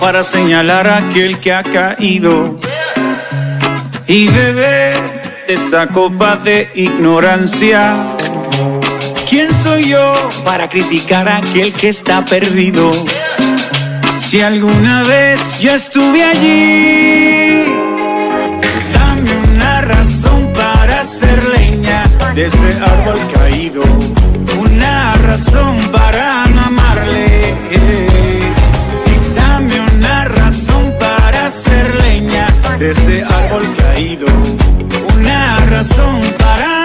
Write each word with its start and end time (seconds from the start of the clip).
para 0.00 0.22
señalar 0.22 0.88
a 0.88 0.98
aquel 0.98 1.38
que 1.40 1.52
ha 1.52 1.62
caído 1.62 2.58
y 4.06 4.28
beber 4.28 4.94
de 5.46 5.54
esta 5.54 5.88
copa 5.88 6.36
de 6.36 6.70
ignorancia? 6.74 8.16
¿Quién 9.28 9.52
soy 9.52 9.88
yo 9.88 10.12
para 10.44 10.68
criticar 10.68 11.28
a 11.28 11.38
aquel 11.38 11.72
que 11.72 11.88
está 11.88 12.24
perdido? 12.24 12.92
Si 14.18 14.40
alguna 14.40 15.02
vez 15.04 15.58
yo 15.60 15.72
estuve 15.72 16.22
allí, 16.22 17.64
dame 18.92 19.30
una 19.52 19.80
razón 19.82 20.52
para 20.52 21.00
hacer 21.00 21.44
leña 21.44 22.04
de 22.34 22.46
ese 22.46 22.78
árbol 22.80 23.20
caído, 23.32 23.82
una 24.58 25.14
razón 25.14 25.76
para 25.92 26.44
amarle. 26.44 28.05
De 32.86 32.92
ese 32.92 33.24
árbol 33.24 33.64
caído, 33.78 34.26
una 35.16 35.56
razón 35.66 36.20
para 36.38 36.75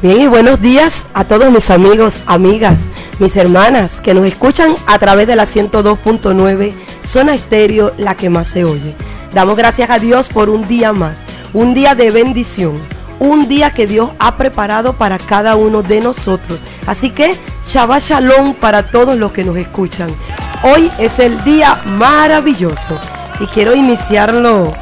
Bien, 0.00 0.20
y 0.20 0.26
buenos 0.28 0.60
días 0.60 1.06
a 1.12 1.24
todos 1.24 1.50
mis 1.50 1.70
amigos, 1.70 2.20
amigas, 2.26 2.82
mis 3.18 3.34
hermanas 3.34 4.00
que 4.00 4.14
nos 4.14 4.26
escuchan 4.26 4.76
a 4.86 4.96
través 5.00 5.26
de 5.26 5.34
la 5.34 5.42
102.9 5.42 6.72
Zona 7.02 7.34
Estéreo, 7.34 7.92
la 7.98 8.14
que 8.14 8.30
más 8.30 8.46
se 8.46 8.64
oye. 8.64 8.94
Damos 9.34 9.56
gracias 9.56 9.90
a 9.90 9.98
Dios 9.98 10.28
por 10.28 10.50
un 10.50 10.68
día 10.68 10.92
más, 10.92 11.24
un 11.52 11.74
día 11.74 11.96
de 11.96 12.12
bendición, 12.12 12.80
un 13.18 13.48
día 13.48 13.72
que 13.72 13.88
Dios 13.88 14.12
ha 14.20 14.36
preparado 14.36 14.92
para 14.92 15.18
cada 15.18 15.56
uno 15.56 15.82
de 15.82 16.00
nosotros. 16.00 16.60
Así 16.86 17.10
que 17.10 17.34
Shabbat 17.66 18.00
Shalom 18.00 18.54
para 18.54 18.92
todos 18.92 19.18
los 19.18 19.32
que 19.32 19.42
nos 19.42 19.56
escuchan. 19.56 20.14
Hoy 20.62 20.92
es 21.00 21.18
el 21.18 21.42
día 21.42 21.74
maravilloso 21.84 23.00
y 23.40 23.46
quiero 23.48 23.74
iniciarlo, 23.74 24.72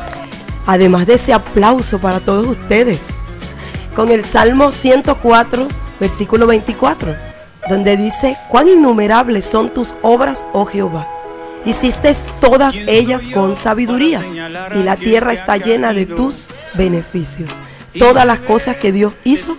además 0.66 1.06
de 1.06 1.14
ese 1.14 1.32
aplauso 1.32 2.00
para 2.00 2.20
todos 2.20 2.46
ustedes 2.48 3.14
con 3.96 4.10
el 4.10 4.26
Salmo 4.26 4.72
104, 4.72 5.66
versículo 5.98 6.46
24, 6.46 7.16
donde 7.70 7.96
dice, 7.96 8.36
cuán 8.50 8.68
innumerables 8.68 9.46
son 9.46 9.72
tus 9.72 9.94
obras, 10.02 10.44
oh 10.52 10.66
Jehová. 10.66 11.08
Hiciste 11.64 12.14
todas 12.38 12.76
ellas 12.76 13.26
con 13.26 13.56
sabiduría 13.56 14.22
y 14.74 14.82
la 14.82 14.96
tierra 14.96 15.32
está 15.32 15.56
llena 15.56 15.94
de 15.94 16.04
tus 16.04 16.48
beneficios. 16.74 17.48
Todas 17.98 18.26
las 18.26 18.40
cosas 18.40 18.76
que 18.76 18.92
Dios 18.92 19.14
hizo 19.24 19.56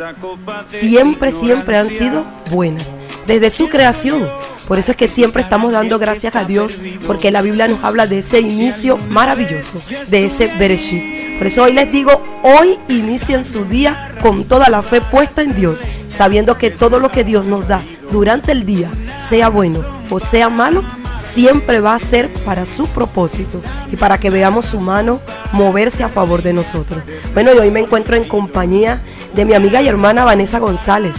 siempre, 0.67 1.31
siempre 1.31 1.75
han 1.75 1.89
sido 1.89 2.23
buenas. 2.51 2.95
Desde 3.25 3.49
su 3.49 3.67
creación. 3.67 4.29
Por 4.67 4.79
eso 4.79 4.91
es 4.91 4.97
que 4.97 5.07
siempre 5.07 5.41
estamos 5.41 5.71
dando 5.71 5.97
gracias 5.99 6.35
a 6.35 6.43
Dios, 6.43 6.79
porque 7.05 7.31
la 7.31 7.41
Biblia 7.41 7.67
nos 7.67 7.83
habla 7.83 8.07
de 8.07 8.19
ese 8.19 8.41
inicio 8.41 8.97
maravilloso, 8.97 9.81
de 10.09 10.25
ese 10.25 10.47
Bereshit. 10.57 11.37
Por 11.37 11.47
eso 11.47 11.63
hoy 11.63 11.73
les 11.73 11.91
digo, 11.91 12.23
hoy 12.43 12.77
inicien 12.89 13.43
su 13.43 13.65
día 13.65 14.15
con 14.21 14.43
toda 14.45 14.69
la 14.69 14.81
fe 14.81 15.01
puesta 15.01 15.41
en 15.41 15.55
Dios, 15.55 15.81
sabiendo 16.09 16.57
que 16.57 16.71
todo 16.71 16.99
lo 16.99 17.09
que 17.09 17.23
Dios 17.23 17.45
nos 17.45 17.67
da 17.67 17.83
durante 18.11 18.51
el 18.51 18.65
día, 18.65 18.91
sea 19.15 19.49
bueno 19.49 19.97
o 20.09 20.19
sea 20.19 20.49
malo, 20.49 20.83
siempre 21.17 21.79
va 21.79 21.95
a 21.95 21.99
ser 21.99 22.31
para 22.45 22.65
su 22.65 22.87
propósito 22.87 23.61
y 23.91 23.95
para 23.95 24.17
que 24.17 24.29
veamos 24.29 24.67
su 24.67 24.79
mano 24.79 25.19
moverse 25.51 26.03
a 26.03 26.09
favor 26.09 26.41
de 26.41 26.53
nosotros. 26.53 27.01
Bueno, 27.33 27.53
y 27.53 27.57
hoy 27.57 27.71
me 27.71 27.79
encuentro 27.79 28.15
en 28.15 28.23
compañía 28.23 29.01
de 29.33 29.45
mi 29.45 29.53
amiga 29.53 29.81
y 29.81 29.87
hermana 29.87 30.25
Vanessa 30.25 30.59
González. 30.59 31.15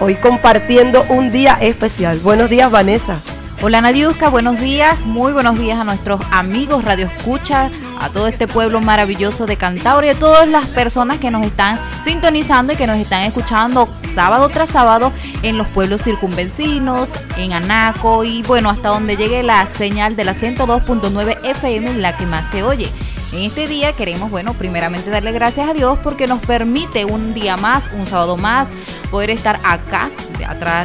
Hoy 0.00 0.14
compartiendo 0.14 1.04
un 1.08 1.32
día 1.32 1.58
especial. 1.60 2.20
Buenos 2.20 2.48
días, 2.48 2.70
Vanessa. 2.70 3.20
Hola 3.60 3.80
Nadiuska, 3.80 4.28
buenos 4.28 4.60
días, 4.60 5.04
muy 5.04 5.32
buenos 5.32 5.58
días 5.58 5.80
a 5.80 5.84
nuestros 5.84 6.20
amigos 6.30 6.84
Radio 6.84 7.06
Escucha, 7.06 7.72
a 7.98 8.08
todo 8.08 8.28
este 8.28 8.46
pueblo 8.46 8.80
maravilloso 8.80 9.46
de 9.46 9.56
Cantabria 9.56 10.12
a 10.12 10.14
todas 10.14 10.46
las 10.46 10.66
personas 10.66 11.18
que 11.18 11.32
nos 11.32 11.44
están 11.44 11.80
sintonizando 12.04 12.72
y 12.72 12.76
que 12.76 12.86
nos 12.86 12.98
están 12.98 13.22
escuchando 13.22 13.88
sábado 14.14 14.48
tras 14.48 14.70
sábado 14.70 15.10
en 15.42 15.58
los 15.58 15.66
pueblos 15.66 16.02
circunvencinos, 16.04 17.08
en 17.36 17.52
Anaco 17.52 18.22
y 18.22 18.42
bueno, 18.42 18.70
hasta 18.70 18.90
donde 18.90 19.16
llegue 19.16 19.42
la 19.42 19.66
señal 19.66 20.14
de 20.14 20.24
la 20.24 20.34
102.9 20.34 21.38
FM, 21.42 21.94
la 21.94 22.16
que 22.16 22.26
más 22.26 22.48
se 22.52 22.62
oye. 22.62 22.88
En 23.30 23.40
este 23.40 23.66
día 23.66 23.92
queremos, 23.92 24.30
bueno, 24.30 24.54
primeramente 24.54 25.10
darle 25.10 25.32
gracias 25.32 25.68
a 25.68 25.74
Dios 25.74 25.98
porque 26.02 26.26
nos 26.26 26.40
permite 26.40 27.04
un 27.04 27.34
día 27.34 27.58
más, 27.58 27.84
un 27.92 28.06
sábado 28.06 28.38
más, 28.38 28.68
poder 29.10 29.28
estar 29.28 29.60
acá, 29.64 30.10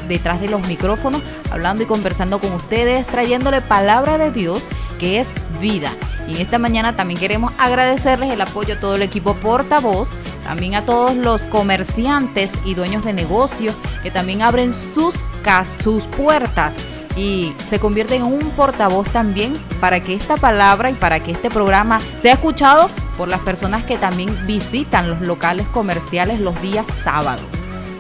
detrás 0.08 0.42
de 0.42 0.50
los 0.50 0.68
micrófonos, 0.68 1.22
hablando 1.52 1.84
y 1.84 1.88
conversando 1.88 2.40
con 2.40 2.52
ustedes, 2.52 3.08
trayéndole 3.08 3.62
palabra 3.62 4.18
de 4.18 4.32
Dios 4.32 4.64
que 5.00 5.22
es 5.22 5.30
vida. 5.62 5.90
Y 6.28 6.36
en 6.36 6.42
esta 6.42 6.60
mañana 6.60 6.98
también 6.98 7.20
queremos 7.20 7.54
agradecerles 7.58 8.30
el 8.30 8.42
apoyo 8.42 8.76
a 8.76 8.78
todo 8.78 8.96
el 8.96 9.04
equipo 9.04 9.36
portavoz, 9.36 10.10
también 10.44 10.76
a 10.76 10.86
todos 10.86 11.16
los 11.16 11.44
comerciantes 11.44 12.52
y 12.66 12.74
dueños 12.74 13.06
de 13.06 13.14
negocios 13.14 13.76
que 14.02 14.12
también 14.12 14.42
abren 14.42 14.74
sus, 14.74 15.16
sus 15.82 16.04
puertas 16.08 16.76
y 17.16 17.54
se 17.68 17.80
convierte 17.80 18.16
en 18.16 18.24
un 18.24 18.40
portavoz 18.52 19.08
también 19.10 19.54
para 19.80 20.00
que 20.00 20.16
esta 20.16 20.38
palabra 20.38 20.90
y 20.90 20.96
para 20.96 21.22
que 21.22 21.32
este 21.32 21.50
programa 21.50 22.02
sea 22.18 22.34
escuchado 22.34 22.90
por 23.18 23.28
las 23.28 23.42
personas 23.42 23.84
que 23.84 23.98
también 23.98 24.36
visitan 24.48 25.10
los 25.10 25.22
locales 25.22 25.68
comerciales 25.68 26.40
los 26.40 26.60
días 26.62 26.86
sábados. 26.88 27.46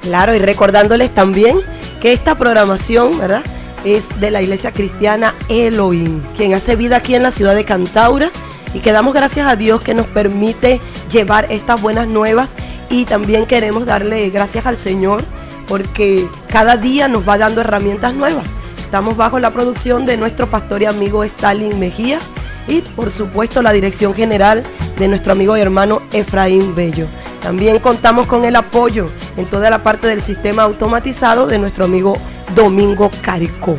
Claro, 0.01 0.35
y 0.35 0.39
recordándoles 0.39 1.13
también 1.13 1.59
que 2.01 2.11
esta 2.11 2.35
programación, 2.35 3.17
¿verdad? 3.17 3.43
Es 3.85 4.19
de 4.19 4.31
la 4.31 4.41
iglesia 4.41 4.71
cristiana 4.71 5.33
Elohim, 5.49 6.21
quien 6.35 6.53
hace 6.53 6.75
vida 6.75 6.97
aquí 6.97 7.15
en 7.15 7.23
la 7.23 7.31
ciudad 7.31 7.55
de 7.55 7.65
Cantaura 7.65 8.31
y 8.73 8.79
que 8.79 8.91
damos 8.91 9.13
gracias 9.13 9.47
a 9.47 9.55
Dios 9.55 9.81
que 9.81 9.93
nos 9.93 10.07
permite 10.07 10.81
llevar 11.11 11.47
estas 11.51 11.81
buenas 11.81 12.07
nuevas 12.07 12.55
y 12.89 13.05
también 13.05 13.45
queremos 13.45 13.85
darle 13.85 14.29
gracias 14.29 14.65
al 14.65 14.77
Señor 14.77 15.23
porque 15.67 16.27
cada 16.47 16.77
día 16.77 17.07
nos 17.07 17.27
va 17.27 17.37
dando 17.37 17.61
herramientas 17.61 18.13
nuevas. 18.13 18.45
Estamos 18.93 19.17
bajo 19.17 19.39
la 19.39 19.49
producción 19.49 20.05
de 20.05 20.17
nuestro 20.17 20.51
pastor 20.51 20.83
y 20.83 20.85
amigo 20.85 21.23
Stalin 21.23 21.79
Mejía 21.79 22.19
y 22.67 22.81
por 22.81 23.09
supuesto 23.09 23.63
la 23.63 23.71
dirección 23.71 24.13
general 24.13 24.63
de 24.99 25.07
nuestro 25.07 25.31
amigo 25.31 25.57
y 25.57 25.61
hermano 25.61 26.03
Efraín 26.11 26.75
Bello. 26.75 27.07
También 27.41 27.79
contamos 27.79 28.27
con 28.27 28.45
el 28.45 28.55
apoyo 28.55 29.09
en 29.35 29.47
toda 29.47 29.71
la 29.71 29.81
parte 29.81 30.05
del 30.05 30.21
sistema 30.21 30.61
automatizado 30.61 31.47
de 31.47 31.57
nuestro 31.57 31.85
amigo 31.85 32.15
Domingo 32.53 33.09
Caricó, 33.23 33.77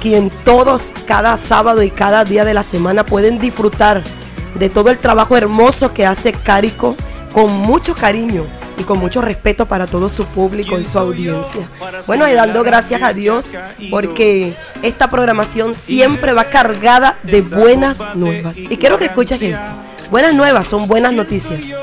quien 0.00 0.30
todos 0.44 0.92
cada 1.04 1.36
sábado 1.36 1.82
y 1.82 1.90
cada 1.90 2.24
día 2.24 2.46
de 2.46 2.54
la 2.54 2.62
semana 2.62 3.04
pueden 3.04 3.38
disfrutar 3.38 4.02
de 4.54 4.70
todo 4.70 4.88
el 4.88 4.96
trabajo 4.96 5.36
hermoso 5.36 5.92
que 5.92 6.06
hace 6.06 6.32
Carico 6.32 6.96
con 7.34 7.52
mucho 7.52 7.94
cariño 7.94 8.46
y 8.76 8.82
con 8.82 8.98
mucho 8.98 9.20
respeto 9.20 9.66
para 9.66 9.86
todo 9.86 10.08
su 10.08 10.24
público 10.26 10.78
y 10.78 10.84
su 10.84 10.98
audiencia. 10.98 11.68
Bueno, 12.06 12.28
y 12.28 12.32
dando 12.32 12.62
gracias 12.62 13.02
a 13.02 13.12
Dios 13.12 13.52
porque 13.90 14.56
esta 14.82 15.10
programación 15.10 15.74
siempre 15.74 16.32
va 16.32 16.44
cargada 16.44 17.18
de 17.22 17.42
buenas 17.42 18.14
nuevas. 18.14 18.58
Y 18.58 18.76
quiero 18.76 18.98
que 18.98 19.06
escuches 19.06 19.40
esto. 19.40 19.62
Buenas 20.10 20.34
nuevas 20.34 20.66
son 20.66 20.86
buenas 20.86 21.12
noticias. 21.12 21.74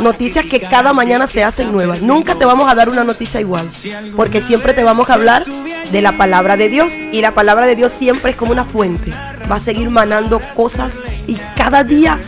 Noticias 0.00 0.44
que 0.44 0.60
cada 0.60 0.92
mañana 0.92 1.26
se 1.26 1.42
hacen 1.42 1.72
nuevas. 1.72 2.02
Nunca 2.02 2.34
te 2.34 2.44
vamos 2.44 2.70
a 2.70 2.74
dar 2.74 2.88
una 2.88 3.04
noticia 3.04 3.40
igual, 3.40 3.68
porque 4.14 4.40
siempre 4.40 4.74
te 4.74 4.84
vamos 4.84 5.08
a 5.08 5.14
hablar 5.14 5.44
de 5.46 6.02
la 6.02 6.16
palabra 6.16 6.56
de 6.56 6.68
Dios 6.68 6.94
y 7.12 7.20
la 7.20 7.32
palabra 7.32 7.66
de 7.66 7.76
Dios 7.76 7.92
siempre 7.92 8.32
es 8.32 8.36
como 8.36 8.52
una 8.52 8.64
fuente. 8.64 9.12
Va 9.50 9.56
a 9.56 9.60
seguir 9.60 9.88
manando 9.88 10.40
cosas 10.54 10.94
y 11.26 11.36
cada 11.56 11.82
día 11.82 12.20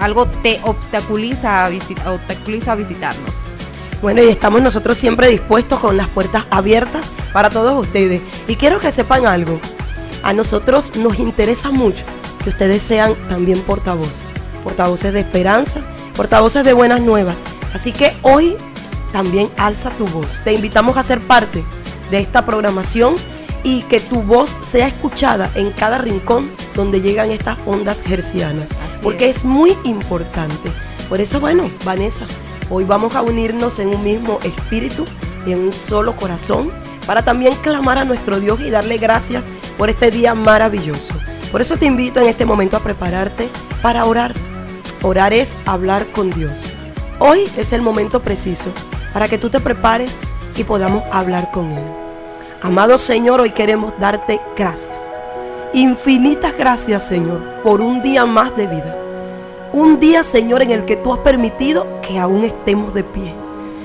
algo 0.00 0.26
te 0.26 0.60
obstaculiza 0.64 1.66
a, 1.66 1.70
obstaculiza 2.06 2.72
a 2.72 2.74
visitarnos. 2.74 3.42
Bueno, 4.02 4.20
y 4.20 4.28
estamos 4.28 4.60
nosotros 4.60 4.98
siempre 4.98 5.28
dispuestos 5.28 5.78
con 5.78 5.96
las 5.96 6.08
puertas 6.08 6.44
abiertas 6.50 7.02
para 7.32 7.50
todos 7.50 7.80
ustedes. 7.80 8.20
Y 8.48 8.56
quiero 8.56 8.80
que 8.80 8.90
sepan 8.90 9.26
algo. 9.26 9.60
A 10.24 10.32
nosotros 10.32 10.96
nos 10.96 11.20
interesa 11.20 11.70
mucho 11.70 12.04
que 12.42 12.50
ustedes 12.50 12.82
sean 12.82 13.14
también 13.28 13.60
portavoces. 13.60 14.24
Portavoces 14.64 15.12
de 15.12 15.20
esperanza, 15.20 15.82
portavoces 16.16 16.64
de 16.64 16.72
buenas 16.72 17.00
nuevas. 17.00 17.38
Así 17.74 17.92
que 17.92 18.12
hoy 18.22 18.56
también 19.12 19.50
alza 19.56 19.90
tu 19.90 20.08
voz. 20.08 20.26
Te 20.42 20.52
invitamos 20.52 20.96
a 20.96 21.04
ser 21.04 21.20
parte 21.20 21.62
de 22.10 22.18
esta 22.18 22.44
programación 22.44 23.14
y 23.62 23.82
que 23.82 24.00
tu 24.00 24.22
voz 24.22 24.52
sea 24.62 24.88
escuchada 24.88 25.48
en 25.54 25.70
cada 25.70 25.98
rincón 25.98 26.50
donde 26.74 27.00
llegan 27.00 27.30
estas 27.30 27.56
ondas 27.66 28.02
hercianas. 28.10 28.70
porque 29.00 29.30
es 29.30 29.44
muy 29.44 29.76
importante. 29.84 30.70
Por 31.08 31.20
eso, 31.20 31.40
bueno, 31.40 31.70
Vanessa, 31.84 32.26
Hoy 32.74 32.84
vamos 32.84 33.14
a 33.14 33.20
unirnos 33.20 33.78
en 33.80 33.88
un 33.88 34.02
mismo 34.02 34.38
espíritu 34.44 35.04
y 35.44 35.52
en 35.52 35.58
un 35.58 35.74
solo 35.74 36.16
corazón 36.16 36.70
para 37.04 37.22
también 37.22 37.54
clamar 37.56 37.98
a 37.98 38.06
nuestro 38.06 38.40
Dios 38.40 38.62
y 38.62 38.70
darle 38.70 38.96
gracias 38.96 39.44
por 39.76 39.90
este 39.90 40.10
día 40.10 40.34
maravilloso. 40.34 41.12
Por 41.50 41.60
eso 41.60 41.76
te 41.76 41.84
invito 41.84 42.18
en 42.18 42.28
este 42.28 42.46
momento 42.46 42.78
a 42.78 42.80
prepararte 42.80 43.50
para 43.82 44.06
orar. 44.06 44.32
Orar 45.02 45.34
es 45.34 45.54
hablar 45.66 46.06
con 46.12 46.30
Dios. 46.30 46.58
Hoy 47.18 47.40
es 47.58 47.74
el 47.74 47.82
momento 47.82 48.22
preciso 48.22 48.70
para 49.12 49.28
que 49.28 49.36
tú 49.36 49.50
te 49.50 49.60
prepares 49.60 50.18
y 50.56 50.64
podamos 50.64 51.02
hablar 51.12 51.50
con 51.50 51.72
Él. 51.72 51.84
Amado 52.62 52.96
Señor, 52.96 53.42
hoy 53.42 53.50
queremos 53.50 53.92
darte 54.00 54.40
gracias. 54.56 55.10
Infinitas 55.74 56.56
gracias, 56.56 57.06
Señor, 57.06 57.60
por 57.62 57.82
un 57.82 58.00
día 58.00 58.24
más 58.24 58.56
de 58.56 58.66
vida. 58.66 59.01
Un 59.72 60.00
día, 60.00 60.22
Señor, 60.22 60.62
en 60.62 60.70
el 60.70 60.84
que 60.84 60.96
tú 60.96 61.14
has 61.14 61.20
permitido 61.20 61.86
que 62.02 62.18
aún 62.18 62.44
estemos 62.44 62.92
de 62.92 63.04
pie. 63.04 63.34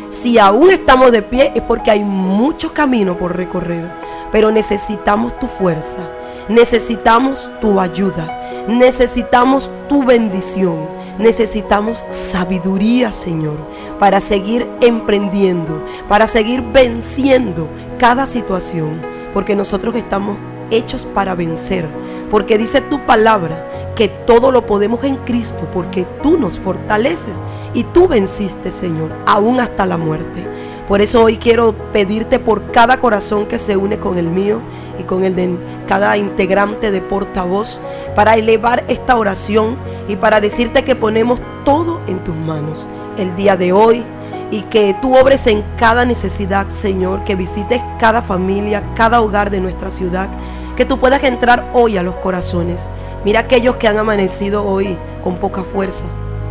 Si 0.09 0.37
aún 0.37 0.69
estamos 0.69 1.13
de 1.13 1.21
pie 1.21 1.53
es 1.55 1.61
porque 1.61 1.91
hay 1.91 2.03
mucho 2.03 2.73
camino 2.73 3.15
por 3.15 3.37
recorrer, 3.37 3.89
pero 4.29 4.51
necesitamos 4.51 5.39
tu 5.39 5.47
fuerza, 5.47 6.09
necesitamos 6.49 7.49
tu 7.61 7.79
ayuda, 7.79 8.65
necesitamos 8.67 9.69
tu 9.87 10.03
bendición, 10.03 10.89
necesitamos 11.19 12.05
sabiduría, 12.09 13.13
Señor, 13.13 13.57
para 13.97 14.19
seguir 14.19 14.67
emprendiendo, 14.81 15.85
para 16.09 16.27
seguir 16.27 16.61
venciendo 16.61 17.69
cada 17.97 18.25
situación, 18.25 19.01
porque 19.33 19.55
nosotros 19.55 19.95
estamos 19.95 20.35
hechos 20.71 21.05
para 21.05 21.35
vencer, 21.35 21.87
porque 22.29 22.57
dice 22.57 22.81
tu 22.81 23.05
palabra 23.05 23.93
que 23.95 24.07
todo 24.07 24.51
lo 24.51 24.65
podemos 24.67 25.03
en 25.03 25.17
Cristo 25.17 25.67
porque 25.73 26.05
tú 26.21 26.37
nos 26.37 26.59
fortaleces 26.59 27.37
y 27.73 27.83
tú 27.83 28.07
venciste, 28.07 28.71
Señor, 28.71 29.11
aún 29.25 29.59
hasta 29.59 29.87
la 29.87 29.97
muerte. 29.97 30.45
Por 30.87 31.01
eso 31.01 31.23
hoy 31.23 31.37
quiero 31.37 31.73
pedirte 31.91 32.39
por 32.39 32.71
cada 32.71 32.99
corazón 32.99 33.47
que 33.47 33.59
se 33.59 33.75
une 33.75 33.99
con 33.99 34.17
el 34.17 34.29
mío 34.29 34.61
y 34.99 35.03
con 35.03 35.23
el 35.23 35.35
de 35.35 35.57
cada 35.87 36.15
integrante 36.15 36.91
de 36.91 37.01
portavoz 37.01 37.79
para 38.15 38.35
elevar 38.35 38.85
esta 38.87 39.17
oración 39.17 39.77
y 40.07 40.15
para 40.15 40.39
decirte 40.41 40.83
que 40.83 40.95
ponemos 40.95 41.41
todo 41.65 41.99
en 42.07 42.23
tus 42.23 42.35
manos 42.35 42.87
el 43.17 43.35
día 43.35 43.57
de 43.57 43.73
hoy 43.73 44.03
y 44.49 44.61
que 44.61 44.95
tú 45.01 45.17
obres 45.17 45.47
en 45.47 45.63
cada 45.75 46.05
necesidad, 46.05 46.69
Señor, 46.69 47.23
que 47.23 47.35
visites 47.35 47.81
cada 47.99 48.21
familia, 48.21 48.83
cada 48.95 49.21
hogar 49.21 49.49
de 49.49 49.59
nuestra 49.59 49.91
ciudad, 49.91 50.29
que 50.77 50.85
tú 50.85 50.97
puedas 50.97 51.21
entrar 51.23 51.69
hoy 51.73 51.97
a 51.97 52.03
los 52.03 52.15
corazones 52.15 52.87
Mira 53.27 53.41
aquellos 53.41 53.75
que 53.75 53.89
han 53.89 53.97
amanecido 53.97 54.63
hoy 54.63 54.97
con 55.21 55.35
pocas 55.35 55.65
fuerzas, 55.65 56.07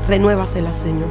renuévaselas, 0.09 0.77
Señor. 0.77 1.09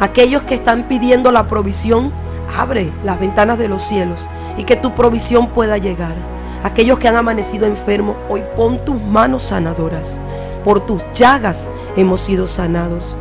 Aquellos 0.00 0.42
que 0.42 0.54
están 0.54 0.86
pidiendo 0.86 1.32
la 1.32 1.48
provisión, 1.48 2.12
abre 2.54 2.92
las 3.04 3.18
ventanas 3.18 3.58
de 3.58 3.68
los 3.68 3.82
cielos 3.82 4.26
y 4.58 4.64
que 4.64 4.76
tu 4.76 4.94
provisión 4.94 5.48
pueda 5.48 5.78
llegar. 5.78 6.14
Aquellos 6.62 6.98
que 6.98 7.08
han 7.08 7.16
amanecido 7.16 7.64
enfermos, 7.64 8.16
hoy 8.28 8.42
pon 8.54 8.84
tus 8.84 9.00
manos 9.00 9.44
sanadoras. 9.44 10.18
Por 10.62 10.80
tus 10.80 11.02
llagas 11.14 11.70
hemos 11.96 12.20
sido 12.20 12.46
sanados. 12.46 13.16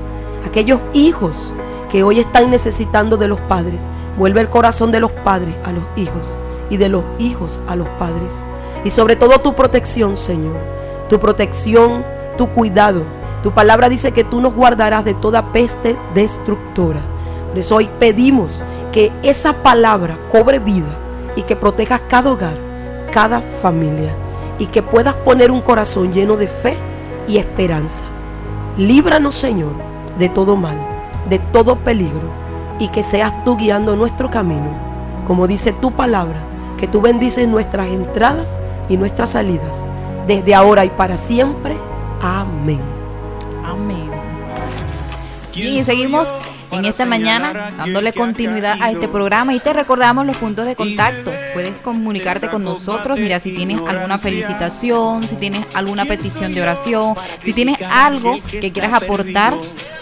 Aquellos 0.46 0.82
hijos 0.94 1.54
que 1.90 2.04
hoy 2.04 2.20
están 2.20 2.50
necesitando 2.52 3.16
de 3.16 3.30
los 3.30 3.40
padres, 3.40 3.88
vuelve 4.18 4.42
el 4.42 4.50
corazón 4.50 4.92
de 4.92 5.00
los 5.00 5.12
padres 5.12 5.56
a 5.64 5.72
los 5.72 5.84
hijos 5.96 6.36
y 6.70 6.76
de 6.76 6.90
los 6.90 7.04
hijos 7.18 7.62
a 7.68 7.78
los 7.78 7.88
padres. 7.98 8.44
Y 8.88 8.90
sobre 8.90 9.18
todo 9.18 9.40
tu 9.40 9.54
protección, 9.54 10.16
Señor 10.16 10.78
tu 11.10 11.20
protección, 11.20 12.06
tu 12.38 12.50
cuidado. 12.50 13.04
Tu 13.44 13.52
palabra 13.52 13.90
dice 13.90 14.12
que 14.12 14.24
tú 14.24 14.42
nos 14.42 14.54
guardarás 14.54 15.06
de 15.06 15.14
toda 15.14 15.52
peste 15.54 15.98
destructora. 16.14 17.02
Por 17.50 17.58
eso 17.58 17.76
hoy 17.76 17.90
pedimos 18.00 18.64
que 18.92 19.12
esa 19.24 19.64
palabra 19.64 20.18
cobre 20.30 20.60
vida 20.60 20.98
y 21.36 21.44
que 21.44 21.56
protejas 21.56 22.02
cada 22.10 22.32
hogar, 22.32 22.58
cada 23.12 23.42
familia 23.42 24.14
y 24.60 24.66
que 24.66 24.82
puedas 24.82 25.14
poner 25.14 25.52
un 25.52 25.62
corazón 25.62 26.12
lleno 26.12 26.36
de 26.36 26.48
fe 26.48 26.76
y 27.28 27.38
esperanza. 27.38 28.06
Líbranos, 28.78 29.36
Señor, 29.36 29.74
de 30.18 30.30
todo 30.30 30.56
mal, 30.56 30.78
de 31.30 31.40
todo 31.40 31.78
peligro 31.78 32.32
y 32.80 32.90
que 32.90 33.04
seas 33.04 33.46
tú 33.46 33.56
guiando 33.56 33.96
nuestro 33.96 34.30
camino. 34.30 34.72
Como 35.26 35.48
dice 35.48 35.74
tu 35.74 35.92
palabra, 35.92 36.42
que 36.78 36.88
tú 36.88 37.02
bendices 37.02 37.48
nuestras 37.48 37.88
entradas 37.88 38.60
y 38.90 38.98
nuestras 38.98 39.32
salidas 39.32 39.84
desde 40.28 40.54
ahora 40.54 40.86
y 40.86 40.90
para 40.90 41.18
siempre. 41.18 41.76
Amén. 42.22 42.82
Amén. 43.66 44.10
Y 45.54 45.84
seguimos 45.84 46.30
en 46.72 46.86
esta 46.86 47.06
mañana 47.06 47.72
dándole 47.78 48.14
continuidad 48.14 48.78
a 48.82 48.92
este 48.92 49.08
programa 49.08 49.54
y 49.54 49.60
te 49.60 49.74
recordamos 49.74 50.26
los 50.26 50.38
puntos 50.38 50.66
de 50.66 50.76
contacto. 50.76 51.32
Puedes 51.54 51.80
comunicarte 51.82 52.50
con 52.50 52.64
nosotros, 52.64 53.18
mira, 53.20 53.40
si 53.40 53.54
tienes 53.54 53.80
alguna 53.88 54.18
felicitación, 54.18 55.28
si 55.28 55.36
tienes 55.36 55.66
alguna 55.74 56.06
petición 56.06 56.54
de 56.54 56.62
oración, 56.62 57.16
si 57.42 57.54
tienes 57.54 57.78
algo 57.90 58.40
que 58.50 58.72
quieras 58.72 58.94
aportar 58.94 59.56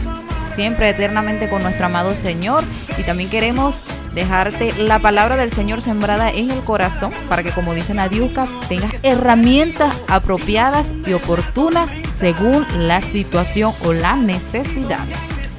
siempre 0.55 0.89
eternamente 0.89 1.49
con 1.49 1.63
nuestro 1.63 1.87
amado 1.87 2.15
Señor 2.17 2.65
y 2.97 3.03
también 3.03 3.29
queremos 3.29 3.85
dejarte 4.17 4.73
la 4.79 4.99
palabra 4.99 5.37
del 5.37 5.53
Señor 5.53 5.83
sembrada 5.83 6.31
en 6.31 6.51
el 6.51 6.65
corazón 6.65 7.13
para 7.29 7.43
que, 7.43 7.53
como 7.53 7.75
dice 7.75 7.93
Nadiuska, 7.93 8.49
tengas 8.67 8.93
herramientas 9.05 9.95
apropiadas 10.09 10.91
y 11.07 11.13
oportunas 11.13 11.91
según 12.17 12.67
la 12.79 13.03
situación 13.03 13.75
o 13.85 13.93
la 13.93 14.17
necesidad. 14.17 15.05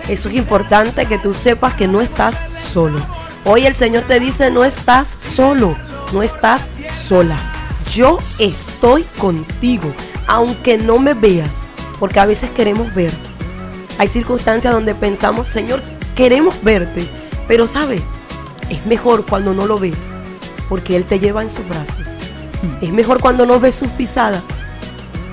Eso 0.10 0.30
es 0.30 0.36
importante 0.36 1.06
que 1.06 1.20
tú 1.20 1.36
sepas 1.36 1.76
que 1.76 1.88
no 1.88 2.02
estás 2.02 2.41
solo. 2.50 3.00
Hoy 3.46 3.67
el 3.67 3.76
Señor 3.76 4.06
te 4.06 4.20
dice, 4.20 4.50
no 4.50 4.65
estás 4.65 5.08
solo, 5.08 5.78
no 6.12 6.24
estás 6.24 6.65
sola. 7.08 7.38
Yo 7.93 8.17
estoy 8.39 9.04
contigo, 9.20 9.93
aunque 10.26 10.80
no 10.80 10.98
me 10.98 11.13
veas, 11.13 11.67
porque 12.00 12.20
a 12.20 12.26
veces 12.26 12.50
queremos 12.50 12.91
ver. 12.96 13.12
Hay 14.00 14.08
circunstancias 14.08 14.74
donde 14.74 14.96
pensamos, 14.96 15.46
Señor, 15.46 15.84
queremos 16.15 16.56
verte, 16.63 17.08
pero 17.48 17.67
sabe, 17.67 18.02
es 18.69 18.86
mejor 18.86 19.25
cuando 19.25 19.53
no 19.53 19.65
lo 19.65 19.80
ves, 19.80 20.08
porque 20.69 20.95
Él 20.95 21.06
te 21.06 21.19
lleva 21.19 21.41
en 21.41 21.49
sus 21.49 21.67
brazos. 21.67 22.08
Es 22.82 22.91
mejor 22.91 23.21
cuando 23.21 23.45
no 23.45 23.60
ves 23.60 23.75
sus 23.75 23.89
pisadas, 23.89 24.43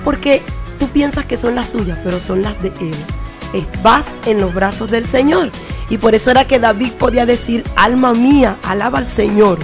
porque 0.03 0.41
tú 0.79 0.87
piensas 0.89 1.25
que 1.25 1.37
son 1.37 1.55
las 1.55 1.71
tuyas, 1.71 1.97
pero 2.03 2.19
son 2.19 2.41
las 2.41 2.61
de 2.61 2.69
Él. 2.79 3.65
vas 3.83 4.13
en 4.25 4.41
los 4.41 4.53
brazos 4.53 4.91
del 4.91 5.05
Señor. 5.05 5.49
Y 5.89 5.97
por 5.97 6.15
eso 6.15 6.31
era 6.31 6.45
que 6.45 6.59
David 6.59 6.93
podía 6.93 7.25
decir, 7.25 7.63
alma 7.75 8.13
mía, 8.13 8.57
alaba 8.63 8.99
al 8.99 9.07
Señor. 9.07 9.59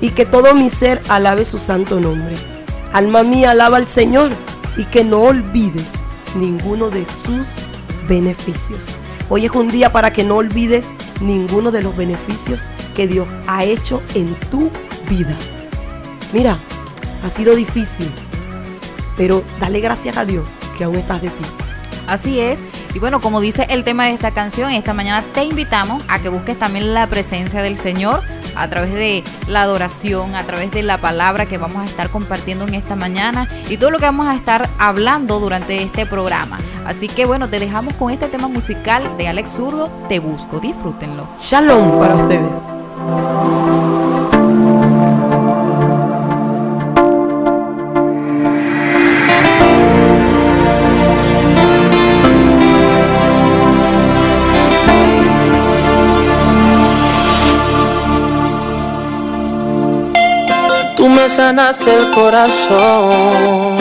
Y 0.00 0.10
que 0.10 0.24
todo 0.24 0.54
mi 0.54 0.70
ser 0.70 1.02
alabe 1.08 1.44
su 1.44 1.58
santo 1.58 2.00
nombre. 2.00 2.36
Alma 2.92 3.22
mía, 3.22 3.50
alaba 3.50 3.76
al 3.78 3.86
Señor. 3.86 4.32
Y 4.76 4.84
que 4.84 5.04
no 5.04 5.22
olvides 5.22 5.86
ninguno 6.36 6.90
de 6.90 7.04
sus 7.04 7.48
beneficios. 8.08 8.86
Hoy 9.28 9.46
es 9.46 9.50
un 9.52 9.68
día 9.68 9.90
para 9.90 10.12
que 10.12 10.22
no 10.22 10.36
olvides 10.36 10.86
ninguno 11.20 11.72
de 11.72 11.82
los 11.82 11.96
beneficios 11.96 12.60
que 12.96 13.06
Dios 13.06 13.28
ha 13.46 13.62
hecho 13.64 14.02
en 14.14 14.34
tu 14.50 14.70
vida. 15.08 15.36
Mira, 16.32 16.58
ha 17.22 17.30
sido 17.30 17.54
difícil, 17.54 18.10
pero 19.16 19.44
dale 19.60 19.80
gracias 19.80 20.16
a 20.16 20.24
Dios 20.24 20.44
que 20.76 20.84
aún 20.84 20.96
estás 20.96 21.22
de 21.22 21.30
pie. 21.30 21.46
Así 22.06 22.40
es. 22.40 22.58
Y 22.94 22.98
bueno, 22.98 23.20
como 23.20 23.40
dice 23.40 23.66
el 23.68 23.84
tema 23.84 24.06
de 24.06 24.12
esta 24.12 24.30
canción, 24.30 24.70
esta 24.70 24.94
mañana 24.94 25.24
te 25.34 25.44
invitamos 25.44 26.02
a 26.08 26.18
que 26.18 26.30
busques 26.30 26.58
también 26.58 26.94
la 26.94 27.06
presencia 27.06 27.62
del 27.62 27.76
Señor 27.76 28.22
a 28.54 28.68
través 28.68 28.94
de 28.94 29.22
la 29.48 29.62
adoración, 29.62 30.34
a 30.34 30.46
través 30.46 30.70
de 30.70 30.82
la 30.82 30.96
palabra 30.96 31.44
que 31.44 31.58
vamos 31.58 31.82
a 31.82 31.84
estar 31.84 32.08
compartiendo 32.08 32.66
en 32.66 32.74
esta 32.74 32.96
mañana 32.96 33.48
y 33.68 33.76
todo 33.76 33.90
lo 33.90 33.98
que 33.98 34.06
vamos 34.06 34.26
a 34.28 34.34
estar 34.34 34.66
hablando 34.78 35.40
durante 35.40 35.82
este 35.82 36.06
programa. 36.06 36.58
Así 36.86 37.08
que 37.08 37.26
bueno, 37.26 37.50
te 37.50 37.60
dejamos 37.60 37.94
con 37.94 38.10
este 38.10 38.28
tema 38.28 38.48
musical 38.48 39.16
de 39.18 39.28
Alex 39.28 39.50
Zurdo, 39.50 39.90
Te 40.08 40.18
Busco, 40.18 40.58
disfrútenlo. 40.58 41.28
Shalom 41.38 41.98
para 41.98 42.14
ustedes. 42.14 42.85
Tú 42.96 43.02
me 61.10 61.28
sanaste 61.28 61.94
el 61.94 62.10
corazón, 62.12 63.76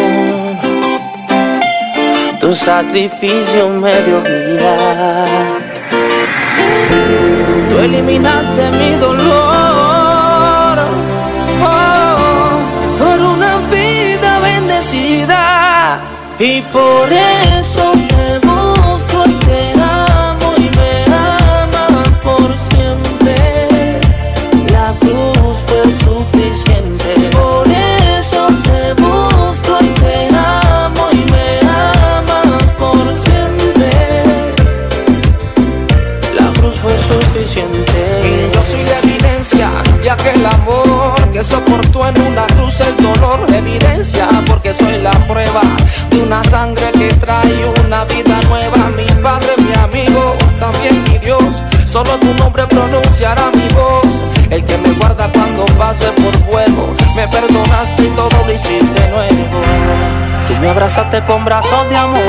tu 2.41 2.53
sacrificio 2.53 3.69
me 3.69 4.01
dio 4.01 4.21
vida. 4.21 5.55
Eliminaste 7.85 8.71
mi 8.71 8.95
dolor. 8.95 10.75
Oh, 11.63 12.57
por 12.97 13.21
una 13.21 13.59
vida 13.69 14.39
bendecida 14.39 15.99
y 16.39 16.61
por 16.63 17.13
eso 17.13 17.64
de 40.05 40.11
aquel 40.11 40.45
amor 40.45 41.15
que 41.33 41.43
soportó 41.43 42.07
en 42.07 42.21
una 42.21 42.45
cruz 42.45 42.79
el 42.79 42.95
dolor. 42.97 43.43
Evidencia 43.51 44.27
porque 44.45 44.71
soy 44.71 44.99
la 45.01 45.09
prueba 45.27 45.61
de 46.11 46.21
una 46.21 46.43
sangre 46.43 46.91
que 46.91 47.11
trae 47.15 47.65
una 47.83 48.05
vida 48.05 48.39
nueva. 48.47 48.91
Mi 48.95 49.07
padre, 49.23 49.49
mi 49.57 49.73
amigo, 49.73 50.35
también 50.59 51.03
mi 51.05 51.17
Dios. 51.17 51.63
Solo 51.85 52.19
tu 52.19 52.31
nombre 52.35 52.67
pronunciará 52.67 53.49
mi 53.49 53.67
voz. 53.73 54.21
El 54.51 54.63
que 54.63 54.77
me 54.77 54.91
guarda 54.91 55.31
cuando 55.33 55.65
pase 55.77 56.05
por 56.11 56.35
fuego. 56.43 56.93
Me 57.15 57.27
perdonaste 57.27 58.03
y 58.03 58.09
todo 58.09 58.29
lo 58.45 58.53
hiciste 58.53 59.09
nuevo. 59.09 59.43
Tú 60.47 60.53
me 60.61 60.69
abrazaste 60.69 61.25
con 61.25 61.43
brazos 61.43 61.89
de 61.89 61.95
amor 61.95 62.19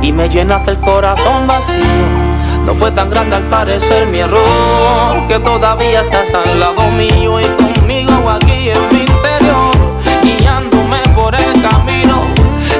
y 0.00 0.12
me 0.12 0.30
llenaste 0.30 0.70
el 0.70 0.78
corazón 0.78 1.46
vacío. 1.46 2.25
No 2.66 2.74
fue 2.74 2.90
tan 2.90 3.08
grande 3.08 3.36
al 3.36 3.44
parecer 3.44 4.06
mi 4.08 4.18
error 4.18 5.24
que 5.28 5.38
todavía 5.38 6.00
estás 6.00 6.34
al 6.34 6.58
lado 6.58 6.82
mío 6.90 7.40
y 7.40 7.44
conmigo 7.44 8.28
aquí 8.28 8.70
en 8.70 8.88
mi 8.92 9.00
interior, 9.02 9.72
guiándome 10.20 10.98
por 11.14 11.32
el 11.36 11.62
camino. 11.62 12.22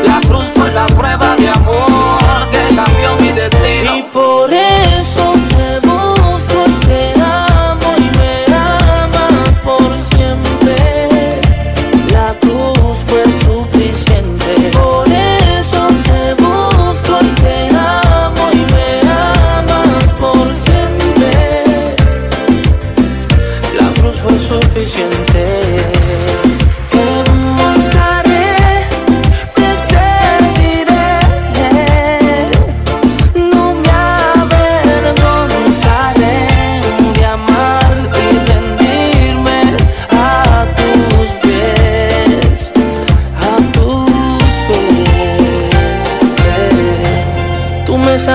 La 0.05 0.21
cruz 0.27 0.53
fue 0.57 0.73
la 0.73 0.87
prueba 0.87 1.37
de 1.37 1.49
amor 1.51 2.19
que 2.51 2.75
cambió 2.75 3.17
mi 3.21 3.31
destino. 3.31 3.93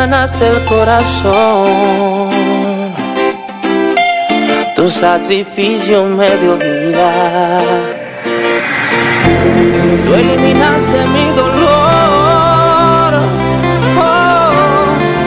Sanaste 0.02 0.48
el 0.48 0.66
corazón, 0.66 2.32
tu 4.76 4.90
sacrificio 4.90 6.06
me 6.06 6.28
dio 6.38 6.58
vida. 6.58 7.62
Tú 10.04 10.14
eliminaste 10.16 11.06
mi 11.06 11.26
dolor 11.36 13.14
oh, 14.00 14.50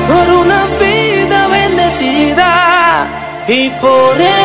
por 0.09 0.27
una 0.43 0.67
vida 0.81 1.47
bendecida 1.47 3.07
y 3.47 3.71
por 3.71 4.21
eso 4.21 4.44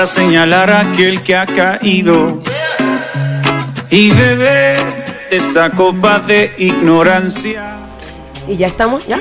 para 0.00 0.10
señalar 0.10 0.70
a 0.70 0.80
aquel 0.80 1.22
que 1.22 1.36
ha 1.36 1.44
caído 1.44 2.42
y 3.90 4.10
beber 4.12 5.04
de 5.28 5.36
esta 5.36 5.68
copa 5.68 6.20
de 6.20 6.54
ignorancia? 6.56 7.80
Y 8.48 8.56
ya 8.56 8.68
estamos, 8.68 9.06
ya, 9.06 9.20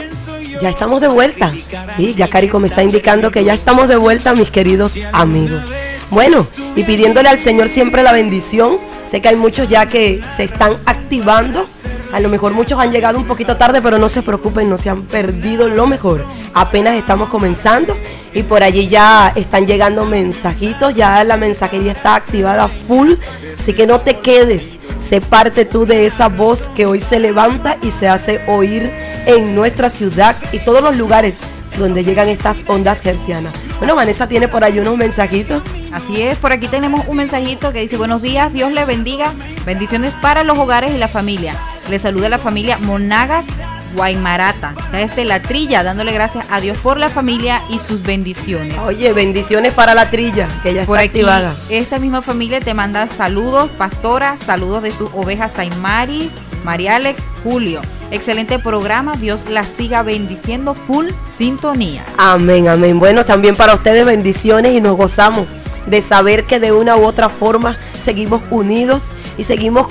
ya 0.61 0.69
estamos 0.69 1.01
de 1.01 1.09
vuelta. 1.09 1.51
Sí, 1.97 2.15
ya 2.15 2.29
Carico 2.29 2.61
me 2.61 2.69
está 2.69 2.81
indicando 2.81 3.29
que 3.29 3.43
ya 3.43 3.53
estamos 3.53 3.89
de 3.89 3.97
vuelta, 3.97 4.33
mis 4.35 4.51
queridos 4.51 4.97
amigos. 5.11 5.67
Bueno, 6.11 6.47
y 6.77 6.85
pidiéndole 6.85 7.27
al 7.27 7.39
Señor 7.39 7.67
siempre 7.67 8.01
la 8.01 8.13
bendición. 8.13 8.77
Sé 9.05 9.19
que 9.19 9.27
hay 9.27 9.35
muchos 9.35 9.67
ya 9.67 9.87
que 9.87 10.21
se 10.33 10.45
están 10.45 10.77
activando 10.85 11.67
a 12.11 12.19
lo 12.19 12.29
mejor 12.29 12.53
muchos 12.53 12.79
han 12.79 12.91
llegado 12.91 13.19
un 13.19 13.25
poquito 13.25 13.55
tarde, 13.57 13.81
pero 13.81 13.99
no 13.99 14.09
se 14.09 14.23
preocupen, 14.23 14.69
no 14.69 14.77
se 14.77 14.89
han 14.89 15.03
perdido 15.03 15.67
lo 15.67 15.85
mejor. 15.85 16.25
Apenas 16.55 16.95
estamos 16.95 17.29
comenzando 17.29 17.95
y 18.33 18.43
por 18.43 18.63
allí 18.63 18.87
ya 18.87 19.31
están 19.35 19.67
llegando 19.67 20.05
mensajitos, 20.05 20.93
ya 20.93 21.23
la 21.23 21.37
mensajería 21.37 21.93
está 21.93 22.15
activada 22.15 22.67
full, 22.67 23.13
así 23.57 23.73
que 23.73 23.87
no 23.87 24.01
te 24.01 24.19
quedes. 24.19 24.75
Sé 24.97 25.21
parte 25.21 25.65
tú 25.65 25.85
de 25.85 26.05
esa 26.05 26.27
voz 26.27 26.69
que 26.75 26.85
hoy 26.85 27.01
se 27.01 27.19
levanta 27.19 27.77
y 27.81 27.91
se 27.91 28.07
hace 28.07 28.41
oír 28.47 28.91
en 29.25 29.55
nuestra 29.55 29.89
ciudad 29.89 30.35
y 30.51 30.59
todos 30.59 30.81
los 30.81 30.97
lugares 30.97 31.39
donde 31.77 32.03
llegan 32.03 32.27
estas 32.27 32.57
ondas 32.67 32.99
gercianas. 32.99 33.53
Bueno, 33.77 33.95
Vanessa 33.95 34.27
tiene 34.27 34.49
por 34.49 34.63
ahí 34.63 34.79
unos 34.79 34.97
mensajitos. 34.97 35.63
Así 35.93 36.21
es, 36.21 36.37
por 36.37 36.51
aquí 36.51 36.67
tenemos 36.67 37.07
un 37.07 37.17
mensajito 37.17 37.71
que 37.71 37.79
dice, 37.79 37.95
buenos 37.95 38.21
días, 38.21 38.51
Dios 38.51 38.71
le 38.73 38.83
bendiga, 38.83 39.33
bendiciones 39.65 40.13
para 40.21 40.43
los 40.43 40.57
hogares 40.57 40.91
y 40.93 40.97
la 40.97 41.07
familia. 41.07 41.55
Le 41.89 41.97
saluda 41.97 42.27
la 42.27 42.39
familia 42.39 42.77
Monagas 42.77 43.45
Guaymarata, 43.95 44.75
desde 44.91 45.25
la 45.25 45.41
trilla, 45.41 45.83
dándole 45.83 46.11
gracias 46.11 46.45
a 46.49 46.61
Dios 46.61 46.77
por 46.77 46.97
la 46.97 47.09
familia 47.09 47.61
y 47.69 47.79
sus 47.79 48.01
bendiciones. 48.01 48.77
Oye, 48.79 49.13
bendiciones 49.13 49.73
para 49.73 49.95
la 49.95 50.09
trilla, 50.09 50.47
que 50.63 50.73
ya 50.73 50.81
está 50.81 50.99
activada. 50.99 51.55
Esta 51.69 51.99
misma 51.99 52.21
familia 52.21 52.59
te 52.59 52.73
manda 52.73 53.07
saludos, 53.07 53.69
pastora, 53.77 54.37
saludos 54.45 54.83
de 54.83 54.91
sus 54.91 55.09
ovejas 55.13 55.53
Saimaris, 55.53 56.31
María 56.63 56.95
Alex, 56.95 57.21
Julio. 57.43 57.81
Excelente 58.11 58.59
programa, 58.59 59.15
Dios 59.15 59.41
la 59.47 59.63
siga 59.63 60.01
bendiciendo, 60.03 60.73
full 60.73 61.07
sintonía. 61.37 62.05
Amén, 62.17 62.67
amén. 62.67 62.99
Bueno, 62.99 63.25
también 63.25 63.55
para 63.55 63.75
ustedes 63.75 64.05
bendiciones 64.05 64.73
y 64.73 64.81
nos 64.81 64.97
gozamos 64.97 65.47
de 65.85 66.01
saber 66.01 66.45
que 66.45 66.59
de 66.59 66.71
una 66.71 66.95
u 66.95 67.05
otra 67.05 67.29
forma 67.29 67.77
seguimos 67.97 68.41
unidos 68.49 69.11
y 69.37 69.43
seguimos 69.43 69.87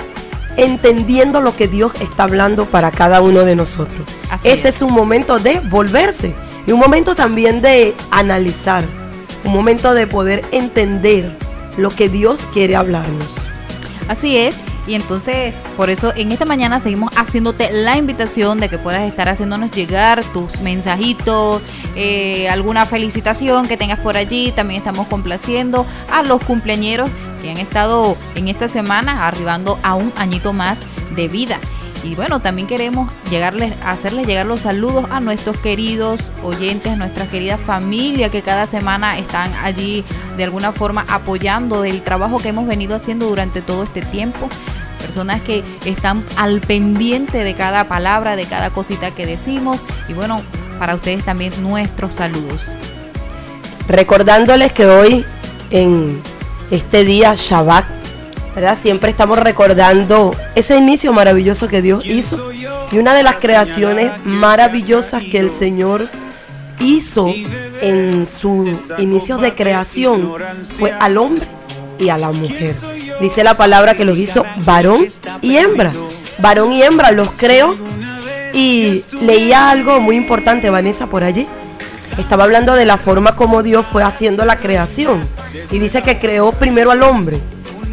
entendiendo 0.63 1.41
lo 1.41 1.55
que 1.55 1.67
Dios 1.67 1.93
está 2.01 2.23
hablando 2.23 2.69
para 2.69 2.91
cada 2.91 3.21
uno 3.21 3.45
de 3.45 3.55
nosotros. 3.55 4.05
este 4.43 4.69
es. 4.69 4.81
un 4.81 4.93
momento 4.93 5.39
de 5.39 5.59
volverse 5.61 6.35
y 6.67 6.71
un 6.71 6.79
momento 6.79 7.15
también 7.15 7.61
de 7.61 7.95
analizar, 8.11 8.83
un 9.43 9.53
momento 9.53 9.93
de 9.93 10.07
poder 10.07 10.43
entender 10.51 11.35
lo 11.77 11.89
que 11.89 12.09
Dios 12.09 12.45
quiere 12.53 12.75
hablarnos. 12.75 13.27
Así 14.07 14.37
es. 14.37 14.55
Y 14.89 14.95
entonces, 14.95 15.53
por 15.77 15.91
eso 15.91 16.11
en 16.15 16.31
esta 16.31 16.45
mañana 16.45 16.79
seguimos 16.79 17.13
haciéndote 17.15 17.69
la 17.71 17.95
invitación 17.95 18.59
de 18.59 18.69
que 18.69 18.79
puedas 18.79 19.03
estar 19.03 19.29
haciéndonos 19.29 19.69
llegar 19.69 20.23
tus 20.33 20.61
mensajitos, 20.61 21.61
eh, 21.93 22.49
alguna 22.49 22.87
felicitación 22.87 23.67
que 23.67 23.77
tengas 23.77 23.99
por 23.99 24.17
allí. 24.17 24.51
También 24.51 24.79
estamos 24.79 25.05
complaciendo 25.05 25.85
a 26.11 26.23
los 26.23 26.43
cumpleañeros 26.43 27.11
que 27.43 27.51
han 27.51 27.57
estado 27.57 28.17
en 28.33 28.47
esta 28.47 28.67
semana 28.67 29.27
arribando 29.27 29.77
a 29.83 29.93
un 29.93 30.11
añito 30.17 30.53
más 30.53 30.81
de 31.15 31.27
vida. 31.27 31.59
Y 32.03 32.15
bueno, 32.15 32.39
también 32.39 32.67
queremos 32.67 33.11
llegarles, 33.29 33.73
hacerles 33.83 34.25
llegar 34.25 34.45
los 34.45 34.61
saludos 34.61 35.05
a 35.11 35.19
nuestros 35.19 35.57
queridos 35.57 36.31
oyentes, 36.43 36.93
a 36.93 36.95
nuestra 36.95 37.27
querida 37.27 37.57
familia 37.57 38.29
que 38.29 38.41
cada 38.41 38.67
semana 38.67 39.17
están 39.19 39.51
allí 39.61 40.05
de 40.37 40.45
alguna 40.45 40.71
forma 40.71 41.05
apoyando 41.09 41.83
el 41.83 42.01
trabajo 42.01 42.39
que 42.39 42.49
hemos 42.49 42.67
venido 42.67 42.95
haciendo 42.95 43.27
durante 43.27 43.61
todo 43.61 43.83
este 43.83 44.01
tiempo. 44.01 44.47
Personas 44.99 45.41
que 45.41 45.63
están 45.85 46.25
al 46.35 46.61
pendiente 46.61 47.43
de 47.43 47.53
cada 47.55 47.87
palabra, 47.87 48.35
de 48.35 48.45
cada 48.45 48.69
cosita 48.69 49.11
que 49.11 49.25
decimos. 49.25 49.81
Y 50.07 50.13
bueno, 50.13 50.41
para 50.77 50.95
ustedes 50.95 51.25
también 51.25 51.53
nuestros 51.61 52.15
saludos. 52.15 52.67
Recordándoles 53.87 54.71
que 54.71 54.85
hoy 54.85 55.25
en 55.71 56.21
este 56.71 57.03
día 57.03 57.33
Shabbat, 57.35 57.85
¿verdad? 58.55 58.77
Siempre 58.79 59.09
estamos 59.09 59.39
recordando 59.39 60.35
ese 60.55 60.77
inicio 60.77 61.13
maravilloso 61.13 61.67
que 61.67 61.81
Dios 61.81 62.05
hizo 62.05 62.51
y 62.91 62.97
una 62.97 63.13
de 63.13 63.23
las 63.23 63.35
creaciones 63.35 64.11
maravillosas 64.23 65.23
que 65.23 65.39
el 65.39 65.51
Señor 65.51 66.09
hizo 66.79 67.33
en 67.81 68.25
sus 68.25 68.83
inicios 68.97 69.41
de 69.41 69.53
creación 69.53 70.33
fue 70.77 70.91
al 70.91 71.17
hombre 71.17 71.47
y 71.99 72.09
a 72.09 72.17
la 72.17 72.31
mujer. 72.31 72.75
Dice 73.21 73.43
la 73.43 73.57
palabra 73.57 73.95
que 73.95 74.05
los 74.05 74.17
hizo 74.17 74.45
varón 74.65 75.07
y 75.41 75.57
hembra. 75.57 75.93
Varón 76.39 76.71
y 76.71 76.81
hembra 76.81 77.11
los 77.11 77.29
creó 77.31 77.75
y 78.53 79.03
leía 79.21 79.69
algo 79.69 79.99
muy 79.99 80.15
importante, 80.15 80.69
Vanessa, 80.69 81.07
por 81.07 81.23
allí 81.23 81.47
estaba 82.17 82.43
hablando 82.43 82.75
de 82.75 82.85
la 82.85 82.97
forma 82.97 83.35
como 83.35 83.63
Dios 83.63 83.85
fue 83.91 84.03
haciendo 84.03 84.45
la 84.45 84.59
creación. 84.59 85.27
Y 85.71 85.79
dice 85.79 86.01
que 86.01 86.19
creó 86.19 86.51
primero 86.51 86.91
al 86.91 87.03
hombre 87.03 87.39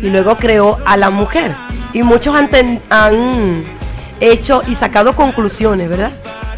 y 0.02 0.08
luego 0.08 0.36
creó 0.36 0.78
a 0.84 0.96
la 0.96 1.10
mujer. 1.10 1.54
Y 1.92 2.02
muchos 2.02 2.34
han, 2.34 2.50
han 2.90 3.64
hecho 4.20 4.62
y 4.66 4.74
sacado 4.74 5.14
conclusiones, 5.14 5.88
¿verdad? 5.88 6.12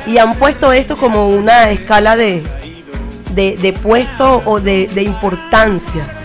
Y 0.06 0.18
han 0.18 0.36
puesto 0.36 0.72
esto 0.72 0.96
como 0.96 1.28
una 1.28 1.70
escala 1.70 2.16
de, 2.16 2.42
de, 3.34 3.72
puesto 3.82 4.42
o 4.44 4.60
de 4.60 5.02
importancia. 5.02 6.17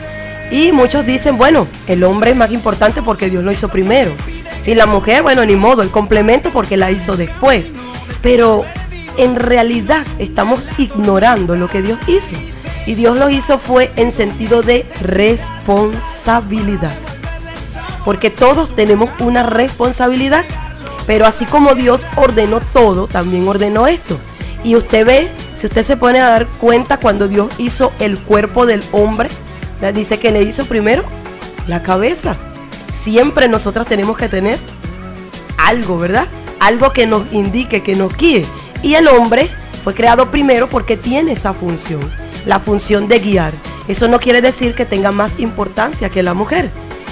Y 0.51 0.71
muchos 0.71 1.05
dicen, 1.05 1.37
bueno, 1.37 1.67
el 1.87 2.03
hombre 2.03 2.31
es 2.31 2.37
más 2.37 2.51
importante 2.51 3.01
porque 3.01 3.29
Dios 3.29 3.43
lo 3.43 3.51
hizo 3.51 3.69
primero. 3.69 4.13
Y 4.65 4.75
la 4.75 4.85
mujer, 4.85 5.23
bueno, 5.23 5.45
ni 5.45 5.55
modo, 5.55 5.81
el 5.81 5.89
complemento 5.89 6.51
porque 6.51 6.77
la 6.77 6.91
hizo 6.91 7.17
después. 7.17 7.71
Pero 8.21 8.63
en 9.17 9.35
realidad 9.35 10.05
estamos 10.19 10.67
ignorando 10.77 11.55
lo 11.55 11.67
que 11.69 11.81
Dios 11.81 11.99
hizo. 12.07 12.35
Y 12.85 12.95
Dios 12.95 13.17
lo 13.17 13.29
hizo 13.29 13.57
fue 13.57 13.91
en 13.95 14.11
sentido 14.11 14.61
de 14.61 14.85
responsabilidad. 15.01 16.97
Porque 18.05 18.29
todos 18.29 18.75
tenemos 18.75 19.09
una 19.19 19.43
responsabilidad. 19.43 20.45
Pero 21.05 21.25
así 21.25 21.45
como 21.45 21.75
Dios 21.75 22.07
ordenó 22.15 22.61
todo, 22.61 23.07
también 23.07 23.47
ordenó 23.47 23.87
esto. 23.87 24.19
Y 24.63 24.75
usted 24.75 25.05
ve, 25.05 25.29
si 25.53 25.67
usted 25.67 25.83
se 25.83 25.97
pone 25.97 26.19
a 26.19 26.29
dar 26.29 26.47
cuenta 26.47 26.97
cuando 26.97 27.27
Dios 27.27 27.49
hizo 27.57 27.91
el 27.99 28.17
cuerpo 28.17 28.65
del 28.65 28.83
hombre, 28.93 29.29
dice 29.91 30.19
que 30.19 30.31
le 30.31 30.43
hizo 30.43 30.65
primero 30.65 31.03
la 31.67 31.83
cabeza. 31.83 32.37
Siempre 32.91 33.47
nosotras 33.47 33.87
tenemos 33.87 34.17
que 34.17 34.29
tener 34.29 34.59
algo, 35.57 35.97
¿verdad? 35.97 36.27
Algo 36.59 36.93
que 36.93 37.07
nos 37.07 37.31
indique, 37.33 37.83
que 37.83 37.95
nos 37.95 38.15
guíe. 38.15 38.45
Y 38.81 38.95
el 38.95 39.07
hombre 39.07 39.49
fue 39.83 39.93
creado 39.93 40.31
primero 40.31 40.69
porque 40.69 40.95
tiene 40.95 41.33
esa 41.33 41.53
función, 41.53 42.01
la 42.45 42.59
función 42.59 43.07
de 43.07 43.19
guiar. 43.19 43.53
Eso 43.87 44.07
no 44.07 44.19
quiere 44.19 44.41
decir 44.41 44.75
que 44.75 44.85
tenga 44.85 45.11
más 45.11 45.39
importancia 45.39 46.09
que 46.09 46.23
la 46.23 46.33
mujer, 46.33 46.71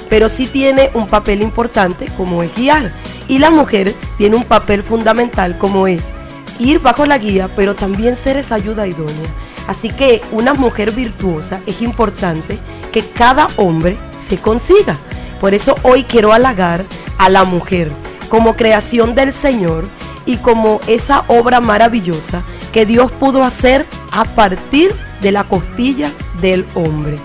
pero 0.10 0.30
sí 0.30 0.48
tiene 0.48 0.90
un 0.94 1.08
papel 1.08 1.42
importante 1.42 2.08
como 2.16 2.44
es 2.44 2.56
guiar. 2.56 2.94
Y 3.28 3.40
la 3.40 3.50
mujer 3.50 3.94
tiene 4.18 4.36
un 4.36 4.44
papel 4.44 4.84
fundamental 4.84 5.58
como 5.58 5.88
es 5.88 6.12
ir 6.60 6.80
bajo 6.80 7.06
la 7.06 7.18
guía, 7.18 7.50
pero 7.56 7.76
también 7.76 8.16
ser 8.16 8.38
esa 8.38 8.56
ayuda 8.56 8.88
idónea. 8.88 9.30
Así 9.68 9.90
que 9.90 10.22
una 10.32 10.54
mujer 10.54 10.92
virtuosa 10.92 11.62
es 11.66 11.82
importante 11.82 12.60
que 12.92 13.06
cada 13.08 13.48
hombre 13.58 13.98
se 14.18 14.38
consiga. 14.38 14.98
Por 15.40 15.54
eso 15.54 15.76
hoy 15.84 16.04
quiero 16.04 16.34
halagar 16.34 16.86
a 17.18 17.30
la 17.30 17.44
mujer 17.44 17.92
como 18.30 18.56
creación 18.56 19.16
del 19.16 19.34
Señor 19.34 19.88
y 20.26 20.38
como 20.38 20.80
esa 20.88 21.24
obra 21.28 21.60
maravillosa 21.60 22.44
que 22.72 22.86
Dios 22.86 23.12
pudo 23.12 23.44
hacer 23.44 23.86
a 24.12 24.24
partir 24.24 24.94
de 25.22 25.32
la 25.32 25.44
costilla 25.44 26.12
del 26.42 26.66
hombre, 26.74 27.20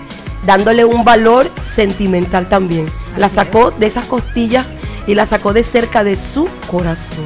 dándole 0.45 0.85
un 0.85 1.03
valor 1.03 1.49
sentimental 1.61 2.49
también. 2.49 2.87
La 3.17 3.29
sacó 3.29 3.71
de 3.71 3.87
esas 3.87 4.05
costillas 4.05 4.65
y 5.07 5.15
la 5.15 5.25
sacó 5.25 5.53
de 5.53 5.63
cerca 5.63 6.03
de 6.03 6.17
su 6.17 6.49
corazón. 6.69 7.25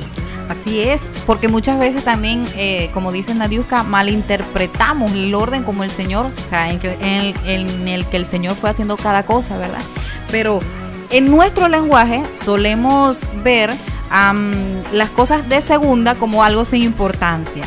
Así 0.50 0.82
es, 0.82 1.02
porque 1.26 1.48
muchas 1.48 1.80
veces 1.80 2.04
también, 2.04 2.46
eh, 2.56 2.90
como 2.94 3.12
dice 3.12 3.34
Nadiuska, 3.34 3.84
malinterpretamos 3.84 5.12
el 5.14 5.34
orden 5.36 5.64
como 5.64 5.84
el 5.84 5.92
Señor, 5.92 6.32
o 6.44 6.48
sea, 6.48 6.72
en, 6.72 6.80
en 7.46 7.88
el 7.88 8.06
que 8.06 8.18
el 8.18 8.26
Señor 8.26 8.56
fue 8.56 8.70
haciendo 8.70 8.98
cada 8.98 9.26
cosa, 9.26 9.58
¿verdad? 9.58 9.82
Pero 10.32 10.60
en 11.12 11.30
nuestro 11.30 11.68
lenguaje 11.68 12.24
solemos 12.44 13.28
ver 13.44 13.74
las 14.92 15.10
cosas 15.10 15.48
de 15.48 15.62
segunda 15.62 16.16
como 16.16 16.44
algo 16.44 16.66
sin 16.66 16.82
importancia. 16.84 17.64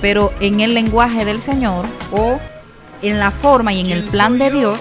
Pero 0.00 0.32
en 0.40 0.60
el 0.60 0.74
lenguaje 0.74 1.24
del 1.24 1.40
Señor 1.40 1.86
o 2.12 2.38
en 3.02 3.18
la 3.18 3.30
forma 3.30 3.72
y 3.72 3.80
en 3.80 3.90
el 3.90 4.02
plan 4.02 4.38
de 4.38 4.50
Dios, 4.50 4.78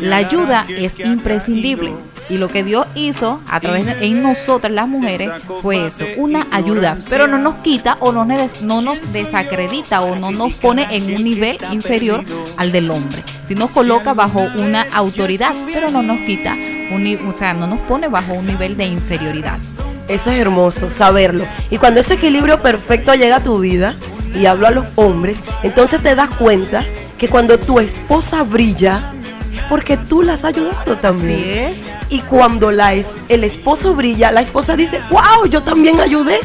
la 0.00 0.16
ayuda 0.16 0.66
es 0.68 0.98
imprescindible. 0.98 1.94
Y 2.30 2.38
lo 2.38 2.48
que 2.48 2.62
Dios 2.62 2.86
hizo 2.94 3.40
a 3.48 3.60
través 3.60 3.84
de 3.84 4.06
en 4.06 4.22
nosotras 4.22 4.72
las 4.72 4.88
mujeres 4.88 5.30
fue 5.60 5.86
eso, 5.86 6.04
una 6.16 6.46
ayuda, 6.52 6.96
pero 7.10 7.26
no 7.26 7.38
nos 7.38 7.56
quita 7.56 7.96
o 8.00 8.12
no 8.12 8.24
nos 8.24 9.12
desacredita 9.12 10.02
o 10.02 10.16
no 10.16 10.30
nos 10.30 10.52
pone 10.54 10.86
en 10.90 11.14
un 11.14 11.24
nivel 11.24 11.58
inferior 11.72 12.24
al 12.56 12.70
del 12.70 12.90
hombre, 12.90 13.24
si 13.44 13.54
nos 13.54 13.70
coloca 13.70 14.14
bajo 14.14 14.40
una 14.56 14.86
autoridad, 14.92 15.52
pero 15.72 15.90
no 15.90 16.02
nos 16.02 16.20
quita, 16.20 16.54
un, 16.54 17.28
o 17.28 17.34
sea, 17.34 17.52
no 17.52 17.66
nos 17.66 17.80
pone 17.80 18.08
bajo 18.08 18.34
un 18.34 18.46
nivel 18.46 18.76
de 18.76 18.86
inferioridad. 18.86 19.58
Eso 20.06 20.30
es 20.30 20.38
hermoso, 20.38 20.90
saberlo. 20.90 21.46
Y 21.68 21.78
cuando 21.78 22.00
ese 22.00 22.14
equilibrio 22.14 22.62
perfecto 22.62 23.14
llega 23.14 23.36
a 23.36 23.42
tu 23.42 23.58
vida, 23.58 23.96
y 24.34 24.46
hablo 24.46 24.66
a 24.66 24.70
los 24.70 24.86
hombres, 24.96 25.36
entonces 25.62 26.02
te 26.02 26.14
das 26.14 26.30
cuenta 26.30 26.84
que 27.18 27.28
cuando 27.28 27.58
tu 27.58 27.80
esposa 27.80 28.42
brilla, 28.44 29.12
porque 29.70 29.96
tú 29.96 30.22
la 30.22 30.34
has 30.34 30.44
ayudado 30.44 30.98
también. 30.98 31.38
Así 31.38 31.50
es. 31.50 31.78
Y 32.10 32.20
cuando 32.22 32.72
la 32.72 32.92
es, 32.92 33.16
el 33.28 33.44
esposo 33.44 33.94
brilla, 33.94 34.32
la 34.32 34.42
esposa 34.42 34.76
dice, 34.76 35.00
wow, 35.10 35.46
yo 35.48 35.62
también 35.62 36.00
ayudé. 36.00 36.38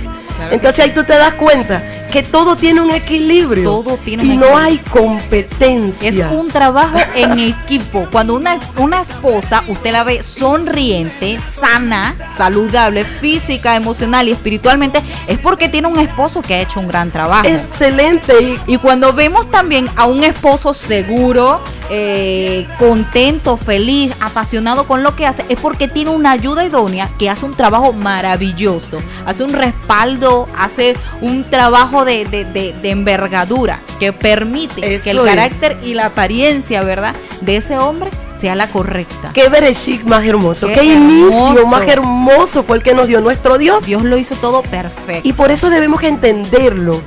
Entonces 0.52 0.86
ahí 0.86 0.92
tú 0.92 1.04
te 1.04 1.18
das 1.18 1.34
cuenta 1.34 1.84
que 2.16 2.24
todo 2.24 2.56
tiene 2.56 2.80
un 2.80 2.92
equilibrio. 2.92 3.66
Todo 3.66 3.98
tiene 3.98 4.24
un 4.24 4.32
y 4.32 4.38
no 4.38 4.58
hay 4.58 4.78
competencia. 4.78 6.08
Es 6.08 6.32
un 6.32 6.48
trabajo 6.48 6.98
en 7.14 7.38
equipo. 7.40 8.08
Cuando 8.10 8.36
una, 8.36 8.58
una 8.78 9.02
esposa, 9.02 9.66
usted 9.68 9.92
la 9.92 10.06
ve 10.06 10.24
sonriente, 10.24 11.38
sana, 11.42 12.16
saludable, 12.34 13.04
física, 13.04 13.76
emocional 13.76 14.30
y 14.30 14.32
espiritualmente, 14.32 15.04
es 15.28 15.40
porque 15.40 15.68
tiene 15.68 15.90
un 15.90 16.00
esposo 16.00 16.42
que 16.42 16.54
ha 16.54 16.62
hecho 16.62 16.80
un 16.80 16.88
gran 16.88 17.12
trabajo. 17.12 17.50
Excelente. 17.50 18.34
Y 18.66 18.76
Y 18.76 18.78
cuando 18.78 19.12
vemos 19.12 19.52
también 19.52 19.90
a 19.98 20.06
un 20.06 20.24
esposo 20.24 20.74
seguro, 20.74 21.60
eh, 21.90 22.68
contento, 22.80 23.58
feliz, 23.58 24.12
apasionado 24.20 24.88
con 24.88 25.04
lo 25.04 25.16
que 25.16 25.28
hace, 25.28 25.46
es 25.50 25.60
porque 25.60 25.88
tiene 25.88 26.10
una 26.12 26.32
ayuda 26.32 26.66
idónea 26.66 27.10
que 27.20 27.30
hace 27.30 27.46
un 27.46 27.54
trabajo 27.54 27.94
maravilloso, 27.94 28.98
hace 29.26 29.44
un 29.44 29.54
respaldo, 29.54 30.48
hace 30.58 30.96
un 31.22 31.44
trabajo 31.50 32.05
de, 32.06 32.26
de- 32.26 32.46
de- 32.46 32.74
de 32.74 32.90
envergadura 32.92 33.80
que 34.00 34.14
permite 34.14 34.82
que 35.02 35.12
el 35.12 35.18
es. 35.20 35.26
carácter 35.26 35.78
y 35.84 35.94
la 35.94 36.08
apariencia, 36.08 36.84
¿verdad?, 36.84 37.16
de 37.42 37.58
ese 37.58 37.78
hombre 37.78 38.10
sea 38.36 38.56
la 38.56 38.70
correcta. 38.70 39.32
qué 39.34 39.50
bereshit 39.50 40.04
más 40.04 40.24
hermoso. 40.26 40.68
Qué 40.68 40.74
Qué, 40.74 40.84
inicio 40.84 41.66
más 41.68 41.88
hermoso 41.88 42.64
fue 42.64 42.78
el 42.78 42.84
que 42.84 42.94
nos 42.94 43.08
dio 43.08 43.22
nuestro 43.22 43.58
Dios. 43.58 43.86
Dios 43.86 44.04
lo 44.04 44.18
hizo 44.18 44.36
todo 44.36 44.62
perfecto. 44.64 45.28
Y 45.28 45.34
por 45.34 45.52
eso 45.52 45.70
debemos 45.70 46.04
entenderlo. 46.04 47.02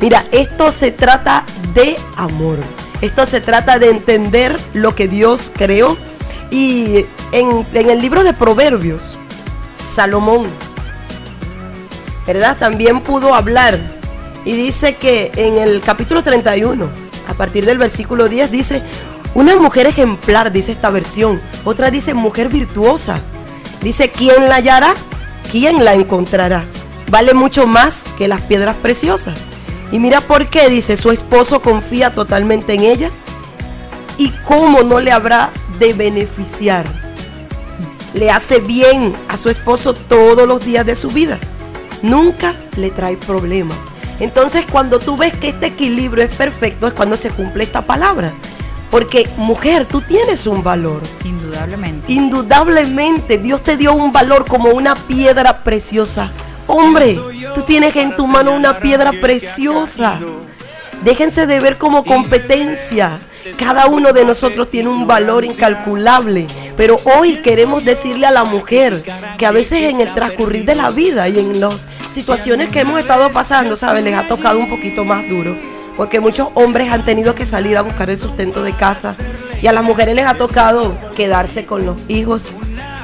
Mira, 0.00 0.24
esto 0.32 0.70
se 0.72 0.90
trata 0.92 1.44
de 1.74 1.96
amor. 2.16 2.58
Esto 3.00 3.26
se 3.26 3.40
trata 3.40 3.78
de 3.78 3.90
entender 3.90 4.58
lo 4.72 4.94
que 4.94 5.08
Dios 5.08 5.50
creó. 5.54 5.96
Y 6.50 7.04
en, 7.32 7.66
en 7.74 7.90
el 7.90 8.00
libro 8.00 8.22
de 8.24 8.32
Proverbios, 8.32 9.16
Salomón, 9.76 10.46
¿verdad? 12.26 12.56
También 12.58 13.00
pudo 13.00 13.34
hablar. 13.34 13.78
Y 14.48 14.56
dice 14.56 14.96
que 14.96 15.30
en 15.36 15.58
el 15.58 15.82
capítulo 15.82 16.22
31, 16.22 16.88
a 17.28 17.34
partir 17.34 17.66
del 17.66 17.76
versículo 17.76 18.30
10, 18.30 18.50
dice, 18.50 18.82
una 19.34 19.54
mujer 19.56 19.86
ejemplar, 19.86 20.50
dice 20.52 20.72
esta 20.72 20.88
versión. 20.88 21.38
Otra 21.66 21.90
dice, 21.90 22.14
mujer 22.14 22.48
virtuosa. 22.48 23.20
Dice, 23.82 24.08
¿quién 24.08 24.48
la 24.48 24.54
hallará? 24.54 24.94
¿Quién 25.52 25.84
la 25.84 25.92
encontrará? 25.92 26.64
Vale 27.10 27.34
mucho 27.34 27.66
más 27.66 28.04
que 28.16 28.26
las 28.26 28.40
piedras 28.40 28.74
preciosas. 28.76 29.36
Y 29.92 29.98
mira 29.98 30.22
por 30.22 30.46
qué, 30.46 30.70
dice, 30.70 30.96
su 30.96 31.10
esposo 31.10 31.60
confía 31.60 32.14
totalmente 32.14 32.72
en 32.72 32.84
ella. 32.84 33.10
¿Y 34.16 34.30
cómo 34.46 34.82
no 34.82 34.98
le 34.98 35.12
habrá 35.12 35.50
de 35.78 35.92
beneficiar? 35.92 36.86
Le 38.14 38.30
hace 38.30 38.60
bien 38.60 39.14
a 39.28 39.36
su 39.36 39.50
esposo 39.50 39.92
todos 39.92 40.48
los 40.48 40.64
días 40.64 40.86
de 40.86 40.96
su 40.96 41.10
vida. 41.10 41.38
Nunca 42.00 42.54
le 42.78 42.90
trae 42.90 43.18
problemas. 43.18 43.76
Entonces 44.20 44.64
cuando 44.70 44.98
tú 44.98 45.16
ves 45.16 45.32
que 45.36 45.50
este 45.50 45.66
equilibrio 45.66 46.24
es 46.24 46.34
perfecto 46.34 46.86
es 46.86 46.92
cuando 46.92 47.16
se 47.16 47.30
cumple 47.30 47.64
esta 47.64 47.82
palabra. 47.82 48.32
Porque 48.90 49.28
mujer, 49.36 49.84
tú 49.84 50.00
tienes 50.00 50.46
un 50.46 50.62
valor. 50.62 51.02
Indudablemente. 51.24 52.12
Indudablemente 52.12 53.38
Dios 53.38 53.62
te 53.62 53.76
dio 53.76 53.92
un 53.92 54.12
valor 54.12 54.46
como 54.46 54.70
una 54.70 54.94
piedra 54.94 55.62
preciosa. 55.62 56.32
Hombre, 56.66 57.18
tú 57.54 57.62
tienes 57.62 57.94
en 57.96 58.16
tu 58.16 58.26
mano 58.26 58.52
una 58.52 58.78
piedra 58.80 59.12
preciosa. 59.12 60.20
Déjense 61.02 61.46
de 61.46 61.60
ver 61.60 61.78
como 61.78 62.04
competencia. 62.04 63.18
Cada 63.56 63.86
uno 63.86 64.12
de 64.12 64.24
nosotros 64.24 64.68
tiene 64.68 64.88
un 64.88 65.06
valor 65.06 65.44
incalculable. 65.44 66.46
Pero 66.76 67.00
hoy 67.04 67.36
queremos 67.36 67.84
decirle 67.84 68.26
a 68.26 68.30
la 68.30 68.44
mujer 68.44 69.02
que 69.38 69.46
a 69.46 69.52
veces 69.52 69.82
en 69.84 70.00
el 70.00 70.14
transcurrir 70.14 70.64
de 70.64 70.74
la 70.74 70.90
vida 70.90 71.28
y 71.28 71.38
en 71.38 71.60
las 71.60 71.86
situaciones 72.08 72.68
que 72.70 72.80
hemos 72.80 72.98
estado 73.00 73.30
pasando, 73.30 73.76
¿sabes? 73.76 74.02
Les 74.04 74.16
ha 74.16 74.26
tocado 74.26 74.58
un 74.58 74.68
poquito 74.68 75.04
más 75.04 75.28
duro. 75.28 75.56
Porque 75.96 76.20
muchos 76.20 76.48
hombres 76.54 76.90
han 76.90 77.04
tenido 77.04 77.34
que 77.34 77.44
salir 77.44 77.76
a 77.76 77.82
buscar 77.82 78.08
el 78.10 78.18
sustento 78.18 78.62
de 78.62 78.74
casa. 78.74 79.16
Y 79.60 79.66
a 79.66 79.72
las 79.72 79.82
mujeres 79.82 80.14
les 80.14 80.26
ha 80.26 80.34
tocado 80.34 80.96
quedarse 81.14 81.66
con 81.66 81.84
los 81.84 81.96
hijos. 82.08 82.48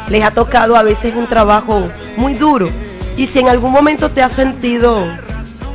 Les 0.09 0.23
ha 0.23 0.31
tocado 0.31 0.77
a 0.77 0.83
veces 0.83 1.15
un 1.15 1.27
trabajo 1.27 1.89
muy 2.17 2.35
duro. 2.35 2.71
Y 3.17 3.27
si 3.27 3.41
en 3.41 3.49
algún 3.49 3.73
momento 3.73 4.11
te 4.11 4.23
has 4.23 4.33
sentido 4.33 5.05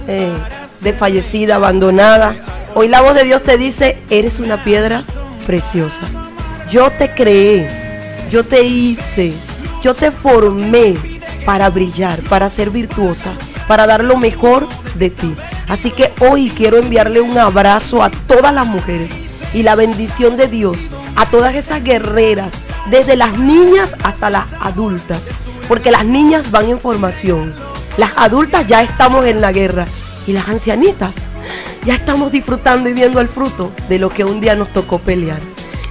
eh, 0.08 0.34
desfallecida, 0.82 1.56
abandonada, 1.56 2.36
hoy 2.76 2.88
la 2.88 3.02
voz 3.02 3.16
de 3.16 3.24
Dios 3.24 3.44
te 3.44 3.58
dice, 3.58 4.02
eres 4.10 4.40
una 4.40 4.64
piedra 4.64 5.04
preciosa. 5.46 6.08
Yo 6.70 6.92
te 6.92 7.14
creé, 7.14 7.68
yo 8.30 8.46
te 8.46 8.64
hice, 8.64 9.34
yo 9.82 9.94
te 9.94 10.12
formé 10.12 10.96
para 11.50 11.72
brillar, 11.72 12.22
para 12.26 12.48
ser 12.48 12.70
virtuosa, 12.70 13.34
para 13.68 13.88
dar 13.88 14.04
lo 14.04 14.18
mejor 14.18 14.68
de 14.94 15.10
ti. 15.10 15.34
Así 15.68 15.90
que 15.90 16.14
hoy 16.20 16.52
quiero 16.56 16.78
enviarle 16.78 17.22
un 17.22 17.36
abrazo 17.40 18.04
a 18.04 18.12
todas 18.12 18.54
las 18.54 18.68
mujeres 18.68 19.14
y 19.52 19.64
la 19.64 19.74
bendición 19.74 20.38
de 20.38 20.48
Dios 20.48 20.92
a 21.16 21.26
todas 21.26 21.56
esas 21.56 21.84
guerreras, 21.84 22.54
desde 22.92 23.16
las 23.16 23.36
niñas 23.40 23.96
hasta 24.04 24.30
las 24.30 24.46
adultas, 24.62 25.24
porque 25.68 25.90
las 25.90 26.06
niñas 26.06 26.52
van 26.52 26.70
en 26.70 26.80
formación, 26.80 27.56
las 27.98 28.12
adultas 28.16 28.68
ya 28.68 28.84
estamos 28.84 29.26
en 29.26 29.42
la 29.42 29.52
guerra 29.52 29.88
y 30.28 30.34
las 30.34 30.50
ancianitas 30.50 31.26
ya 31.84 31.96
estamos 31.96 32.32
disfrutando 32.32 32.90
y 32.90 32.94
viendo 32.94 33.20
el 33.22 33.28
fruto 33.28 33.72
de 33.90 33.98
lo 33.98 34.12
que 34.12 34.24
un 34.24 34.40
día 34.40 34.54
nos 34.54 34.68
tocó 34.68 35.00
pelear. 35.00 35.42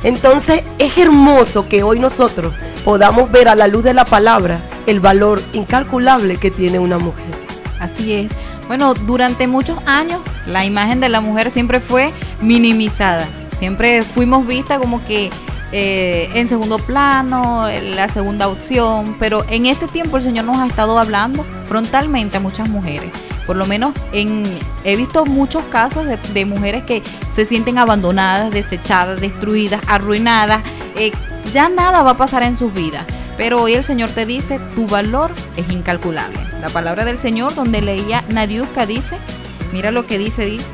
Entonces 0.04 0.62
es 0.78 0.98
hermoso 0.98 1.68
que 1.68 1.82
hoy 1.82 1.98
nosotros 1.98 2.54
podamos 2.84 3.32
ver 3.32 3.48
a 3.48 3.56
la 3.56 3.66
luz 3.66 3.82
de 3.82 3.94
la 3.94 4.04
palabra 4.04 4.62
el 4.88 5.00
valor 5.00 5.42
incalculable 5.52 6.38
que 6.38 6.50
tiene 6.50 6.78
una 6.78 6.98
mujer. 6.98 7.26
Así 7.78 8.12
es. 8.12 8.32
Bueno, 8.66 8.94
durante 8.94 9.46
muchos 9.46 9.78
años 9.86 10.20
la 10.46 10.64
imagen 10.64 11.00
de 11.00 11.08
la 11.08 11.20
mujer 11.20 11.50
siempre 11.50 11.78
fue 11.80 12.12
minimizada. 12.40 13.26
Siempre 13.56 14.02
fuimos 14.02 14.46
vistas 14.46 14.78
como 14.78 15.04
que 15.04 15.30
eh, 15.72 16.30
en 16.34 16.48
segundo 16.48 16.78
plano, 16.78 17.68
la 17.68 18.08
segunda 18.08 18.48
opción. 18.48 19.14
Pero 19.18 19.44
en 19.50 19.66
este 19.66 19.86
tiempo 19.88 20.16
el 20.16 20.22
Señor 20.22 20.46
nos 20.46 20.56
ha 20.58 20.66
estado 20.66 20.98
hablando 20.98 21.44
frontalmente 21.68 22.38
a 22.38 22.40
muchas 22.40 22.68
mujeres. 22.68 23.10
Por 23.46 23.56
lo 23.56 23.66
menos 23.66 23.94
en, 24.12 24.44
he 24.84 24.96
visto 24.96 25.24
muchos 25.24 25.64
casos 25.66 26.06
de, 26.06 26.18
de 26.34 26.44
mujeres 26.44 26.84
que 26.84 27.02
se 27.32 27.44
sienten 27.44 27.78
abandonadas, 27.78 28.50
desechadas, 28.50 29.20
destruidas, 29.20 29.80
arruinadas. 29.86 30.62
eh, 30.96 31.12
ya 31.52 31.70
nada 31.70 32.02
va 32.02 32.10
a 32.10 32.16
pasar 32.16 32.42
en 32.42 32.58
sus 32.58 32.72
vidas. 32.74 33.06
Pero 33.38 33.62
hoy 33.62 33.74
el 33.74 33.84
Señor 33.84 34.10
te 34.10 34.26
dice, 34.26 34.60
tu 34.74 34.86
valor 34.88 35.30
es 35.56 35.70
incalculable. 35.70 36.38
La 36.60 36.68
palabra 36.68 37.04
del 37.04 37.16
Señor, 37.16 37.54
donde 37.54 37.80
leía 37.80 38.24
Nadiuska, 38.28 38.84
dice, 38.84 39.16
mira 39.72 39.92
lo 39.92 40.06
que 40.06 40.18
dice, 40.18 40.44
dice, 40.44 40.66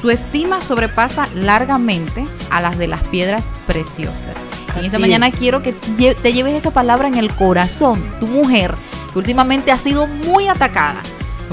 su 0.00 0.10
estima 0.10 0.62
sobrepasa 0.62 1.28
largamente 1.34 2.26
a 2.50 2.62
las 2.62 2.78
de 2.78 2.88
las 2.88 3.02
piedras 3.04 3.50
preciosas. 3.66 4.36
Y 4.80 4.86
esta 4.86 4.98
mañana 4.98 5.28
es. 5.28 5.36
quiero 5.36 5.62
que 5.62 5.72
te 5.72 6.32
lleves 6.32 6.54
esa 6.54 6.70
palabra 6.70 7.08
en 7.08 7.16
el 7.16 7.30
corazón, 7.30 8.08
tu 8.20 8.26
mujer, 8.26 8.74
que 9.12 9.18
últimamente 9.18 9.70
ha 9.70 9.78
sido 9.78 10.06
muy 10.06 10.48
atacada. 10.48 11.02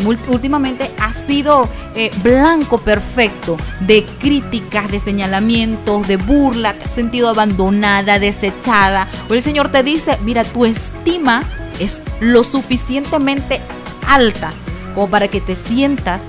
Últimamente 0.06 0.92
ha 1.00 1.14
sido 1.14 1.70
eh, 1.96 2.12
blanco 2.24 2.78
perfecto 2.78 3.58
de 3.82 4.06
críticas, 4.20 4.92
de 4.92 5.00
señalamientos, 5.00 6.08
de 6.08 6.18
burla, 6.18 6.74
te 6.74 6.86
has 6.86 6.92
sentido 6.92 7.30
abandonada, 7.30 8.20
desechada. 8.20 9.08
Hoy 9.30 9.38
el 9.38 9.44
Señor 9.44 9.70
te 9.70 9.84
dice, 9.84 10.18
mira, 10.24 10.44
tu 10.44 10.66
estima 10.66 11.42
es 11.80 12.02
lo 12.20 12.44
suficientemente 12.44 13.62
alta 14.08 14.52
como 14.94 15.10
para 15.10 15.28
que 15.28 15.42
te 15.42 15.56
sientas 15.56 16.24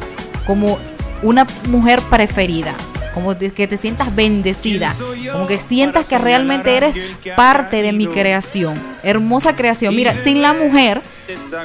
como 0.46 0.78
una 1.22 1.46
mujer 1.68 2.00
preferida, 2.02 2.74
como 3.16 3.34
que 3.34 3.66
te 3.66 3.78
sientas 3.78 4.14
bendecida, 4.14 4.94
como 5.32 5.46
que 5.46 5.58
sientas 5.58 6.06
que 6.06 6.18
realmente 6.18 6.76
eres 6.76 6.94
parte 7.34 7.80
de 7.80 7.90
mi 7.94 8.06
creación, 8.08 8.74
hermosa 9.02 9.56
creación. 9.56 9.96
Mira, 9.96 10.18
sin 10.18 10.42
la 10.42 10.52
mujer, 10.52 11.00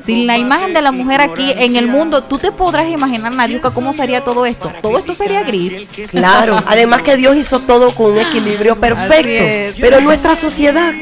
sin 0.05 0.27
la 0.27 0.37
imagen 0.37 0.73
de 0.73 0.81
la 0.81 0.93
mujer 0.93 1.19
aquí 1.19 1.51
en 1.57 1.75
el 1.75 1.87
mundo, 1.87 2.23
tú 2.23 2.39
te 2.39 2.53
podrás 2.53 2.87
imaginar, 2.87 3.33
Nadiuska, 3.33 3.71
cómo 3.71 3.91
sería 3.91 4.23
todo 4.23 4.45
esto. 4.45 4.71
Todo 4.81 4.97
esto 4.97 5.13
sería 5.13 5.43
gris. 5.43 5.89
Claro, 6.09 6.57
además 6.67 7.01
que 7.01 7.17
Dios 7.17 7.35
hizo 7.35 7.59
todo 7.59 7.93
con 7.93 8.13
un 8.13 8.19
equilibrio 8.19 8.71
Así 8.71 8.81
perfecto. 8.83 9.77
Pero 9.81 9.99
nuestra 9.99 10.37
sociedad 10.37 10.93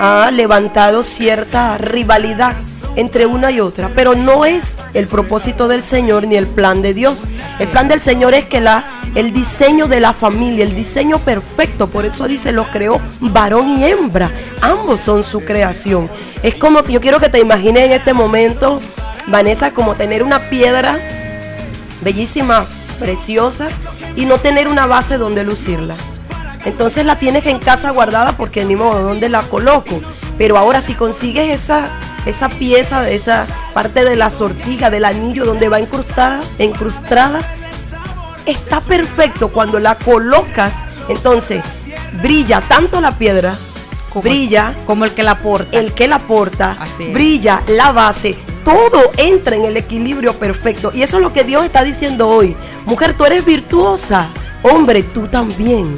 ha 0.00 0.28
levantado 0.32 1.04
cierta 1.04 1.78
rivalidad 1.78 2.56
entre 2.96 3.26
una 3.26 3.50
y 3.50 3.60
otra, 3.60 3.92
pero 3.94 4.14
no 4.14 4.44
es 4.44 4.78
el 4.94 5.08
propósito 5.08 5.68
del 5.68 5.82
Señor 5.82 6.26
ni 6.26 6.36
el 6.36 6.46
plan 6.46 6.82
de 6.82 6.94
Dios. 6.94 7.24
El 7.58 7.68
plan 7.68 7.88
del 7.88 8.00
Señor 8.00 8.34
es 8.34 8.44
que 8.44 8.60
la, 8.60 8.84
el 9.14 9.32
diseño 9.32 9.86
de 9.86 10.00
la 10.00 10.12
familia, 10.12 10.64
el 10.64 10.74
diseño 10.74 11.18
perfecto, 11.18 11.88
por 11.88 12.04
eso 12.04 12.26
dice, 12.26 12.52
lo 12.52 12.70
creó 12.70 13.00
varón 13.20 13.68
y 13.68 13.84
hembra, 13.84 14.30
ambos 14.60 15.00
son 15.00 15.24
su 15.24 15.40
creación. 15.40 16.10
Es 16.42 16.54
como, 16.54 16.84
yo 16.86 17.00
quiero 17.00 17.20
que 17.20 17.28
te 17.28 17.40
imagines 17.40 17.84
en 17.84 17.92
este 17.92 18.12
momento, 18.12 18.80
Vanessa, 19.26 19.72
como 19.72 19.94
tener 19.94 20.22
una 20.22 20.50
piedra 20.50 20.98
bellísima, 22.02 22.66
preciosa, 22.98 23.68
y 24.16 24.26
no 24.26 24.38
tener 24.38 24.68
una 24.68 24.86
base 24.86 25.18
donde 25.18 25.44
lucirla. 25.44 25.96
Entonces 26.64 27.04
la 27.04 27.18
tienes 27.18 27.44
en 27.46 27.58
casa 27.58 27.90
guardada 27.90 28.36
porque 28.36 28.64
ni 28.64 28.74
modo, 28.74 29.02
¿dónde 29.02 29.28
la 29.28 29.42
coloco? 29.42 30.00
Pero 30.38 30.56
ahora 30.56 30.80
si 30.80 30.94
consigues 30.94 31.50
esa, 31.50 31.90
esa 32.26 32.48
pieza, 32.48 33.02
de 33.02 33.14
esa 33.14 33.46
parte 33.72 34.04
de 34.04 34.16
la 34.16 34.30
sortija, 34.30 34.90
del 34.90 35.04
anillo 35.04 35.44
donde 35.44 35.68
va 35.68 35.80
incrustada, 35.80 36.42
incrustada, 36.58 37.40
está 38.46 38.80
perfecto 38.80 39.48
cuando 39.48 39.78
la 39.78 39.96
colocas. 39.96 40.76
Entonces 41.08 41.62
brilla 42.22 42.60
tanto 42.62 43.00
la 43.00 43.18
piedra, 43.18 43.56
brilla 44.22 44.74
como 44.86 45.04
el 45.04 45.12
que 45.12 45.22
la 45.22 45.38
porta. 45.38 45.76
El 45.78 45.92
que 45.92 46.08
la 46.08 46.20
porta, 46.20 46.78
brilla 47.12 47.62
la 47.68 47.92
base, 47.92 48.36
todo 48.64 49.12
entra 49.16 49.56
en 49.56 49.64
el 49.64 49.76
equilibrio 49.76 50.34
perfecto. 50.34 50.90
Y 50.94 51.02
eso 51.02 51.16
es 51.16 51.22
lo 51.22 51.32
que 51.32 51.44
Dios 51.44 51.64
está 51.64 51.84
diciendo 51.84 52.28
hoy. 52.28 52.56
Mujer, 52.86 53.14
tú 53.14 53.24
eres 53.24 53.44
virtuosa. 53.44 54.28
Hombre, 54.62 55.02
tú 55.02 55.26
también 55.26 55.94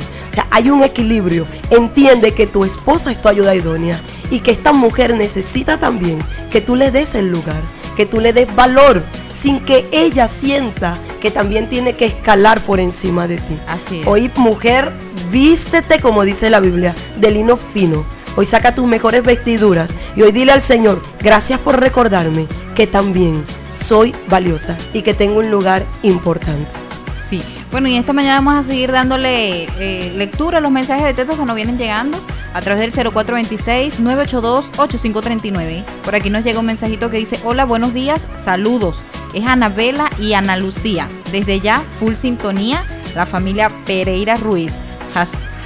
hay 0.50 0.70
un 0.70 0.82
equilibrio. 0.82 1.46
Entiende 1.70 2.32
que 2.32 2.46
tu 2.46 2.64
esposa 2.64 3.10
es 3.10 3.22
tu 3.22 3.28
ayuda 3.28 3.54
idónea 3.54 4.00
y 4.30 4.40
que 4.40 4.50
esta 4.50 4.72
mujer 4.72 5.14
necesita 5.14 5.78
también 5.78 6.18
que 6.50 6.60
tú 6.60 6.76
le 6.76 6.90
des 6.90 7.14
el 7.14 7.30
lugar, 7.30 7.62
que 7.96 8.06
tú 8.06 8.20
le 8.20 8.32
des 8.32 8.54
valor, 8.54 9.02
sin 9.32 9.60
que 9.60 9.88
ella 9.92 10.28
sienta 10.28 10.98
que 11.20 11.30
también 11.30 11.68
tiene 11.68 11.94
que 11.94 12.06
escalar 12.06 12.60
por 12.60 12.80
encima 12.80 13.26
de 13.26 13.38
ti. 13.38 13.58
Así 13.66 14.02
Hoy, 14.06 14.30
mujer, 14.36 14.92
vístete 15.30 16.00
como 16.00 16.24
dice 16.24 16.50
la 16.50 16.60
Biblia, 16.60 16.94
de 17.18 17.30
lino 17.30 17.56
fino. 17.56 18.04
Hoy 18.36 18.46
saca 18.46 18.74
tus 18.74 18.86
mejores 18.86 19.22
vestiduras 19.22 19.90
y 20.14 20.22
hoy 20.22 20.32
dile 20.32 20.52
al 20.52 20.62
Señor, 20.62 21.02
gracias 21.20 21.58
por 21.58 21.80
recordarme 21.80 22.46
que 22.74 22.86
también 22.86 23.44
soy 23.74 24.14
valiosa 24.28 24.76
y 24.92 25.02
que 25.02 25.14
tengo 25.14 25.38
un 25.38 25.50
lugar 25.50 25.84
importante. 26.02 26.70
Sí, 27.18 27.42
bueno, 27.70 27.88
y 27.88 27.96
esta 27.96 28.12
mañana 28.12 28.40
vamos 28.40 28.64
a 28.64 28.68
seguir 28.68 28.92
dándole 28.92 29.64
eh, 29.78 30.12
lectura 30.16 30.58
a 30.58 30.60
los 30.60 30.70
mensajes 30.70 31.04
de 31.04 31.14
texto 31.14 31.36
que 31.36 31.44
nos 31.44 31.56
vienen 31.56 31.78
llegando 31.78 32.18
a 32.54 32.62
través 32.62 32.94
del 32.94 33.12
0426-982-8539. 33.12 35.84
Por 36.04 36.14
aquí 36.14 36.30
nos 36.30 36.44
llega 36.44 36.60
un 36.60 36.66
mensajito 36.66 37.10
que 37.10 37.16
dice, 37.18 37.40
hola, 37.44 37.64
buenos 37.64 37.92
días, 37.92 38.24
saludos. 38.44 39.02
Es 39.34 39.44
Anabela 39.46 40.08
y 40.18 40.32
Ana 40.32 40.56
Lucía. 40.56 41.08
Desde 41.32 41.60
ya, 41.60 41.82
full 41.98 42.14
sintonía, 42.14 42.86
la 43.14 43.26
familia 43.26 43.70
Pereira 43.84 44.36
Ruiz. 44.36 44.72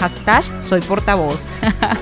Hashtag 0.01 0.43
soy 0.63 0.81
portavoz. 0.81 1.49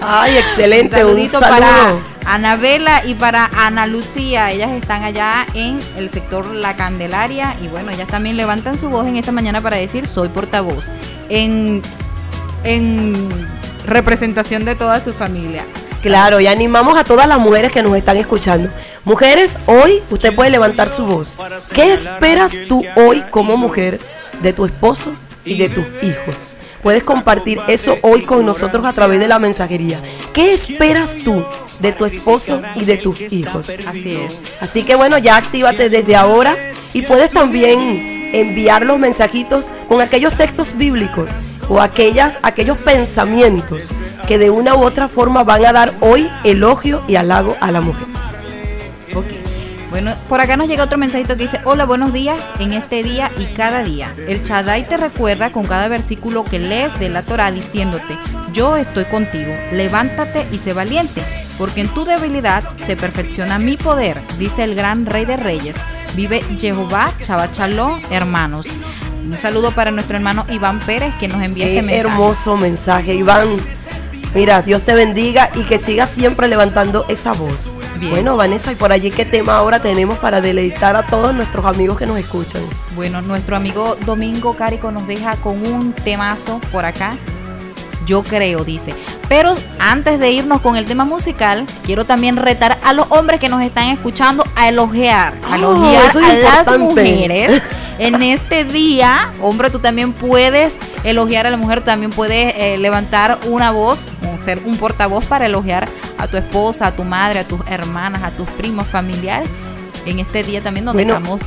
Ay, 0.00 0.36
excelente. 0.36 1.04
un 1.04 1.10
saludito 1.10 1.40
para 1.40 1.96
Anabela 2.24 3.04
y 3.04 3.14
para 3.14 3.50
Ana 3.56 3.86
Lucía. 3.86 4.52
Ellas 4.52 4.70
están 4.70 5.02
allá 5.02 5.46
en 5.54 5.80
el 5.96 6.08
sector 6.10 6.46
La 6.54 6.76
Candelaria 6.76 7.56
y 7.60 7.68
bueno, 7.68 7.90
ellas 7.90 8.08
también 8.08 8.36
levantan 8.36 8.78
su 8.78 8.88
voz 8.88 9.06
en 9.06 9.16
esta 9.16 9.32
mañana 9.32 9.60
para 9.60 9.76
decir 9.76 10.06
soy 10.06 10.28
portavoz. 10.28 10.92
En, 11.28 11.82
en 12.64 13.46
representación 13.84 14.64
de 14.64 14.76
toda 14.76 15.00
su 15.00 15.12
familia. 15.12 15.64
Claro, 16.02 16.38
y 16.38 16.46
animamos 16.46 16.96
a 16.96 17.02
todas 17.02 17.26
las 17.26 17.40
mujeres 17.40 17.72
que 17.72 17.82
nos 17.82 17.96
están 17.96 18.16
escuchando. 18.16 18.70
Mujeres, 19.04 19.58
hoy 19.66 20.00
usted 20.10 20.32
puede 20.34 20.50
levantar 20.50 20.90
su 20.90 21.04
voz. 21.04 21.36
¿Qué 21.74 21.92
esperas 21.92 22.56
tú 22.68 22.84
hoy 22.94 23.24
como 23.30 23.56
mujer 23.56 23.98
de 24.40 24.52
tu 24.52 24.64
esposo 24.64 25.12
y 25.44 25.58
de 25.58 25.68
tus 25.68 25.84
hijos? 26.02 26.56
Puedes 26.82 27.02
compartir 27.02 27.60
eso 27.68 27.96
hoy 28.02 28.22
con 28.22 28.46
nosotros 28.46 28.86
a 28.86 28.92
través 28.92 29.20
de 29.20 29.28
la 29.28 29.38
mensajería. 29.38 30.00
¿Qué 30.32 30.52
esperas 30.54 31.16
tú 31.24 31.44
de 31.80 31.92
tu 31.92 32.04
esposo 32.04 32.62
y 32.74 32.84
de 32.84 32.96
tus 32.96 33.20
hijos? 33.32 33.70
Así 33.86 34.16
es. 34.16 34.32
Así 34.60 34.84
que 34.84 34.94
bueno, 34.94 35.18
ya 35.18 35.36
actívate 35.36 35.90
desde 35.90 36.16
ahora 36.16 36.56
y 36.92 37.02
puedes 37.02 37.30
también 37.30 38.30
enviar 38.32 38.84
los 38.84 38.98
mensajitos 38.98 39.70
con 39.88 40.00
aquellos 40.00 40.36
textos 40.36 40.76
bíblicos 40.76 41.30
o 41.68 41.80
aquellas, 41.80 42.38
aquellos 42.42 42.78
pensamientos 42.78 43.90
que 44.26 44.38
de 44.38 44.50
una 44.50 44.74
u 44.74 44.84
otra 44.84 45.08
forma 45.08 45.44
van 45.44 45.64
a 45.66 45.72
dar 45.72 45.94
hoy 46.00 46.30
elogio 46.44 47.02
y 47.08 47.16
halago 47.16 47.56
a 47.60 47.70
la 47.70 47.80
mujer. 47.80 48.06
Bueno, 49.90 50.14
por 50.28 50.40
acá 50.40 50.56
nos 50.56 50.68
llega 50.68 50.84
otro 50.84 50.98
mensajito 50.98 51.36
que 51.36 51.44
dice, 51.44 51.60
hola, 51.64 51.86
buenos 51.86 52.12
días 52.12 52.40
en 52.58 52.74
este 52.74 53.02
día 53.02 53.32
y 53.38 53.46
cada 53.46 53.82
día. 53.82 54.14
El 54.28 54.44
Chadai 54.44 54.86
te 54.86 54.98
recuerda 54.98 55.50
con 55.50 55.66
cada 55.66 55.88
versículo 55.88 56.44
que 56.44 56.58
lees 56.58 56.98
de 56.98 57.08
la 57.08 57.22
Torah 57.22 57.50
diciéndote, 57.50 58.18
yo 58.52 58.76
estoy 58.76 59.06
contigo, 59.06 59.52
levántate 59.72 60.46
y 60.52 60.58
sé 60.58 60.74
valiente, 60.74 61.22
porque 61.56 61.80
en 61.80 61.88
tu 61.88 62.04
debilidad 62.04 62.64
se 62.86 62.96
perfecciona 62.96 63.58
mi 63.58 63.76
poder, 63.76 64.20
dice 64.38 64.64
el 64.64 64.74
gran 64.74 65.06
rey 65.06 65.24
de 65.24 65.38
reyes. 65.38 65.76
Vive 66.14 66.42
Jehová, 66.58 67.12
Chabachaló, 67.24 67.98
hermanos. 68.10 68.66
Un 69.24 69.38
saludo 69.38 69.70
para 69.72 69.90
nuestro 69.90 70.16
hermano 70.16 70.44
Iván 70.50 70.80
Pérez 70.80 71.14
que 71.18 71.28
nos 71.28 71.42
envía 71.42 71.66
este 71.66 71.82
mensaje. 71.82 72.08
Hermoso 72.08 72.56
mensaje, 72.56 73.14
Iván. 73.14 73.56
Mira, 74.34 74.62
Dios 74.62 74.82
te 74.82 74.94
bendiga 74.94 75.50
y 75.54 75.64
que 75.64 75.78
sigas 75.78 76.10
siempre 76.10 76.48
levantando 76.48 77.04
esa 77.08 77.32
voz. 77.32 77.74
Bueno, 78.10 78.36
Vanessa, 78.36 78.70
y 78.72 78.74
por 78.74 78.92
allí 78.92 79.10
qué 79.10 79.24
tema 79.24 79.56
ahora 79.56 79.80
tenemos 79.80 80.18
para 80.18 80.40
deleitar 80.40 80.96
a 80.96 81.06
todos 81.06 81.34
nuestros 81.34 81.64
amigos 81.64 81.98
que 81.98 82.06
nos 82.06 82.18
escuchan. 82.18 82.62
Bueno, 82.94 83.22
nuestro 83.22 83.56
amigo 83.56 83.96
Domingo 84.06 84.54
Cárico 84.54 84.92
nos 84.92 85.06
deja 85.06 85.36
con 85.36 85.66
un 85.66 85.92
temazo 85.92 86.60
por 86.70 86.84
acá. 86.84 87.16
Yo 88.06 88.22
creo, 88.22 88.64
dice. 88.64 88.94
Pero 89.28 89.54
antes 89.78 90.18
de 90.18 90.30
irnos 90.30 90.62
con 90.62 90.76
el 90.76 90.86
tema 90.86 91.04
musical, 91.04 91.66
quiero 91.84 92.06
también 92.06 92.36
retar 92.36 92.78
a 92.82 92.92
los 92.92 93.06
hombres 93.10 93.40
que 93.40 93.48
nos 93.48 93.62
están 93.62 93.88
escuchando 93.88 94.44
a 94.56 94.68
elogiar, 94.68 95.34
a 95.44 95.52
oh, 95.52 95.54
elogiar 95.56 96.16
a 96.16 96.64
las 96.64 96.78
mujeres. 96.78 97.60
en 97.98 98.22
este 98.22 98.64
día, 98.64 99.30
hombre, 99.42 99.70
tú 99.70 99.80
también 99.80 100.12
puedes 100.12 100.78
elogiar 101.04 101.46
a 101.46 101.50
la 101.50 101.56
mujer, 101.56 101.82
también 101.82 102.10
puedes 102.10 102.54
eh, 102.56 102.78
levantar 102.78 103.38
una 103.46 103.70
voz, 103.70 104.06
ser 104.38 104.60
un 104.64 104.76
portavoz 104.76 105.24
para 105.24 105.46
elogiar 105.46 105.88
a 106.16 106.26
tu 106.26 106.36
esposa, 106.36 106.86
a 106.86 106.92
tu 106.92 107.04
madre, 107.04 107.40
a 107.40 107.44
tus 107.44 107.60
hermanas, 107.68 108.22
a 108.22 108.30
tus 108.30 108.48
primos 108.50 108.86
familiares. 108.86 109.48
En 110.06 110.18
este 110.18 110.42
día 110.42 110.62
también 110.62 110.86
donde 110.86 111.02
estamos. 111.02 111.42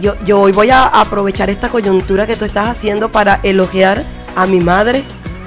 Yo, 0.00 0.14
yo 0.24 0.40
hoy 0.40 0.52
voy 0.52 0.70
a 0.70 0.86
aprovechar 0.86 1.48
esta 1.50 1.70
coyuntura 1.70 2.26
que 2.26 2.36
tú 2.36 2.44
estás 2.44 2.68
haciendo 2.68 3.10
para 3.10 3.40
elogiar 3.42 4.04
a 4.36 4.46
mi 4.46 4.60
madre, 4.60 5.02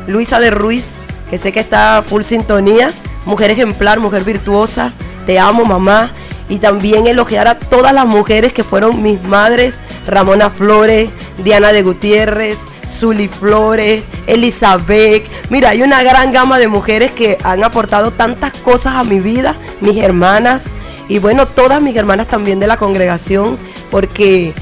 Luisa 0.08 0.40
de 0.40 0.50
Ruiz, 0.50 0.98
que 1.30 1.38
sé 1.38 1.52
que 1.52 1.60
está 1.60 2.04
full 2.06 2.24
sintonía, 2.24 2.92
mujer 3.26 3.52
ejemplar, 3.52 4.00
mujer 4.00 4.24
virtuosa, 4.24 4.94
te 5.28 5.40
amo 5.40 5.64
mamá 5.64 6.12
y 6.50 6.58
también 6.58 7.06
elogiar 7.06 7.48
a 7.48 7.60
todas 7.60 7.94
las 7.94 8.08
mujeres 8.08 8.52
que 8.52 8.64
fueron 8.64 9.04
mis 9.04 9.22
madres, 9.24 9.80
Ramona 10.08 10.50
Flores, 10.50 11.12
Diana 11.44 11.72
de 11.72 11.84
Gutiérrez, 11.84 12.60
Zuli 12.88 13.28
Flores, 13.28 14.04
Elizabeth. 14.28 15.26
Mira, 15.50 15.70
hay 15.70 15.82
una 15.82 16.04
gran 16.04 16.32
gama 16.32 16.60
de 16.60 16.68
mujeres 16.68 17.12
que 17.12 17.38
han 17.44 17.64
aportado 17.64 18.12
tantas 18.12 18.54
cosas 18.54 18.96
a 18.96 19.04
mi 19.04 19.20
vida, 19.20 19.56
mis 19.82 19.98
hermanas 19.98 20.74
y 21.10 21.18
bueno, 21.18 21.48
todas 21.48 21.82
mis 21.82 21.96
hermanas 21.96 22.28
también 22.28 22.60
de 22.60 22.68
la 22.68 22.78
congregación, 22.78 23.58
porque 23.90 24.54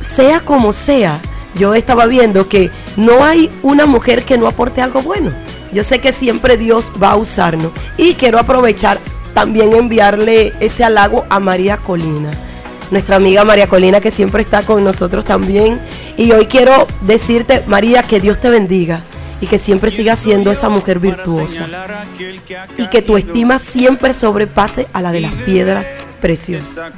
sea 0.00 0.40
como 0.40 0.74
sea, 0.74 1.20
yo 1.54 1.74
estaba 1.74 2.06
viendo 2.06 2.48
que 2.48 2.70
no 2.96 3.24
hay 3.24 3.50
una 3.62 3.86
mujer 3.86 4.24
que 4.24 4.36
no 4.36 4.46
aporte 4.46 4.82
algo 4.82 5.00
bueno. 5.02 5.32
Yo 5.72 5.82
sé 5.82 5.98
que 5.98 6.12
siempre 6.12 6.56
Dios 6.56 6.92
va 7.02 7.12
a 7.12 7.16
usarnos 7.16 7.72
y 7.96 8.14
quiero 8.14 8.38
aprovechar 8.38 8.98
también 9.34 9.72
enviarle 9.72 10.52
ese 10.60 10.84
halago 10.84 11.24
a 11.30 11.40
María 11.40 11.78
Colina, 11.78 12.30
nuestra 12.90 13.16
amiga 13.16 13.44
María 13.44 13.68
Colina 13.68 14.00
que 14.00 14.10
siempre 14.10 14.42
está 14.42 14.62
con 14.62 14.82
nosotros 14.84 15.24
también. 15.24 15.80
Y 16.16 16.32
hoy 16.32 16.46
quiero 16.46 16.86
decirte, 17.02 17.64
María, 17.66 18.02
que 18.02 18.20
Dios 18.20 18.40
te 18.40 18.50
bendiga 18.50 19.04
y 19.40 19.46
que 19.46 19.58
siempre 19.58 19.90
sigas 19.90 20.18
siendo 20.18 20.50
esa 20.50 20.68
mujer 20.68 20.98
virtuosa 20.98 21.66
y 22.76 22.86
que 22.88 23.02
tu 23.02 23.16
estima 23.16 23.58
siempre 23.58 24.12
sobrepase 24.12 24.86
a 24.92 25.00
la 25.00 25.12
de 25.12 25.20
las 25.20 25.32
piedras 25.32 25.86
preciosas. 26.20 26.94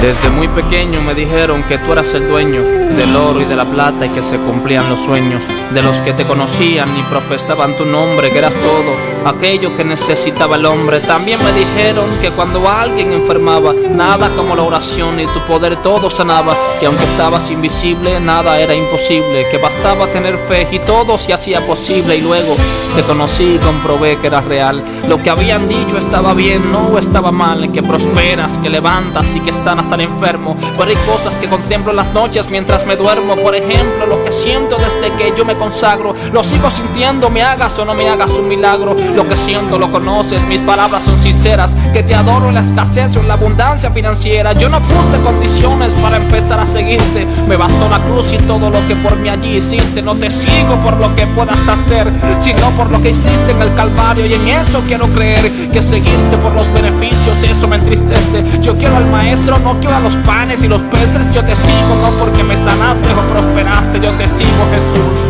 Desde 0.00 0.30
muy 0.30 0.48
pequeño 0.48 1.02
me 1.02 1.14
dijeron 1.14 1.62
que 1.64 1.76
tú 1.76 1.92
eras 1.92 2.14
el 2.14 2.26
dueño 2.26 2.62
del 2.62 3.14
oro 3.14 3.42
y 3.42 3.44
de 3.44 3.54
la 3.54 3.66
plata 3.66 4.06
y 4.06 4.08
que 4.08 4.22
se 4.22 4.38
cumplían 4.38 4.88
los 4.88 5.00
sueños. 5.00 5.44
De 5.74 5.82
los 5.82 6.00
que 6.00 6.14
te 6.14 6.26
conocían 6.26 6.88
y 6.98 7.02
profesaban 7.02 7.76
tu 7.76 7.84
nombre, 7.84 8.30
que 8.30 8.38
eras 8.38 8.54
todo 8.54 9.09
aquello 9.28 9.74
que 9.76 9.84
necesitaba 9.84 10.56
el 10.56 10.66
hombre. 10.66 11.00
También 11.00 11.38
me 11.44 11.52
dijeron 11.52 12.06
que 12.20 12.30
cuando 12.30 12.68
alguien 12.68 13.12
enfermaba, 13.12 13.74
nada 13.90 14.30
como 14.36 14.54
la 14.54 14.62
oración 14.62 15.20
y 15.20 15.26
tu 15.26 15.40
poder 15.40 15.76
todo 15.82 16.10
sanaba. 16.10 16.56
Que 16.78 16.86
aunque 16.86 17.04
estabas 17.04 17.50
invisible, 17.50 18.20
nada 18.20 18.58
era 18.58 18.74
imposible. 18.74 19.48
Que 19.48 19.58
bastaba 19.58 20.06
tener 20.08 20.38
fe 20.38 20.68
y 20.70 20.78
todo 20.80 21.18
se 21.18 21.32
hacía 21.32 21.66
posible. 21.66 22.16
Y 22.16 22.20
luego 22.20 22.54
te 22.96 23.02
conocí 23.02 23.56
y 23.56 23.58
comprobé 23.58 24.18
que 24.18 24.28
era 24.28 24.40
real. 24.40 24.82
Lo 25.08 25.22
que 25.22 25.30
habían 25.30 25.68
dicho 25.68 25.98
estaba 25.98 26.34
bien, 26.34 26.72
no 26.72 26.98
estaba 26.98 27.30
mal. 27.30 27.70
Que 27.72 27.82
prosperas, 27.82 28.58
que 28.58 28.70
levantas 28.70 29.34
y 29.36 29.40
que 29.40 29.52
sanas 29.52 29.92
al 29.92 30.00
enfermo. 30.00 30.56
Pero 30.78 30.90
hay 30.90 30.96
cosas 31.06 31.38
que 31.38 31.48
contemplo 31.48 31.92
las 31.92 32.12
noches 32.12 32.50
mientras 32.50 32.86
me 32.86 32.96
duermo. 32.96 33.36
Por 33.36 33.54
ejemplo, 33.54 34.06
lo 34.06 34.22
que 34.22 34.32
siento 34.32 34.76
desde 34.76 35.12
que 35.16 35.32
yo 35.36 35.44
me 35.44 35.56
consagro. 35.56 36.14
Lo 36.32 36.42
sigo 36.42 36.70
sintiendo, 36.70 37.30
me 37.30 37.42
hagas 37.42 37.78
o 37.78 37.84
no 37.84 37.94
me 37.94 38.08
hagas 38.08 38.32
un 38.32 38.48
milagro. 38.48 38.96
Lo 39.14 39.28
que 39.28 39.36
siento 39.36 39.78
lo 39.78 39.90
conoces, 39.90 40.46
mis 40.46 40.60
palabras 40.60 41.02
son 41.02 41.18
sinceras. 41.18 41.76
Que 41.92 42.02
te 42.02 42.14
adoro 42.14 42.48
en 42.48 42.54
la 42.54 42.60
escasez 42.60 43.16
o 43.16 43.20
en 43.20 43.28
la 43.28 43.34
abundancia 43.34 43.90
financiera. 43.90 44.52
Yo 44.52 44.68
no 44.68 44.80
puse 44.80 45.20
condiciones 45.22 45.94
para 45.96 46.16
empezar 46.16 46.60
a 46.60 46.66
seguirte. 46.66 47.26
Me 47.48 47.56
bastó 47.56 47.88
la 47.88 47.98
cruz 48.00 48.32
y 48.32 48.36
todo 48.38 48.70
lo 48.70 48.86
que 48.86 48.96
por 48.96 49.16
mí 49.16 49.28
allí 49.28 49.56
hiciste. 49.56 50.02
No 50.02 50.14
te 50.14 50.30
sigo 50.30 50.76
por 50.82 50.96
lo 50.98 51.14
que 51.14 51.26
puedas 51.26 51.68
hacer, 51.68 52.10
sino 52.38 52.70
por 52.70 52.90
lo 52.90 53.00
que 53.02 53.10
hiciste 53.10 53.50
en 53.50 53.62
el 53.62 53.74
Calvario. 53.74 54.26
Y 54.26 54.34
en 54.34 54.48
eso 54.48 54.82
quiero 54.86 55.06
creer 55.08 55.70
que 55.70 55.82
seguirte 55.82 56.38
por 56.38 56.52
los 56.52 56.72
beneficios, 56.72 57.42
eso 57.42 57.68
me 57.68 57.76
entristece. 57.76 58.44
Yo 58.60 58.76
quiero 58.76 58.96
al 58.96 59.06
maestro, 59.06 59.58
no 59.58 59.78
quiero 59.80 59.96
a 59.96 60.00
los 60.00 60.16
panes 60.18 60.62
y 60.62 60.68
los 60.68 60.82
peces. 60.84 61.32
Yo 61.32 61.44
te 61.44 61.56
sigo, 61.56 61.96
no 62.02 62.10
porque 62.18 62.42
me 62.42 62.56
sanaste 62.56 63.08
o 63.12 63.32
prosperaste. 63.32 64.00
Yo 64.00 64.12
te 64.12 64.28
sigo, 64.28 64.66
Jesús, 64.72 65.28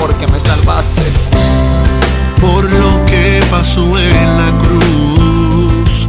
porque 0.00 0.26
me 0.26 0.40
salvaste 0.40 1.02
por 2.40 2.64
lo 2.72 2.99
pasó 3.50 3.98
en 3.98 4.38
la 4.38 4.56
cruz. 4.58 6.08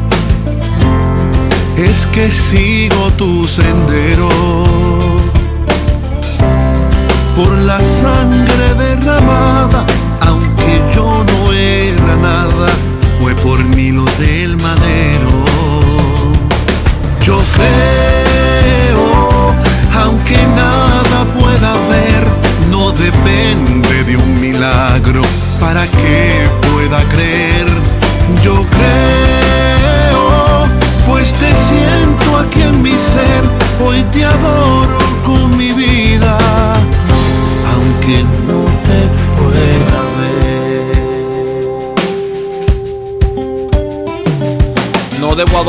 Es 1.76 2.06
que 2.08 2.32
sigo 2.32 3.12
tu 3.18 3.46
sendero 3.48 4.30
por 7.36 7.58
la 7.58 7.80
sangre 7.80 8.76
derramada, 8.78 9.86
aunque 10.28 10.82
yo 10.96 11.24
no 11.24 11.52
era 11.54 12.16
nada, 12.18 12.68
fue 13.20 13.34
por 13.36 13.64
mí 13.76 13.92
lo 13.92 14.06
del 14.20 14.58
madero. 14.58 15.32
Yo 17.24 17.40
creo, 17.56 19.56
aunque 20.04 20.38
nada 20.56 21.26
pueda 21.40 21.74
ver, 21.90 22.31
depende 22.98 24.04
de 24.04 24.18
un 24.18 24.40
milagro 24.40 25.22
para 25.60 25.86
que 25.88 26.50
pueda 26.72 27.04
creer. 27.10 28.01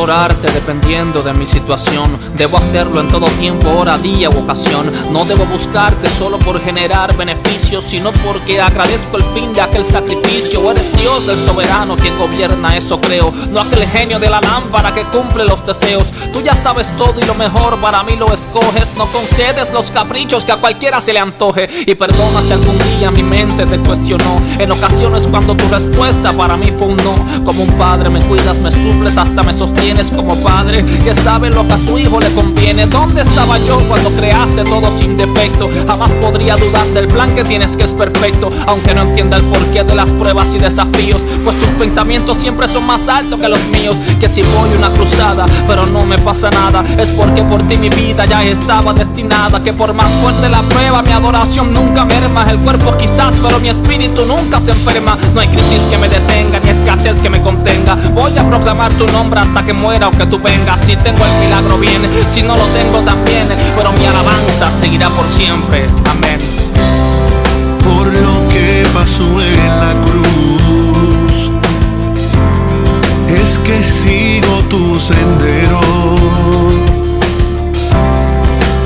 Adorarte 0.03 0.50
dependiendo 0.50 1.22
de 1.22 1.32
mi 1.32 1.46
situación. 1.46 2.18
Debo 2.36 2.59
hacerlo 2.59 3.00
en 3.00 3.07
todo 3.07 3.26
tiempo, 3.38 3.70
hora, 3.70 3.96
día 3.98 4.28
u 4.30 4.38
ocasión. 4.38 4.90
No 5.12 5.24
debo 5.24 5.44
buscarte 5.46 6.11
solo 6.11 6.40
por 6.40 6.61
generar 6.61 7.16
beneficios, 7.16 7.84
sino 7.84 8.11
porque 8.12 8.61
agradezco 8.61 9.16
el 9.16 9.22
fin 9.34 9.53
de 9.53 9.61
aquel 9.61 9.84
sacrificio. 9.84 10.68
Eres 10.72 10.96
Dios 10.96 11.28
el 11.28 11.38
soberano 11.38 11.96
quien 11.96 12.18
gobierna, 12.18 12.76
eso 12.76 13.00
creo. 13.00 13.32
No 13.50 13.61
aquel 13.61 13.86
genio 13.86 14.18
de 14.18 14.28
la 14.28 14.40
lámpara 14.40 14.92
que 14.92 15.05
cumple 15.05 15.44
los 15.44 15.64
deseos. 15.64 16.11
Tú 16.32 16.40
ya 16.40 16.57
sabes 16.57 16.88
todo 16.96 17.20
y 17.20 17.24
lo 17.24 17.34
mejor 17.34 17.80
para 17.80 18.03
mí 18.03 18.16
lo 18.16 18.32
escoges. 18.32 18.92
No 18.96 19.07
concedes 19.07 19.72
los 19.72 19.90
caprichos 19.92 20.44
que 20.44 20.53
a 20.53 20.57
cualquiera 20.57 21.00
se 21.00 21.12
le 21.12 21.20
antoje. 21.20 21.68
Y 21.86 21.94
perdona 21.94 22.42
si 22.42 22.53
algún 22.53 22.76
día 22.98 23.12
mi 23.12 23.22
mente 23.22 23.66
te 23.66 23.78
cuestionó. 23.78 24.36
En 24.59 24.72
ocasiones 24.72 25.28
cuando 25.28 25.55
tu 25.55 25.68
respuesta 25.68 26.32
para 26.32 26.57
mí 26.57 26.72
fue 26.76 26.88
un 26.88 26.96
no. 26.96 27.14
Como 27.44 27.62
un 27.62 27.70
padre 27.72 28.11
me 28.11 28.20
cuidas, 28.20 28.59
me 28.59 28.72
suples, 28.72 29.16
hasta 29.16 29.44
me 29.44 29.53
sostienes 29.53 29.91
como 30.16 30.34
padre 30.36 30.82
que 31.05 31.14
sabe 31.14 31.51
lo 31.51 31.66
que 31.68 31.74
a 31.74 31.78
su 31.78 31.99
hijo 31.99 32.18
le 32.18 32.32
conviene. 32.32 32.86
¿Dónde 32.86 33.22
estaba 33.22 33.59
yo 33.59 33.78
cuando 33.88 34.11
creaste 34.11 34.64
todo 34.64 34.90
sin 34.90 35.16
defecto? 35.18 35.68
Jamás 35.86 36.11
podría 36.12 36.57
dudar 36.57 36.86
del 36.88 37.07
plan 37.09 37.34
que 37.34 37.45
tienes 37.45 37.76
que 37.76 37.84
es 37.84 37.93
perfecto, 37.93 38.51
aunque 38.66 38.95
no 38.95 39.03
entienda 39.03 39.36
el 39.36 39.43
porqué 39.45 39.84
de 39.84 39.95
las 39.95 40.11
pruebas 40.11 40.55
y 40.55 40.59
desafíos, 40.59 41.22
pues 41.45 41.59
tus 41.59 41.68
pensamientos 41.70 42.38
siempre 42.38 42.68
son 42.68 42.86
más 42.86 43.07
altos 43.07 43.38
que 43.38 43.49
los 43.49 43.64
míos. 43.66 43.99
Que 44.18 44.28
si 44.28 44.43
voy 44.43 44.70
una 44.78 44.88
cruzada, 44.90 45.45
pero 45.66 45.84
no 45.86 46.07
me 46.07 46.18
pasa 46.18 46.51
nada, 46.51 46.82
es 46.99 47.11
porque 47.11 47.43
por 47.43 47.62
ti 47.68 47.76
mi 47.76 47.90
vida 47.90 48.24
ya 48.24 48.43
estaba 48.45 48.95
destinada. 48.95 49.62
Que 49.62 49.74
por 49.74 49.93
más 49.93 50.11
fuerte 50.22 50.49
la 50.49 50.62
prueba, 50.62 51.03
mi 51.03 51.12
adoración 51.12 51.72
nunca 51.72 52.05
merma. 52.07 52.51
El 52.51 52.59
cuerpo 52.59 52.97
quizás, 52.97 53.34
pero 53.43 53.61
mi 53.61 53.68
espíritu 53.68 54.24
nunca 54.24 54.59
se 54.59 54.70
enferma. 54.70 55.18
No 55.34 55.40
hay 55.40 55.49
crisis 55.49 55.82
que 55.90 55.99
me 55.99 56.09
detenga, 56.09 56.61
ni 56.61 56.70
escasez 56.70 57.18
que 57.18 57.28
me 57.28 57.43
contenga. 57.43 57.97
Voy 58.14 58.36
a 58.38 58.49
proclamar 58.49 58.93
tu 58.95 59.07
nombre 59.09 59.40
hasta 59.40 59.62
que 59.64 59.74
muera 59.83 60.09
o 60.09 60.11
que 60.12 60.24
tú 60.26 60.39
vengas. 60.39 60.80
Si 60.80 60.97
tengo 60.97 61.24
el 61.24 61.33
milagro 61.45 61.76
bien, 61.78 62.01
si 62.30 62.43
no 62.43 62.57
lo 62.57 62.64
tengo 62.66 63.01
también, 63.01 63.47
pero 63.76 63.93
mi 63.93 64.07
alabanza 64.07 64.70
seguirá 64.70 65.09
por 65.11 65.26
siempre. 65.28 65.87
Amén. 66.09 66.39
Por 67.85 68.07
lo 68.07 68.49
que 68.49 68.87
pasó 68.95 69.24
en 69.24 69.80
la 69.85 69.93
cruz, 70.07 71.51
es 73.28 73.59
que 73.59 73.83
sigo 73.83 74.62
tu 74.70 74.95
sendero. 74.99 75.80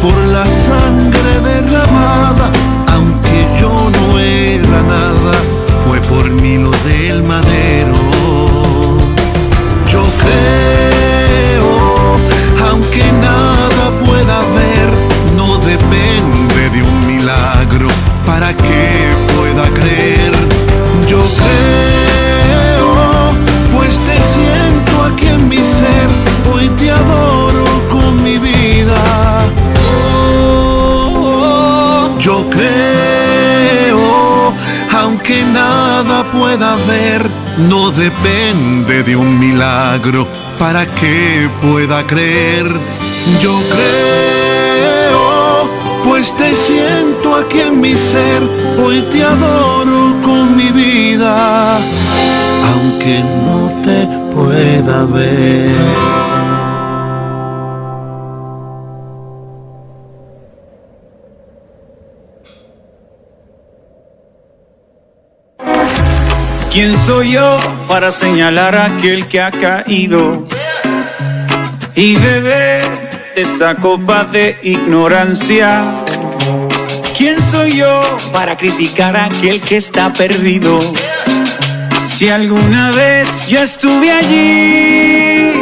Por 0.00 0.18
la 0.26 0.46
sangre 0.46 1.32
derramada, 1.44 2.50
aunque 2.94 3.46
yo 3.60 3.70
no 3.70 4.18
era 4.18 4.82
nada, 4.82 5.34
fue 5.84 6.00
por 6.00 6.30
mí 6.40 6.56
lo 6.58 6.70
del 6.88 7.22
madero. 7.22 7.94
Yo 9.92 10.02
creo, 10.20 10.75
aunque 12.76 13.10
nada 13.12 13.90
pueda 14.04 14.38
ver, 14.54 14.90
no 15.34 15.56
depende 15.58 16.68
de 16.68 16.82
un 16.82 17.06
milagro 17.06 17.88
para 18.26 18.54
que 18.54 19.14
pueda 19.34 19.64
creer. 19.78 20.34
Yo 21.08 21.22
creo, 21.40 23.32
pues 23.74 23.98
te 23.98 24.16
siento 24.34 25.04
aquí 25.08 25.28
en 25.28 25.48
mi 25.48 25.56
ser, 25.56 26.08
hoy 26.52 26.68
te 26.76 26.90
adoro 26.90 27.64
con 27.88 28.22
mi 28.22 28.36
vida. 28.36 29.02
Yo 32.18 32.44
creo, 32.50 34.52
aunque 35.00 35.42
nada 35.44 36.30
pueda 36.30 36.76
ver, 36.86 37.26
no 37.70 37.90
depende 37.90 39.02
de 39.02 39.16
un 39.16 39.38
milagro 39.38 40.28
para 40.58 40.86
que 40.86 41.48
pueda 41.62 42.06
creer. 42.06 42.66
Yo 43.40 43.60
creo, 43.70 45.20
pues 46.04 46.34
te 46.36 46.54
siento 46.54 47.34
aquí 47.34 47.60
en 47.60 47.80
mi 47.80 47.96
ser, 47.96 48.42
hoy 48.82 49.02
te 49.10 49.24
adoro 49.24 50.14
con 50.22 50.56
mi 50.56 50.70
vida, 50.70 51.78
aunque 52.72 53.22
no 53.44 53.82
te 53.82 54.06
pueda 54.34 55.04
ver. 55.06 56.35
¿Quién 66.76 66.94
soy 67.06 67.32
yo 67.32 67.56
para 67.88 68.10
señalar 68.10 68.76
a 68.76 68.84
aquel 68.84 69.26
que 69.28 69.40
ha 69.40 69.50
caído 69.50 70.46
y 71.94 72.16
beber 72.16 72.82
esta 73.34 73.76
copa 73.76 74.24
de 74.24 74.58
ignorancia? 74.62 76.04
¿Quién 77.16 77.40
soy 77.40 77.78
yo 77.78 78.02
para 78.30 78.58
criticar 78.58 79.16
a 79.16 79.24
aquel 79.24 79.62
que 79.62 79.78
está 79.78 80.12
perdido? 80.12 80.78
Si 82.04 82.28
alguna 82.28 82.90
vez 82.90 83.46
yo 83.46 83.62
estuve 83.62 84.12
allí. 84.12 85.54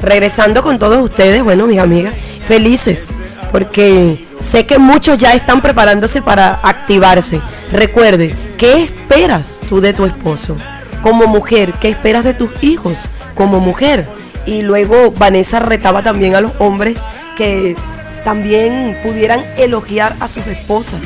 Regresando 0.00 0.62
con 0.62 0.78
todos 0.78 1.04
ustedes, 1.04 1.44
bueno, 1.44 1.66
mis 1.66 1.80
amigas, 1.80 2.14
felices, 2.48 3.08
porque 3.52 4.26
sé 4.40 4.64
que 4.64 4.78
muchos 4.78 5.18
ya 5.18 5.34
están 5.34 5.60
preparándose 5.60 6.22
para 6.22 6.60
activarse. 6.62 7.42
Recuerde, 7.70 8.53
¿qué 8.64 8.84
esperas 8.84 9.60
tú 9.68 9.82
de 9.82 9.92
tu 9.92 10.06
esposo? 10.06 10.56
Como 11.02 11.26
mujer, 11.26 11.74
¿qué 11.82 11.90
esperas 11.90 12.24
de 12.24 12.32
tus 12.32 12.50
hijos? 12.62 12.98
Como 13.34 13.60
mujer. 13.60 14.08
Y 14.46 14.62
luego 14.62 15.10
Vanessa 15.10 15.60
retaba 15.60 16.02
también 16.02 16.34
a 16.34 16.40
los 16.40 16.52
hombres 16.58 16.96
que 17.36 17.76
también 18.24 18.96
pudieran 19.02 19.44
elogiar 19.58 20.16
a 20.18 20.28
sus 20.28 20.46
esposas. 20.46 21.02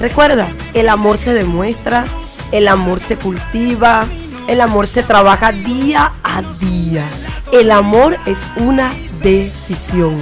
Recuerda, 0.00 0.48
el 0.74 0.88
amor 0.88 1.16
se 1.16 1.32
demuestra 1.32 2.06
El 2.50 2.66
amor 2.66 2.98
se 2.98 3.16
cultiva, 3.16 4.04
el 4.48 4.60
amor 4.60 4.88
se 4.88 5.04
trabaja 5.04 5.52
día 5.52 6.12
a 6.24 6.42
día. 6.42 7.08
El 7.52 7.70
amor 7.70 8.18
es 8.26 8.44
una 8.56 8.92
decisión. 9.22 10.18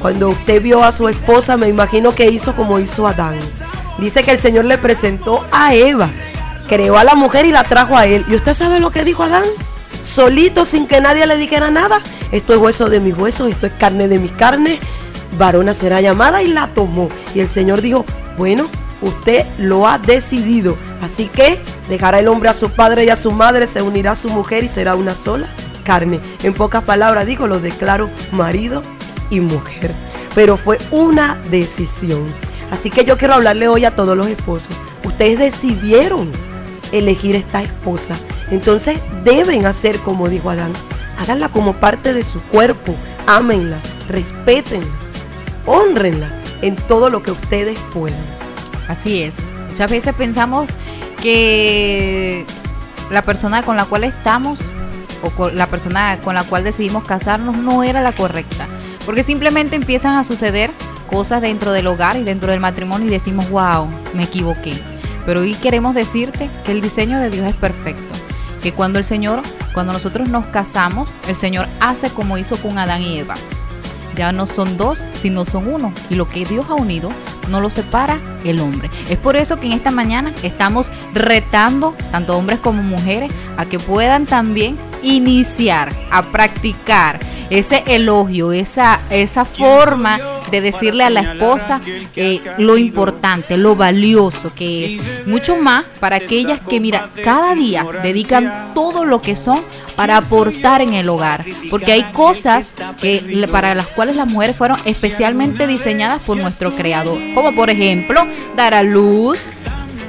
Cuando 0.00 0.30
usted 0.30 0.60
vio 0.60 0.82
a 0.82 0.90
su 0.90 1.08
esposa, 1.08 1.56
me 1.56 1.68
imagino 1.68 2.12
que 2.12 2.28
hizo 2.28 2.56
como 2.56 2.80
hizo 2.80 3.06
Adán. 3.06 3.38
Dice 3.98 4.24
que 4.24 4.32
el 4.32 4.38
Señor 4.38 4.64
le 4.64 4.78
presentó 4.78 5.44
a 5.52 5.74
Eva, 5.74 6.10
creó 6.68 6.98
a 6.98 7.04
la 7.04 7.14
mujer 7.14 7.46
y 7.46 7.52
la 7.52 7.64
trajo 7.64 7.96
a 7.96 8.06
él. 8.06 8.24
¿Y 8.28 8.34
usted 8.34 8.54
sabe 8.54 8.80
lo 8.80 8.90
que 8.90 9.04
dijo 9.04 9.22
Adán? 9.22 9.44
Solito, 10.02 10.64
sin 10.64 10.86
que 10.86 11.00
nadie 11.00 11.26
le 11.26 11.36
dijera 11.36 11.70
nada. 11.70 12.00
Esto 12.32 12.52
es 12.52 12.58
hueso 12.58 12.88
de 12.88 13.00
mis 13.00 13.16
huesos, 13.16 13.50
esto 13.50 13.66
es 13.66 13.72
carne 13.78 14.08
de 14.08 14.18
mis 14.18 14.32
carnes. 14.32 14.78
Varona 15.38 15.74
será 15.74 16.00
llamada 16.00 16.42
y 16.42 16.48
la 16.48 16.68
tomó. 16.68 17.08
Y 17.34 17.40
el 17.40 17.48
Señor 17.48 17.80
dijo, 17.80 18.04
bueno, 18.36 18.68
usted 19.00 19.46
lo 19.58 19.86
ha 19.86 19.98
decidido. 19.98 20.76
Así 21.00 21.28
que 21.28 21.60
dejará 21.88 22.18
el 22.18 22.28
hombre 22.28 22.48
a 22.48 22.54
su 22.54 22.70
padre 22.70 23.04
y 23.04 23.10
a 23.10 23.16
su 23.16 23.30
madre, 23.30 23.66
se 23.66 23.82
unirá 23.82 24.12
a 24.12 24.16
su 24.16 24.28
mujer 24.28 24.64
y 24.64 24.68
será 24.68 24.94
una 24.94 25.14
sola 25.14 25.46
carne. 25.84 26.20
En 26.42 26.54
pocas 26.54 26.82
palabras 26.82 27.26
digo, 27.26 27.46
lo 27.46 27.60
declaro 27.60 28.10
marido 28.32 28.82
y 29.30 29.40
mujer. 29.40 29.94
Pero 30.34 30.56
fue 30.56 30.78
una 30.90 31.38
decisión. 31.50 32.24
Así 32.70 32.90
que 32.90 33.04
yo 33.04 33.16
quiero 33.18 33.34
hablarle 33.34 33.68
hoy 33.68 33.84
a 33.84 33.94
todos 33.94 34.16
los 34.16 34.28
esposos. 34.28 34.74
Ustedes 35.04 35.38
decidieron 35.38 36.30
elegir 36.92 37.36
esta 37.36 37.62
esposa. 37.62 38.16
Entonces 38.50 39.00
deben 39.24 39.66
hacer 39.66 39.98
como 39.98 40.28
dijo 40.28 40.50
Adán. 40.50 40.72
Háganla 41.18 41.48
como 41.48 41.74
parte 41.74 42.12
de 42.12 42.24
su 42.24 42.42
cuerpo. 42.42 42.94
Ámenla, 43.26 43.78
respétenla, 44.08 44.92
honrenla 45.66 46.28
en 46.62 46.76
todo 46.76 47.10
lo 47.10 47.22
que 47.22 47.30
ustedes 47.30 47.78
puedan. 47.92 48.24
Así 48.88 49.22
es. 49.22 49.36
Muchas 49.70 49.90
veces 49.90 50.14
pensamos 50.14 50.70
que 51.22 52.44
la 53.10 53.22
persona 53.22 53.62
con 53.62 53.76
la 53.76 53.84
cual 53.86 54.04
estamos 54.04 54.60
o 55.22 55.48
la 55.50 55.66
persona 55.66 56.18
con 56.22 56.34
la 56.34 56.44
cual 56.44 56.64
decidimos 56.64 57.04
casarnos 57.04 57.56
no 57.56 57.82
era 57.82 58.02
la 58.02 58.12
correcta. 58.12 58.66
Porque 59.06 59.22
simplemente 59.22 59.76
empiezan 59.76 60.16
a 60.16 60.24
suceder 60.24 60.70
cosas 61.14 61.40
dentro 61.40 61.72
del 61.72 61.86
hogar 61.86 62.16
y 62.16 62.24
dentro 62.24 62.50
del 62.50 62.58
matrimonio 62.58 63.06
y 63.06 63.10
decimos, 63.10 63.48
wow, 63.48 63.88
me 64.14 64.24
equivoqué. 64.24 64.76
Pero 65.24 65.42
hoy 65.42 65.54
queremos 65.54 65.94
decirte 65.94 66.50
que 66.64 66.72
el 66.72 66.80
diseño 66.80 67.20
de 67.20 67.30
Dios 67.30 67.46
es 67.46 67.54
perfecto. 67.54 68.12
Que 68.60 68.72
cuando 68.72 68.98
el 68.98 69.04
Señor, 69.04 69.40
cuando 69.74 69.92
nosotros 69.92 70.28
nos 70.28 70.44
casamos, 70.46 71.14
el 71.28 71.36
Señor 71.36 71.68
hace 71.78 72.10
como 72.10 72.36
hizo 72.36 72.56
con 72.56 72.78
Adán 72.78 73.00
y 73.00 73.20
Eva. 73.20 73.36
Ya 74.16 74.32
no 74.32 74.48
son 74.48 74.76
dos, 74.76 75.06
sino 75.14 75.44
son 75.44 75.72
uno. 75.72 75.92
Y 76.10 76.16
lo 76.16 76.28
que 76.28 76.44
Dios 76.44 76.66
ha 76.68 76.74
unido 76.74 77.10
no 77.48 77.60
lo 77.60 77.70
separa 77.70 78.20
el 78.44 78.60
hombre. 78.60 78.90
Es 79.08 79.18
por 79.18 79.36
eso 79.36 79.58
que 79.58 79.66
en 79.66 79.72
esta 79.72 79.90
mañana 79.90 80.32
estamos 80.42 80.90
retando, 81.12 81.96
tanto 82.10 82.36
hombres 82.36 82.58
como 82.58 82.82
mujeres, 82.82 83.32
a 83.56 83.66
que 83.66 83.78
puedan 83.78 84.26
también 84.26 84.76
iniciar 85.02 85.90
a 86.10 86.22
practicar 86.22 87.20
ese 87.50 87.84
elogio, 87.86 88.52
esa, 88.52 89.00
esa 89.10 89.44
forma 89.44 90.18
de 90.50 90.60
decirle 90.60 91.04
a 91.04 91.10
la 91.10 91.20
esposa 91.20 91.80
eh, 92.16 92.40
lo 92.58 92.78
importante, 92.78 93.56
lo 93.56 93.76
valioso 93.76 94.52
que 94.54 94.86
es. 94.86 95.26
Mucho 95.26 95.56
más 95.56 95.84
para 96.00 96.16
aquellas 96.16 96.60
que, 96.60 96.80
mira, 96.80 97.10
cada 97.22 97.54
día 97.54 97.86
dedican 98.02 98.72
todo 98.74 99.04
lo 99.04 99.20
que 99.20 99.36
son 99.36 99.62
para 99.96 100.16
aportar 100.16 100.80
en 100.80 100.94
el 100.94 101.08
hogar. 101.08 101.44
Porque 101.70 101.92
hay 101.92 102.04
cosas 102.12 102.76
que 103.00 103.46
para 103.50 103.74
las 103.74 103.86
cuales 103.88 104.16
las 104.16 104.26
mujeres 104.26 104.56
fueron 104.56 104.78
especialmente 104.84 105.66
diseñadas 105.66 106.24
por 106.24 106.36
nuestro 106.36 106.74
creador. 106.74 107.18
Como 107.34 107.54
por 107.54 107.70
ejemplo, 107.70 108.26
dar 108.56 108.74
a 108.74 108.82
luz, 108.82 109.46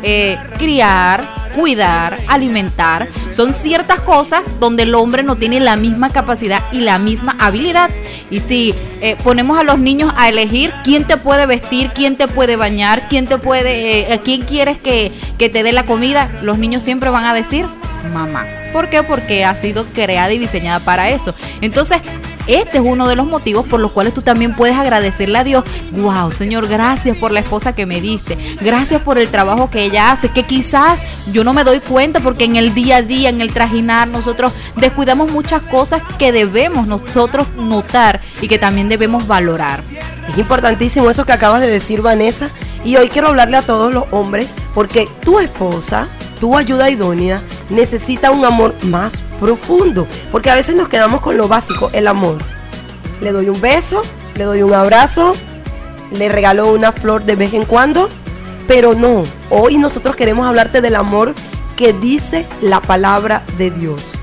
eh, 0.03 0.37
criar, 0.57 1.49
cuidar, 1.55 2.19
alimentar, 2.27 3.07
son 3.31 3.53
ciertas 3.53 4.01
cosas 4.01 4.43
donde 4.59 4.83
el 4.83 4.93
hombre 4.93 5.23
no 5.23 5.35
tiene 5.37 5.59
la 5.59 5.77
misma 5.77 6.11
capacidad 6.11 6.63
y 6.71 6.81
la 6.81 6.99
misma 6.99 7.35
habilidad. 7.39 7.89
Y 8.29 8.41
si 8.41 8.75
eh, 9.01 9.15
ponemos 9.23 9.57
a 9.57 9.63
los 9.63 9.79
niños 9.79 10.13
a 10.17 10.29
elegir 10.29 10.73
quién 10.83 11.05
te 11.05 11.17
puede 11.17 11.45
vestir, 11.45 11.91
quién 11.95 12.17
te 12.17 12.27
puede 12.27 12.55
bañar, 12.55 13.07
quién 13.09 13.25
te 13.25 13.37
puede, 13.37 14.13
eh, 14.13 14.21
quién 14.23 14.41
quieres 14.43 14.77
que, 14.77 15.11
que 15.37 15.49
te 15.49 15.63
dé 15.63 15.71
la 15.71 15.83
comida, 15.83 16.29
los 16.41 16.59
niños 16.59 16.83
siempre 16.83 17.09
van 17.09 17.25
a 17.25 17.33
decir 17.33 17.65
mamá. 18.09 18.45
¿Por 18.73 18.89
qué? 18.89 19.03
Porque 19.03 19.45
ha 19.45 19.55
sido 19.55 19.85
creada 19.85 20.31
y 20.33 20.37
diseñada 20.37 20.79
para 20.81 21.09
eso. 21.09 21.33
Entonces, 21.61 21.99
este 22.47 22.77
es 22.77 22.83
uno 22.85 23.07
de 23.07 23.15
los 23.15 23.27
motivos 23.27 23.67
por 23.67 23.79
los 23.79 23.91
cuales 23.91 24.13
tú 24.13 24.21
también 24.21 24.55
puedes 24.55 24.75
agradecerle 24.75 25.39
a 25.39 25.43
Dios. 25.43 25.63
Wow, 25.91 26.31
Señor, 26.31 26.67
gracias 26.67 27.17
por 27.17 27.31
la 27.31 27.39
esposa 27.39 27.73
que 27.73 27.85
me 27.85 28.01
diste. 28.01 28.37
Gracias 28.61 29.01
por 29.01 29.17
el 29.17 29.29
trabajo 29.29 29.69
que 29.69 29.83
ella 29.83 30.11
hace, 30.11 30.29
que 30.29 30.43
quizás 30.43 30.99
yo 31.31 31.43
no 31.43 31.53
me 31.53 31.63
doy 31.63 31.79
cuenta 31.79 32.19
porque 32.19 32.45
en 32.45 32.55
el 32.55 32.73
día 32.73 32.97
a 32.97 33.01
día, 33.01 33.29
en 33.29 33.41
el 33.41 33.53
trajinar, 33.53 34.07
nosotros 34.07 34.53
descuidamos 34.75 35.31
muchas 35.31 35.61
cosas 35.63 36.01
que 36.19 36.31
debemos 36.31 36.87
nosotros 36.87 37.47
notar 37.57 38.21
y 38.41 38.47
que 38.47 38.59
también 38.59 38.89
debemos 38.89 39.27
valorar. 39.27 39.83
Es 40.29 40.37
importantísimo 40.37 41.09
eso 41.09 41.25
que 41.25 41.33
acabas 41.33 41.61
de 41.61 41.67
decir, 41.67 42.01
Vanessa. 42.01 42.49
Y 42.83 42.97
hoy 42.97 43.09
quiero 43.09 43.29
hablarle 43.29 43.57
a 43.57 43.61
todos 43.61 43.93
los 43.93 44.05
hombres 44.11 44.49
porque 44.73 45.07
tu 45.21 45.39
esposa, 45.39 46.07
tu 46.39 46.57
ayuda 46.57 46.89
idónea, 46.89 47.41
necesita 47.69 48.31
un 48.31 48.45
amor 48.45 48.75
más 48.83 49.21
profundo. 49.39 50.07
Porque 50.31 50.49
a 50.49 50.55
veces 50.55 50.75
nos 50.75 50.89
quedamos 50.89 51.21
con 51.21 51.37
lo 51.37 51.47
básico, 51.47 51.89
el 51.93 52.07
amor. 52.07 52.37
Le 53.21 53.31
doy 53.31 53.49
un 53.49 53.61
beso, 53.61 54.01
le 54.35 54.43
doy 54.43 54.61
un 54.61 54.73
abrazo, 54.73 55.35
le 56.11 56.29
regalo 56.29 56.71
una 56.71 56.91
flor 56.91 57.25
de 57.25 57.35
vez 57.35 57.53
en 57.53 57.65
cuando. 57.65 58.09
Pero 58.67 58.93
no, 58.93 59.23
hoy 59.49 59.77
nosotros 59.77 60.15
queremos 60.15 60.47
hablarte 60.47 60.81
del 60.81 60.95
amor 60.95 61.35
que 61.75 61.93
dice 61.93 62.45
la 62.61 62.81
palabra 62.81 63.43
de 63.57 63.71
Dios. 63.71 64.13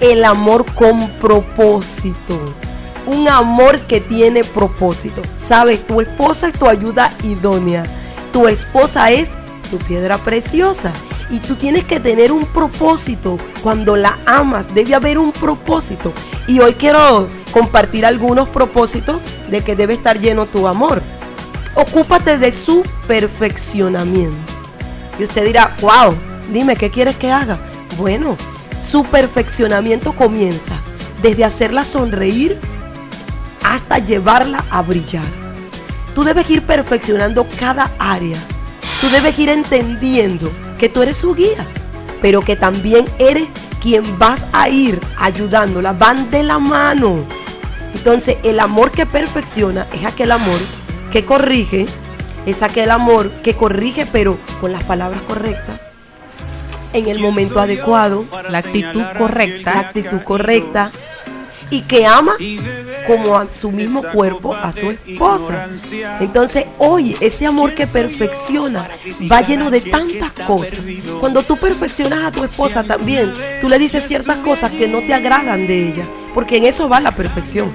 El 0.00 0.24
amor 0.24 0.64
con 0.74 1.08
propósito. 1.12 2.54
Un 3.06 3.28
amor 3.28 3.80
que 3.80 4.00
tiene 4.00 4.44
propósito. 4.44 5.22
Sabes, 5.34 5.86
tu 5.86 6.00
esposa 6.00 6.48
es 6.48 6.52
tu 6.52 6.68
ayuda 6.68 7.14
idónea. 7.24 7.84
Tu 8.32 8.46
esposa 8.48 9.10
es 9.10 9.30
tu 9.70 9.78
piedra 9.78 10.18
preciosa. 10.18 10.92
Y 11.30 11.40
tú 11.40 11.56
tienes 11.56 11.84
que 11.84 12.00
tener 12.00 12.32
un 12.32 12.46
propósito. 12.46 13.38
Cuando 13.62 13.96
la 13.96 14.18
amas, 14.26 14.74
debe 14.74 14.94
haber 14.94 15.18
un 15.18 15.32
propósito. 15.32 16.12
Y 16.46 16.60
hoy 16.60 16.74
quiero 16.74 17.28
compartir 17.52 18.06
algunos 18.06 18.48
propósitos 18.48 19.20
de 19.50 19.62
que 19.62 19.76
debe 19.76 19.94
estar 19.94 20.18
lleno 20.18 20.46
tu 20.46 20.66
amor. 20.66 21.02
Ocúpate 21.74 22.38
de 22.38 22.50
su 22.52 22.82
perfeccionamiento. 23.06 24.36
Y 25.18 25.24
usted 25.24 25.44
dirá, 25.44 25.76
wow, 25.80 26.14
dime, 26.52 26.76
¿qué 26.76 26.90
quieres 26.90 27.16
que 27.16 27.30
haga? 27.30 27.58
Bueno, 27.96 28.36
su 28.80 29.04
perfeccionamiento 29.04 30.14
comienza 30.14 30.80
desde 31.22 31.44
hacerla 31.44 31.84
sonreír 31.84 32.58
hasta 33.62 33.98
llevarla 33.98 34.64
a 34.70 34.82
brillar. 34.82 35.26
Tú 36.14 36.24
debes 36.24 36.48
ir 36.50 36.62
perfeccionando 36.62 37.46
cada 37.58 37.90
área. 37.98 38.38
Tú 39.00 39.08
debes 39.10 39.38
ir 39.38 39.48
entendiendo 39.48 40.50
que 40.78 40.88
tú 40.88 41.02
eres 41.02 41.16
su 41.18 41.34
guía, 41.34 41.66
pero 42.22 42.40
que 42.40 42.56
también 42.56 43.04
eres 43.18 43.48
quien 43.82 44.18
vas 44.18 44.46
a 44.52 44.68
ir 44.68 45.00
ayudándola. 45.18 45.92
Van 45.92 46.30
de 46.30 46.42
la 46.42 46.58
mano. 46.58 47.24
Entonces 47.94 48.38
el 48.44 48.60
amor 48.60 48.90
que 48.90 49.06
perfecciona 49.06 49.86
es 49.92 50.04
aquel 50.06 50.30
amor 50.32 50.58
que 51.10 51.24
corrige, 51.24 51.86
es 52.46 52.62
aquel 52.62 52.90
amor 52.90 53.30
que 53.42 53.54
corrige 53.54 54.06
pero 54.06 54.38
con 54.60 54.72
las 54.72 54.84
palabras 54.84 55.20
correctas, 55.22 55.92
en 56.92 57.08
el 57.08 57.18
momento 57.18 57.60
adecuado, 57.60 58.26
La 58.48 58.58
actitud 58.58 59.02
correcta. 59.16 59.74
la 59.74 59.80
actitud 59.80 60.20
correcta 60.22 60.90
y 61.70 61.82
que 61.82 62.06
ama 62.06 62.32
como 63.06 63.36
a 63.36 63.48
su 63.48 63.70
mismo 63.70 64.02
cuerpo 64.02 64.54
a 64.54 64.72
su 64.72 64.90
esposa. 64.90 65.68
Entonces, 66.20 66.66
oye, 66.78 67.16
ese 67.20 67.46
amor 67.46 67.74
que 67.74 67.86
perfecciona 67.86 68.88
va 69.30 69.42
lleno 69.42 69.70
de 69.70 69.80
tantas 69.80 70.32
cosas. 70.32 70.80
Cuando 71.20 71.42
tú 71.42 71.56
perfeccionas 71.56 72.24
a 72.24 72.32
tu 72.32 72.44
esposa 72.44 72.84
también, 72.84 73.32
tú 73.60 73.68
le 73.68 73.78
dices 73.78 74.04
ciertas 74.04 74.38
cosas 74.38 74.70
que 74.70 74.88
no 74.88 75.00
te 75.00 75.14
agradan 75.14 75.66
de 75.66 75.88
ella, 75.88 76.08
porque 76.34 76.58
en 76.58 76.64
eso 76.64 76.88
va 76.88 77.00
la 77.00 77.12
perfección. 77.12 77.72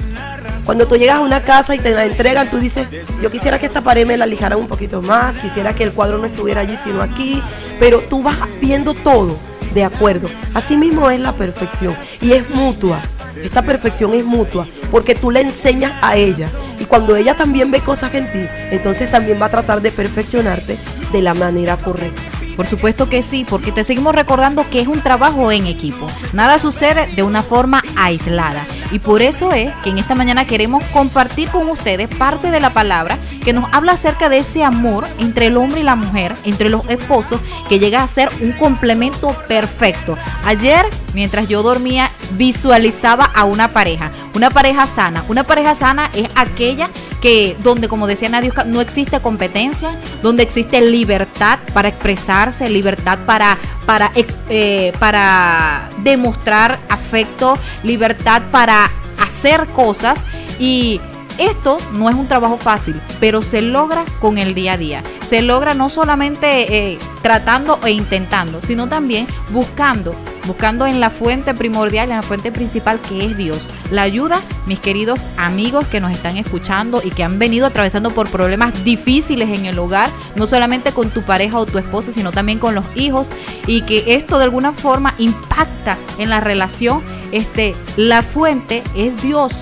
Cuando 0.65 0.87
tú 0.87 0.95
llegas 0.95 1.17
a 1.17 1.21
una 1.21 1.43
casa 1.43 1.75
y 1.75 1.79
te 1.79 1.91
la 1.91 2.05
entregan, 2.05 2.49
tú 2.49 2.57
dices, 2.57 2.87
yo 3.21 3.29
quisiera 3.29 3.59
que 3.59 3.65
esta 3.65 3.81
pared 3.81 4.05
me 4.07 4.15
la 4.15 4.25
lijaran 4.25 4.59
un 4.59 4.67
poquito 4.67 5.01
más, 5.01 5.37
quisiera 5.37 5.75
que 5.75 5.83
el 5.83 5.91
cuadro 5.91 6.19
no 6.19 6.25
estuviera 6.25 6.61
allí, 6.61 6.77
sino 6.77 7.01
aquí, 7.01 7.43
pero 7.79 7.99
tú 7.99 8.23
vas 8.23 8.37
viendo 8.61 8.93
todo 8.93 9.37
de 9.73 9.83
acuerdo. 9.83 10.29
Así 10.53 10.77
mismo 10.77 11.09
es 11.09 11.19
la 11.19 11.35
perfección 11.35 11.95
y 12.21 12.33
es 12.33 12.49
mutua. 12.49 13.01
Esta 13.41 13.61
perfección 13.61 14.13
es 14.13 14.23
mutua 14.23 14.67
porque 14.91 15.15
tú 15.15 15.31
le 15.31 15.41
enseñas 15.41 15.93
a 16.01 16.15
ella 16.15 16.49
y 16.79 16.85
cuando 16.85 17.15
ella 17.15 17.35
también 17.35 17.71
ve 17.71 17.81
cosas 17.81 18.13
en 18.13 18.31
ti, 18.31 18.45
entonces 18.71 19.09
también 19.09 19.41
va 19.41 19.47
a 19.47 19.51
tratar 19.51 19.81
de 19.81 19.91
perfeccionarte 19.91 20.77
de 21.11 21.21
la 21.21 21.33
manera 21.33 21.77
correcta. 21.77 22.42
Por 22.55 22.67
supuesto 22.67 23.09
que 23.09 23.23
sí, 23.23 23.45
porque 23.49 23.71
te 23.71 23.83
seguimos 23.83 24.13
recordando 24.15 24.69
que 24.69 24.81
es 24.81 24.87
un 24.87 25.01
trabajo 25.01 25.51
en 25.51 25.67
equipo. 25.67 26.07
Nada 26.33 26.59
sucede 26.59 27.07
de 27.15 27.23
una 27.23 27.41
forma 27.41 27.81
aislada. 27.95 28.65
Y 28.91 28.99
por 28.99 29.21
eso 29.21 29.51
es 29.51 29.73
que 29.83 29.89
en 29.89 29.97
esta 29.97 30.15
mañana 30.15 30.45
queremos 30.45 30.83
compartir 30.85 31.49
con 31.49 31.67
ustedes 31.69 32.07
parte 32.15 32.51
de 32.51 32.59
la 32.59 32.73
palabra 32.73 33.17
que 33.43 33.53
nos 33.53 33.65
habla 33.73 33.93
acerca 33.93 34.29
de 34.29 34.39
ese 34.39 34.63
amor 34.63 35.07
entre 35.19 35.47
el 35.47 35.57
hombre 35.57 35.81
y 35.81 35.83
la 35.83 35.95
mujer, 35.95 36.35
entre 36.45 36.69
los 36.69 36.87
esposos, 36.89 37.41
que 37.67 37.79
llega 37.79 38.03
a 38.03 38.07
ser 38.07 38.29
un 38.39 38.53
complemento 38.53 39.29
perfecto. 39.47 40.17
Ayer, 40.45 40.85
mientras 41.13 41.47
yo 41.47 41.63
dormía, 41.63 42.11
visualizaba 42.31 43.25
a 43.25 43.43
una 43.43 43.69
pareja, 43.69 44.11
una 44.33 44.49
pareja 44.49 44.87
sana. 44.87 45.25
Una 45.27 45.43
pareja 45.43 45.75
sana 45.75 46.09
es 46.13 46.29
aquella 46.35 46.89
que 47.23 47.55
donde, 47.63 47.87
como 47.87 48.05
decía 48.05 48.27
Nadia, 48.27 48.51
no 48.65 48.81
existe 48.81 49.17
competencia, 49.21 49.91
donde 50.21 50.43
existe 50.43 50.81
libertad 50.81 51.59
para 51.73 51.87
expresarse, 51.87 52.69
libertad 52.69 53.19
para, 53.25 53.57
para, 53.85 54.11
eh, 54.49 54.91
para 54.99 55.89
demostrar 55.99 56.79
afecto, 56.89 57.57
libertad 57.81 58.41
para 58.51 58.91
hacer 59.25 59.67
cosas. 59.67 60.19
Y 60.59 60.99
esto 61.37 61.77
no 61.93 62.09
es 62.09 62.15
un 62.15 62.27
trabajo 62.27 62.57
fácil, 62.57 62.99
pero 63.19 63.41
se 63.41 63.61
logra 63.61 64.05
con 64.19 64.37
el 64.37 64.53
día 64.53 64.73
a 64.73 64.77
día. 64.77 65.03
Se 65.25 65.41
logra 65.41 65.73
no 65.73 65.89
solamente 65.89 66.91
eh, 66.93 66.99
tratando 67.21 67.79
e 67.83 67.91
intentando, 67.91 68.61
sino 68.61 68.87
también 68.87 69.27
buscando, 69.49 70.15
buscando 70.45 70.85
en 70.85 70.99
la 70.99 71.09
fuente 71.09 71.53
primordial, 71.53 72.09
en 72.09 72.17
la 72.17 72.21
fuente 72.21 72.51
principal 72.51 72.99
que 72.99 73.25
es 73.25 73.37
Dios. 73.37 73.59
La 73.91 74.03
ayuda, 74.03 74.41
mis 74.65 74.79
queridos 74.79 75.27
amigos 75.37 75.87
que 75.87 75.99
nos 75.99 76.11
están 76.11 76.37
escuchando 76.37 77.01
y 77.03 77.11
que 77.11 77.23
han 77.23 77.39
venido 77.39 77.65
atravesando 77.67 78.11
por 78.11 78.29
problemas 78.29 78.83
difíciles 78.83 79.49
en 79.49 79.65
el 79.65 79.79
hogar, 79.79 80.09
no 80.35 80.47
solamente 80.47 80.91
con 80.91 81.09
tu 81.09 81.21
pareja 81.21 81.57
o 81.57 81.65
tu 81.65 81.77
esposa, 81.77 82.11
sino 82.11 82.31
también 82.31 82.59
con 82.59 82.75
los 82.75 82.85
hijos, 82.95 83.27
y 83.67 83.81
que 83.83 84.15
esto 84.15 84.37
de 84.37 84.45
alguna 84.45 84.71
forma 84.71 85.13
impacta 85.17 85.97
en 86.17 86.29
la 86.29 86.39
relación. 86.39 87.01
Este, 87.31 87.75
la 87.97 88.21
fuente 88.21 88.83
es 88.95 89.21
Dios 89.23 89.53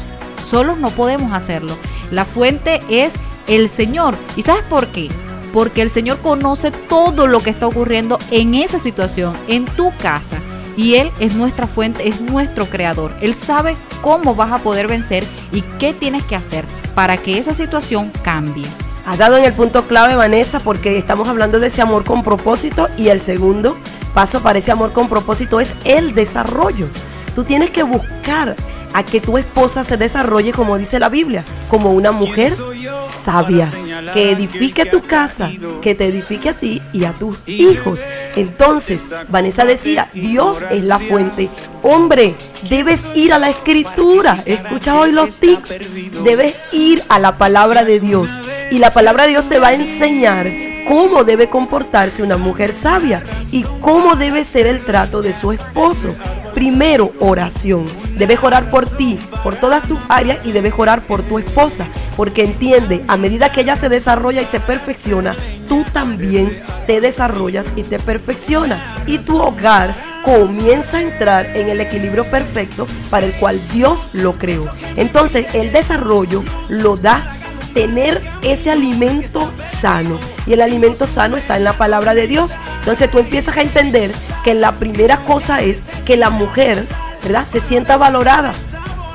Solos 0.52 0.78
no 0.78 0.90
podemos 0.90 1.32
hacerlo. 1.32 1.78
La 2.12 2.26
fuente 2.26 2.82
es 2.90 3.14
el 3.48 3.70
Señor. 3.70 4.18
¿Y 4.36 4.42
sabes 4.42 4.66
por 4.66 4.88
qué? 4.88 5.08
Porque 5.54 5.82
el 5.82 5.90
Señor 5.90 6.20
conoce 6.20 6.72
todo 6.72 7.26
lo 7.26 7.42
que 7.42 7.52
está 7.52 7.68
ocurriendo 7.68 8.20
en 8.32 8.54
esa 8.56 8.78
situación, 8.78 9.34
en 9.48 9.64
tu 9.64 9.96
casa. 10.02 10.40
Y 10.76 10.96
Él 10.96 11.10
es 11.22 11.36
nuestra 11.36 11.68
fuente, 11.68 12.06
es 12.10 12.20
nuestro 12.20 12.66
creador. 12.66 13.16
Él 13.22 13.34
sabe 13.34 13.78
cómo 14.02 14.36
vas 14.36 14.52
a 14.52 14.58
poder 14.60 14.90
vencer 14.90 15.24
y 15.54 15.62
qué 15.80 15.94
tienes 15.94 16.26
que 16.26 16.36
hacer 16.36 16.66
para 16.96 17.16
que 17.16 17.38
esa 17.38 17.54
situación 17.54 18.12
cambie. 18.22 18.68
Has 19.06 19.18
dado 19.18 19.38
en 19.38 19.46
el 19.46 19.54
punto 19.54 19.88
clave, 19.88 20.16
Vanessa, 20.16 20.60
porque 20.60 20.98
estamos 20.98 21.30
hablando 21.30 21.62
de 21.62 21.68
ese 21.68 21.82
amor 21.82 22.04
con 22.04 22.24
propósito 22.24 22.90
y 22.98 23.08
el 23.08 23.22
segundo 23.22 23.78
paso 24.14 24.42
para 24.42 24.60
ese 24.60 24.74
amor 24.74 24.92
con 24.92 25.08
propósito 25.08 25.62
es 25.62 25.74
el 25.86 26.14
desarrollo. 26.14 26.90
Tú 27.36 27.46
tienes 27.46 27.72
que 27.72 27.84
buscar 27.84 28.58
a 28.94 29.04
que 29.04 29.22
tu 29.22 29.38
esposa 29.38 29.84
se 29.84 29.98
desarrolle, 29.98 30.54
como 30.54 30.78
dice 30.78 31.00
la 31.00 31.10
Biblia, 31.10 31.44
como 31.70 31.94
una 31.94 32.12
mujer 32.12 32.56
sabia, 33.24 33.70
que 34.14 34.32
edifique 34.32 34.86
tu 34.86 35.02
casa, 35.02 35.50
que 35.82 35.96
te 35.96 36.08
edifique 36.08 36.50
a 36.50 36.54
ti 36.60 36.82
y 36.94 37.06
a 37.06 37.14
tus 37.14 37.44
hijos. 37.48 38.04
Entonces, 38.36 39.06
Vanessa 39.30 39.66
decía, 39.66 40.10
Dios 40.14 40.66
es 40.72 40.84
la 40.84 41.00
fuente. 41.00 41.50
Hombre, 41.84 42.36
debes 42.70 43.06
ir 43.16 43.34
a 43.34 43.40
la 43.40 43.50
escritura. 43.50 44.44
Escucha 44.46 45.00
hoy 45.00 45.12
los 45.12 45.40
tics. 45.40 45.76
Debes 46.24 46.56
ir 46.72 47.04
a 47.10 47.20
la 47.20 47.38
palabra 47.38 47.84
de 47.84 48.00
Dios. 48.00 48.32
Y 48.72 48.80
la 48.80 48.92
palabra 48.92 49.24
de 49.24 49.30
Dios 49.30 49.50
te 49.50 49.60
va 49.60 49.70
a 49.70 49.74
enseñar 49.74 50.48
cómo 50.92 51.24
debe 51.24 51.48
comportarse 51.48 52.22
una 52.22 52.36
mujer 52.36 52.74
sabia 52.74 53.24
y 53.50 53.64
cómo 53.80 54.18
debe 54.18 54.44
ser 54.44 54.68
el 54.68 54.84
trato 54.84 55.22
de 55.22 55.34
su 55.34 55.54
esposo. 55.54 56.14
Primero, 56.54 57.14
oración. 57.22 57.90
Debes 58.18 58.44
orar 58.44 58.70
por 58.70 58.86
ti, 58.98 59.18
por 59.42 59.56
todas 59.56 59.88
tus 59.88 59.98
áreas 60.10 60.40
y 60.44 60.52
debes 60.52 60.74
orar 60.76 61.08
por 61.08 61.24
tu 61.24 61.40
esposa, 61.40 61.88
porque 62.18 62.44
entiende, 62.44 63.06
a 63.08 63.16
medida 63.16 63.54
que 63.54 63.62
ella 63.62 63.78
se 63.78 63.88
desarrolla 63.88 64.42
y 64.42 64.46
se 64.46 64.60
perfecciona, 64.60 65.38
tú 65.70 65.86
también 65.94 66.62
te 66.88 67.00
desarrollas 67.00 67.72
y 67.78 67.84
te 67.84 67.98
perfecciona. 67.98 69.02
Y 69.08 69.20
tu 69.20 69.42
hogar 69.42 69.96
comienza 70.26 70.98
a 70.98 71.04
entrar 71.04 71.46
en 71.56 71.70
el 71.70 71.80
equilibrio 71.80 72.30
perfecto 72.30 72.86
para 73.10 73.28
el 73.28 73.32
cual 73.36 73.66
Dios 73.72 74.10
lo 74.12 74.34
creó. 74.38 74.70
Entonces, 74.98 75.48
el 75.54 75.72
desarrollo 75.72 76.44
lo 76.68 76.98
da 76.98 77.38
tener 77.74 78.22
ese 78.44 78.72
alimento 78.72 79.52
sano. 79.62 80.20
Y 80.46 80.54
el 80.54 80.62
alimento 80.62 81.08
sano 81.08 81.38
está 81.38 81.58
en 81.58 81.64
la 81.64 81.74
palabra 81.74 82.14
de 82.14 82.28
Dios. 82.28 82.56
Entonces 82.80 83.10
tú 83.10 83.20
empiezas 83.20 83.58
a 83.58 83.62
entender 83.62 84.12
que 84.44 84.54
la 84.54 84.78
primera 84.78 85.24
cosa 85.24 85.62
es 85.62 85.84
que 86.06 86.18
la 86.18 86.30
mujer, 86.30 86.86
¿verdad? 87.24 87.46
Se 87.46 87.60
sienta 87.60 87.98
valorada. 87.98 88.54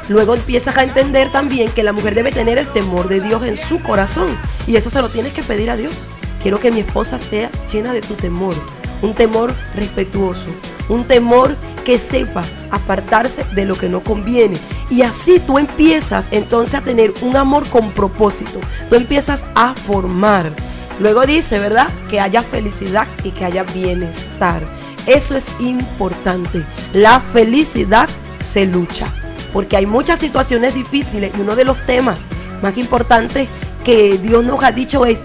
Luego 0.09 0.35
empiezas 0.35 0.77
a 0.77 0.85
entender 0.85 1.33
también 1.33 1.71
que 1.73 1.83
la 1.83 1.93
mujer 1.93 2.15
debe 2.15 2.31
tener 2.31 2.59
el 2.59 2.73
temor 2.73 3.09
de 3.09 3.21
Dios 3.21 3.45
en 3.45 3.57
su 3.57 3.83
corazón. 3.83 4.39
Y 4.67 4.77
eso 4.77 4.91
se 4.91 5.03
lo 5.03 5.09
tienes 5.09 5.33
que 5.33 5.43
pedir 5.43 5.71
a 5.71 5.77
Dios. 5.77 5.95
Quiero 6.43 6.61
que 6.61 6.71
mi 6.71 6.81
esposa 6.81 7.17
esté 7.17 7.49
llena 7.73 7.93
de 7.93 8.03
tu 8.03 8.15
temor. 8.15 8.55
Un 9.03 9.15
temor 9.15 9.53
respetuoso. 9.75 10.47
Un 10.89 11.05
temor 11.05 11.57
que 11.87 12.01
sepa 12.01 12.45
apartarse 12.73 13.45
de 13.55 13.65
lo 13.65 13.79
que 13.79 13.89
no 13.89 14.03
conviene. 14.03 14.59
Y 14.91 15.03
así 15.03 15.39
tú 15.39 15.57
empiezas 15.57 16.27
entonces 16.33 16.75
a 16.75 16.81
tener 16.81 17.15
un 17.23 17.37
amor 17.37 17.69
con 17.69 17.93
propósito. 17.93 18.59
Tú 18.91 18.97
empiezas 18.97 19.45
a 19.55 19.73
formar. 19.75 20.53
Luego 20.99 21.25
dice, 21.27 21.61
¿verdad? 21.61 21.87
Que 22.11 22.19
haya 22.19 22.43
felicidad 22.43 23.07
y 23.23 23.31
que 23.31 23.45
haya 23.45 23.63
bienestar. 23.63 24.65
Eso 25.07 25.37
es 25.37 25.47
importante. 25.61 26.65
La 26.93 27.21
felicidad 27.21 28.09
se 28.41 28.67
lucha. 28.67 29.07
Porque 29.53 29.77
hay 29.77 29.87
muchas 29.87 30.19
situaciones 30.19 30.75
difíciles 30.75 31.31
y 31.39 31.41
uno 31.41 31.55
de 31.55 31.65
los 31.65 31.81
temas 31.87 32.27
más 32.63 32.77
importantes 32.79 33.49
que 33.85 34.19
Dios 34.19 34.45
nos 34.45 34.65
ha 34.65 34.73
dicho 34.73 35.07
es, 35.07 35.23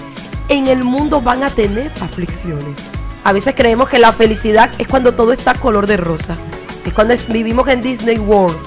en 0.47 0.67
el 0.67 0.83
mundo 0.83 1.21
van 1.21 1.43
a 1.43 1.49
tener 1.49 1.91
aflicciones. 2.01 2.75
A 3.23 3.33
veces 3.33 3.53
creemos 3.55 3.87
que 3.87 3.99
la 3.99 4.11
felicidad 4.11 4.71
es 4.79 4.87
cuando 4.87 5.13
todo 5.13 5.31
está 5.31 5.53
color 5.53 5.85
de 5.85 5.97
rosa. 5.97 6.37
Es 6.85 6.93
cuando 6.93 7.13
vivimos 7.29 7.67
en 7.67 7.83
Disney 7.83 8.17
World, 8.17 8.57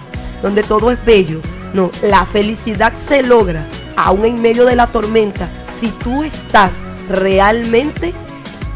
donde 0.43 0.63
todo 0.63 0.91
es 0.91 1.05
bello. 1.05 1.41
No, 1.73 1.91
la 2.03 2.25
felicidad 2.25 2.95
se 2.95 3.23
logra 3.23 3.67
aún 3.97 4.25
en 4.25 4.41
medio 4.41 4.65
de 4.65 4.77
la 4.77 4.87
tormenta 4.87 5.51
si 5.69 5.89
tú 5.89 6.23
estás 6.23 6.83
realmente 7.09 8.15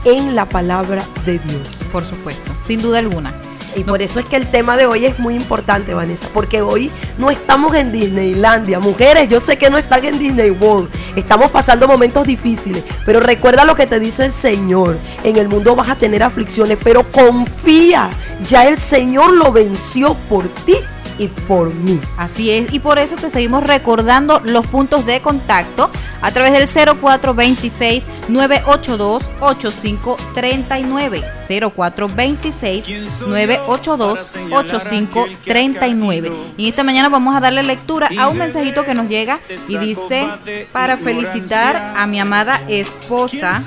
en 0.05 0.35
la 0.35 0.49
palabra 0.49 1.05
de 1.25 1.39
Dios. 1.39 1.81
Por 1.93 2.05
supuesto, 2.05 2.53
sin 2.61 2.83
duda 2.83 2.99
alguna. 2.99 3.33
Y 3.77 3.85
por 3.85 4.03
eso 4.03 4.21
es 4.21 4.27
que 4.27 4.37
el 4.37 4.51
tema 4.51 4.77
de 4.77 4.87
hoy 4.87 5.07
es 5.07 5.19
muy 5.19 5.35
importante, 5.35 5.95
Vanessa, 5.95 6.29
porque 6.33 6.63
hoy 6.63 6.91
no 7.19 7.31
estamos 7.31 7.75
en 7.77 7.93
Disneylandia. 7.93 8.79
Mujeres, 8.81 9.29
yo 9.29 9.41
sé 9.41 9.57
que 9.57 9.71
no 9.71 9.79
están 9.79 10.05
en 10.05 10.19
Disney 10.19 10.51
World. 10.51 10.91
Estamos 11.17 11.51
pasando 11.51 11.87
momentos 11.87 12.27
difíciles, 12.27 12.85
pero 13.05 13.21
recuerda 13.21 13.65
lo 13.65 13.75
que 13.75 13.87
te 13.87 14.01
dice 14.01 14.25
el 14.25 14.33
Señor. 14.33 14.99
En 15.23 15.37
el 15.37 15.49
mundo 15.49 15.77
vas 15.77 15.91
a 15.91 15.97
tener 15.97 16.23
aflicciones, 16.23 16.79
pero 16.83 17.11
confía. 17.11 18.11
Ya 18.47 18.67
el 18.67 18.79
Señor 18.79 19.33
lo 19.33 19.53
venció 19.53 20.15
por 20.29 20.49
ti 20.49 20.77
y 21.19 21.29
por 21.29 21.75
mí. 21.75 22.01
Así 22.17 22.51
es, 22.51 22.73
y 22.73 22.79
por 22.79 22.99
eso 22.99 23.17
te 23.17 23.31
seguimos 23.31 23.65
recordando 23.65 24.41
los 24.45 24.67
puntos 24.67 25.05
de 25.07 25.21
contacto 25.21 25.91
a 26.21 26.31
través 26.31 26.53
del 26.53 26.69
0426 26.99 28.05
982 28.29 29.25
8539 29.41 31.23
0426 31.49 32.87
982 33.27 34.37
8539 34.53 36.33
y 36.57 36.69
esta 36.69 36.83
mañana 36.85 37.09
vamos 37.09 37.35
a 37.37 37.41
darle 37.41 37.63
lectura 37.63 38.09
a 38.19 38.29
un 38.29 38.39
mensajito 38.39 38.85
que 38.85 38.95
nos 38.95 39.09
llega 39.09 39.41
y 39.67 39.79
dice 39.79 40.29
para 40.73 40.97
felicitar 40.97 41.95
a 41.97 42.07
mi 42.07 42.21
amada 42.21 42.61
esposa 42.69 43.63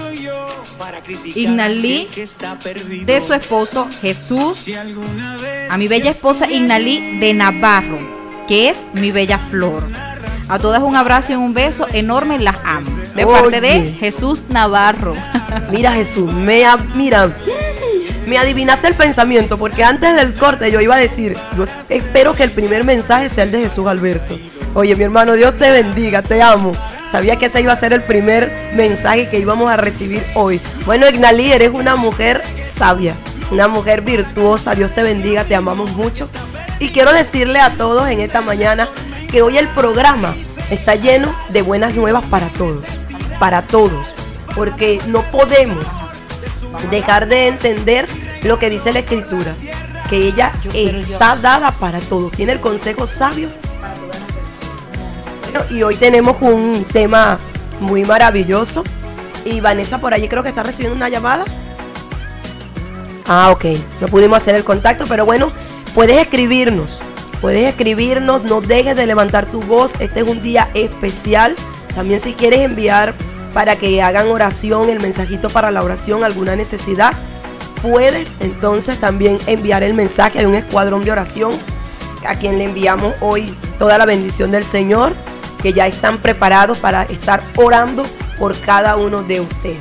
Ignalí 1.36 2.08
de 3.06 3.22
su 3.22 3.34
esposo 3.34 3.88
Jesús 4.02 4.66
a 5.70 5.78
mi 5.78 5.88
bella 5.88 6.12
esposa 6.12 6.50
Ignalí 6.50 7.20
de 7.20 7.34
Navarro 7.34 8.00
que 8.48 8.70
es 8.70 8.82
mi 8.96 9.12
bella 9.12 9.40
flor 9.50 9.84
a 10.52 10.60
todas 10.60 10.84
un 10.84 10.98
abrazo 10.98 11.32
y 11.32 11.36
un 11.38 11.54
beso 11.54 11.88
enorme, 11.94 12.38
las 12.38 12.58
amo. 12.66 12.90
De 13.16 13.26
parte 13.26 13.62
de 13.62 13.94
Jesús 13.94 14.48
Navarro. 14.50 15.16
Mira 15.72 15.94
Jesús, 15.94 16.30
me, 16.30 16.66
mira, 16.94 17.34
me 18.28 18.38
adivinaste 18.38 18.90
el 18.90 18.96
pensamiento, 18.96 19.58
porque 19.58 19.86
antes 19.86 20.14
del 20.14 20.34
corte 20.34 20.70
yo 20.70 20.82
iba 20.82 20.96
a 20.96 21.00
decir, 21.00 21.38
yo 21.56 21.68
espero 21.88 22.36
que 22.36 22.44
el 22.44 22.52
primer 22.52 22.84
mensaje 22.84 23.30
sea 23.30 23.46
el 23.46 23.52
de 23.52 23.62
Jesús 23.62 23.88
Alberto. 23.88 24.38
Oye, 24.74 24.94
mi 24.98 25.06
hermano, 25.06 25.34
Dios 25.36 25.58
te 25.58 25.72
bendiga, 25.72 26.22
te 26.22 26.42
amo. 26.42 26.76
Sabía 27.12 27.36
que 27.36 27.48
ese 27.48 27.60
iba 27.62 27.74
a 27.74 27.76
ser 27.76 27.92
el 27.92 28.04
primer 28.04 28.72
mensaje 28.74 29.28
que 29.28 29.38
íbamos 29.38 29.70
a 29.70 29.76
recibir 29.76 30.26
hoy. 30.34 30.62
Bueno, 30.86 31.10
Ignalí, 31.10 31.52
eres 31.52 31.72
una 31.72 31.98
mujer 31.98 32.42
sabia, 32.56 33.18
una 33.52 33.68
mujer 33.68 34.02
virtuosa. 34.02 34.76
Dios 34.76 34.96
te 34.96 35.04
bendiga, 35.04 35.44
te 35.44 35.54
amamos 35.54 35.92
mucho. 35.92 36.30
Y 36.80 36.90
quiero 36.90 37.12
decirle 37.12 37.60
a 37.60 37.72
todos 37.72 38.10
en 38.10 38.22
esta 38.22 38.40
mañana 38.40 38.90
que 39.30 39.42
hoy 39.42 39.58
el 39.58 39.68
programa 39.70 40.34
está 40.70 40.96
lleno 40.96 41.36
de 41.50 41.62
buenas 41.62 41.96
nuevas 41.96 42.26
para 42.28 42.48
todos, 42.48 42.86
para 43.40 43.62
todos, 43.62 44.16
porque 44.56 45.02
no 45.08 45.30
podemos 45.32 45.86
dejar 46.90 47.28
de 47.28 47.48
entender 47.48 48.08
lo 48.44 48.58
que 48.58 48.70
dice 48.70 48.94
la 48.94 49.00
escritura, 49.00 49.54
que 50.10 50.28
ella 50.28 50.54
está 50.74 51.36
dada 51.36 51.72
para 51.72 52.00
todos, 52.00 52.32
tiene 52.32 52.54
el 52.54 52.62
consejo 52.62 53.06
sabio 53.06 53.50
y 55.70 55.84
hoy 55.84 55.96
tenemos 55.96 56.38
un 56.42 56.86
tema 56.92 57.40
muy 57.80 58.04
maravilloso. 58.04 58.84
Y 59.46 59.60
Vanessa 59.60 60.00
por 60.00 60.14
allí 60.14 60.28
creo 60.28 60.44
que 60.44 60.50
está 60.50 60.64
recibiendo 60.64 60.96
una 60.96 61.10
llamada. 61.10 61.46
Ah, 63.28 63.52
ok. 63.52 63.66
No 64.00 64.08
pudimos 64.08 64.38
hacer 64.38 64.56
el 64.56 64.64
contacto, 64.64 65.06
pero 65.08 65.26
bueno, 65.26 65.52
puedes 65.96 66.18
escribirnos. 66.18 67.00
Puedes 67.40 67.68
escribirnos, 67.68 68.44
no 68.44 68.62
dejes 68.62 68.96
de 68.96 69.08
levantar 69.08 69.46
tu 69.46 69.62
voz. 69.62 69.96
Este 70.00 70.20
es 70.20 70.28
un 70.28 70.44
día 70.44 70.70
especial. 70.74 71.56
También 71.96 72.22
si 72.22 72.34
quieres 72.34 72.60
enviar 72.60 73.16
para 73.54 73.76
que 73.76 74.02
hagan 74.02 74.30
oración, 74.30 74.90
el 74.90 75.00
mensajito 75.00 75.50
para 75.50 75.72
la 75.72 75.84
oración, 75.84 76.24
alguna 76.24 76.56
necesidad, 76.56 77.14
puedes 77.82 78.34
entonces 78.40 79.00
también 79.00 79.40
enviar 79.48 79.84
el 79.84 79.94
mensaje 79.94 80.40
de 80.40 80.48
un 80.48 80.56
escuadrón 80.56 81.04
de 81.04 81.12
oración 81.12 81.54
a 82.26 82.36
quien 82.36 82.58
le 82.58 82.66
enviamos 82.66 83.14
hoy 83.20 83.58
toda 83.80 83.98
la 83.98 84.06
bendición 84.06 84.52
del 84.52 84.66
Señor, 84.66 85.16
que 85.62 85.74
ya 85.74 85.88
están 85.88 86.20
preparados 86.20 86.78
para 86.78 87.04
estar 87.04 87.44
orando 87.56 88.04
por 88.38 88.60
cada 88.60 88.96
uno 88.96 89.24
de 89.24 89.42
ustedes. 89.42 89.80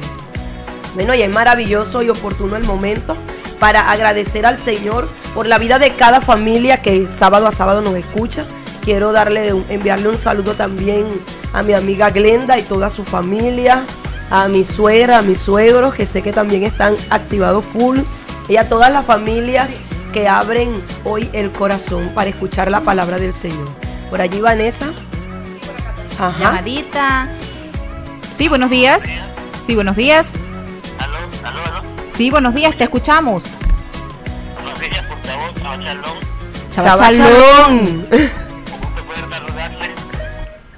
Bueno, 0.94 1.14
y 1.14 1.22
es 1.22 1.30
maravilloso 1.30 2.02
y 2.02 2.10
oportuno 2.10 2.56
el 2.56 2.64
momento 2.64 3.16
para 3.58 3.90
agradecer 3.90 4.46
al 4.46 4.58
Señor 4.58 5.08
por 5.34 5.46
la 5.46 5.58
vida 5.58 5.78
de 5.78 5.94
cada 5.94 6.20
familia 6.20 6.82
que 6.82 7.08
sábado 7.08 7.46
a 7.46 7.52
sábado 7.52 7.82
nos 7.82 7.94
escucha. 7.94 8.44
Quiero 8.82 9.12
darle 9.12 9.48
enviarle 9.68 10.08
un 10.08 10.18
saludo 10.18 10.54
también 10.54 11.06
a 11.52 11.62
mi 11.62 11.74
amiga 11.74 12.10
Glenda 12.10 12.58
y 12.58 12.62
toda 12.62 12.90
su 12.90 13.04
familia, 13.04 13.84
a 14.30 14.48
mi 14.48 14.64
suegra, 14.64 15.18
a 15.18 15.22
mis 15.22 15.40
suegros, 15.40 15.94
que 15.94 16.06
sé 16.06 16.22
que 16.22 16.32
también 16.32 16.62
están 16.62 16.96
activados 17.10 17.64
full, 17.72 17.98
y 18.48 18.56
a 18.56 18.68
todas 18.68 18.90
las 18.92 19.04
familias 19.04 19.70
que 20.12 20.28
abren 20.28 20.82
hoy 21.04 21.28
el 21.32 21.50
corazón 21.52 22.10
para 22.14 22.30
escuchar 22.30 22.70
la 22.70 22.80
palabra 22.80 23.18
del 23.18 23.34
Señor. 23.34 23.68
Por 24.08 24.20
allí, 24.20 24.40
Vanessa. 24.40 24.92
Ajá. 26.20 26.38
Llamadita. 26.38 27.28
Sí, 28.36 28.48
buenos 28.48 28.68
días. 28.68 29.02
Sí, 29.66 29.74
buenos 29.74 29.96
días. 29.96 30.28
Aló, 30.98 31.16
aló, 31.42 31.64
aló. 31.64 31.82
Sí, 32.14 32.30
buenos 32.30 32.54
días, 32.54 32.76
te 32.76 32.84
escuchamos. 32.84 33.42
Buenos 34.54 34.78
días, 34.80 35.02
por 35.06 35.18
favor, 35.20 35.54
Chabachalón. 35.54 36.18
Chabachalón. 36.70 37.72
Un 37.72 39.06
poder 39.06 39.30
saludarles 39.30 39.90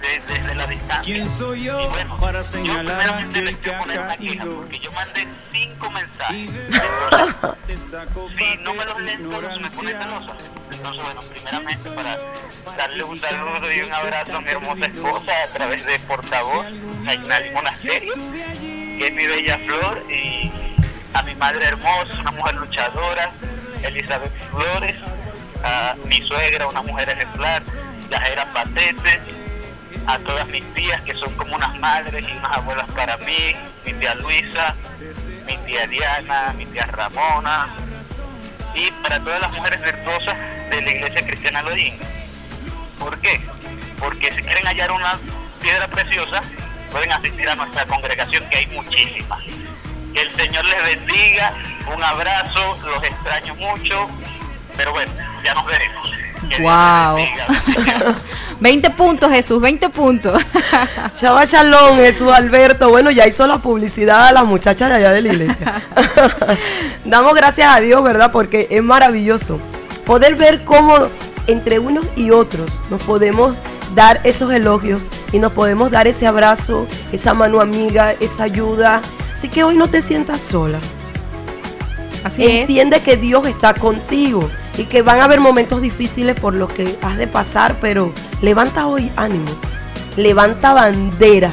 desde, 0.01 0.35
desde 0.35 0.55
la 0.55 0.67
distancia. 0.69 1.03
¿Quién 1.03 1.29
soy 1.37 1.65
yo 1.65 1.81
Y 1.81 1.87
bueno, 1.89 2.17
para 2.19 2.39
yo 2.39 2.45
señalar 2.45 2.95
a 2.95 2.99
primeramente 2.99 3.43
les 3.43 3.57
que 3.57 3.63
quiero 3.63 3.79
ha 3.79 3.81
poner 3.81 3.99
una 4.01 4.17
queja 4.17 4.37
caído? 4.39 4.57
porque 4.59 4.79
yo 4.79 4.93
mandé 4.93 5.29
cinco 5.53 5.91
mensajes. 5.91 6.51
Si 7.67 8.59
no 8.63 8.75
me 8.75 8.85
los 8.85 9.01
leen 9.03 9.29
todos, 9.29 9.43
me 9.61 9.71
pone 9.71 9.91
celosa. 9.91 10.37
Entonces, 10.83 11.05
bueno, 11.05 11.23
primeramente 11.31 11.91
para 11.91 12.19
darle 12.77 13.05
un 13.05 13.21
saludo 13.21 13.73
y 13.73 13.83
un 13.83 13.95
abrazo 13.95 14.37
a 14.37 14.41
mi 14.41 14.51
hermosa 14.51 14.87
esposa 14.87 15.33
a 15.45 15.47
través 15.55 15.87
de 15.87 15.97
portavoz, 16.01 16.67
Ainali 17.07 17.51
Monasterio, 17.53 18.15
que 18.61 19.07
es 19.07 19.15
mi 19.15 19.25
bella 19.25 19.59
flor, 19.59 20.05
y 20.11 20.51
a 21.15 21.23
mi 21.23 21.37
madre 21.37 21.67
hermosa, 21.67 22.21
una 22.21 22.33
mujer 22.33 22.57
luchadora, 22.57 23.31
Elizabeth 23.85 24.33
Flores, 24.51 24.97
a 25.63 25.95
mi 26.07 26.21
suegra, 26.23 26.67
una 26.67 26.83
mujer 26.83 27.11
ejemplar, 27.11 27.63
Yajera 28.11 28.53
Patete, 28.53 29.21
a 30.09 30.19
todas 30.19 30.49
mis 30.49 30.65
tías 30.75 31.01
que 31.03 31.15
son 31.15 31.33
como 31.37 31.55
unas 31.55 31.79
madres 31.79 32.25
y 32.29 32.33
unas 32.33 32.57
abuelas 32.57 32.91
para 32.91 33.17
mí, 33.19 33.55
mi 33.87 33.93
tía 33.93 34.17
Luisa, 34.17 34.75
mi 35.47 35.57
tía 35.59 35.87
Diana, 35.87 36.53
mi 36.59 36.67
tía 36.67 36.87
Ramona, 36.87 37.69
y 38.75 38.91
para 39.03 39.23
todas 39.23 39.41
las 39.41 39.57
mujeres 39.57 39.81
virtuosas 39.83 40.37
de 40.71 40.83
la 40.83 40.91
iglesia 40.91 41.27
cristiana 41.27 41.63
Lodín. 41.63 41.95
¿Por 42.99 43.19
qué? 43.21 43.41
Porque 43.99 44.33
si 44.33 44.43
quieren 44.43 44.67
hallar 44.67 44.91
una 44.93 45.19
piedra 45.61 45.89
preciosa, 45.89 46.41
pueden 46.91 47.13
asistir 47.13 47.49
a 47.49 47.55
nuestra 47.55 47.87
congregación, 47.87 48.49
que 48.51 48.59
hay 48.59 48.67
muchísimas. 48.69 49.41
Que 50.15 50.21
el 50.23 50.37
Señor 50.37 50.65
les 50.67 50.97
bendiga, 50.97 51.55
un 51.95 52.03
abrazo, 52.03 52.79
los 52.85 53.03
extraño 53.03 53.55
mucho, 53.57 54.09
pero 54.77 54.93
bueno, 54.93 55.13
ya 55.43 55.55
nos 55.55 55.67
veremos. 55.67 56.11
Wow. 56.61 57.17
les 57.17 57.77
bendiga. 57.77 58.15
20 58.61 58.91
puntos, 58.91 59.31
Jesús, 59.33 59.61
20 59.61 59.89
puntos. 59.89 60.41
Shabbat 61.21 61.49
Shalom, 61.49 61.97
Jesús 61.97 62.31
Alberto. 62.33 62.91
Bueno, 62.91 63.11
ya 63.11 63.27
hizo 63.27 63.45
la 63.49 63.59
publicidad 63.59 64.29
a 64.29 64.33
las 64.33 64.45
muchachas 64.45 64.89
de 64.89 64.95
allá 64.95 65.11
de 65.11 65.23
la 65.23 65.29
iglesia. 65.33 65.83
Damos 67.05 67.35
gracias 67.35 67.75
a 67.75 67.81
Dios, 67.81 68.03
¿verdad? 68.05 68.31
Porque 68.31 68.69
es 68.71 68.83
maravilloso 68.83 69.59
poder 70.07 70.37
ver 70.37 70.65
cómo 70.65 71.09
entre 71.49 71.81
unos 71.81 72.07
y 72.15 72.31
otros 72.31 72.71
nos 72.89 73.03
podemos 73.03 73.57
dar 73.97 74.21
esos 74.23 74.53
elogios 74.53 75.09
y 75.33 75.41
nos 75.41 75.53
podemos 75.53 75.91
dar 75.91 76.07
ese 76.07 76.29
abrazo, 76.29 76.87
esa 77.11 77.35
mano 77.35 77.61
amiga, 77.61 78.13
esa 78.21 78.45
ayuda. 78.45 79.03
Así 79.35 79.49
que 79.49 79.65
hoy 79.65 79.77
no 79.77 79.89
te 79.89 80.03
sientas 80.03 80.41
sola. 80.41 80.79
Así 82.23 82.45
es. 82.45 82.61
Entiende 82.61 83.01
que 83.01 83.17
Dios 83.17 83.45
está 83.49 83.75
contigo 83.75 84.49
y 84.77 84.85
que 84.85 85.03
van 85.03 85.21
a 85.21 85.25
haber 85.25 85.41
momentos 85.41 85.83
difíciles 85.83 86.39
por 86.39 86.55
los 86.55 86.71
que 86.71 86.99
has 87.03 87.19
de 87.19 87.27
pasar, 87.27 87.79
pero 87.81 88.13
levanta 88.41 88.87
hoy 88.87 89.13
ánimo, 89.17 89.51
levanta 90.17 90.75
bandera. 90.75 91.53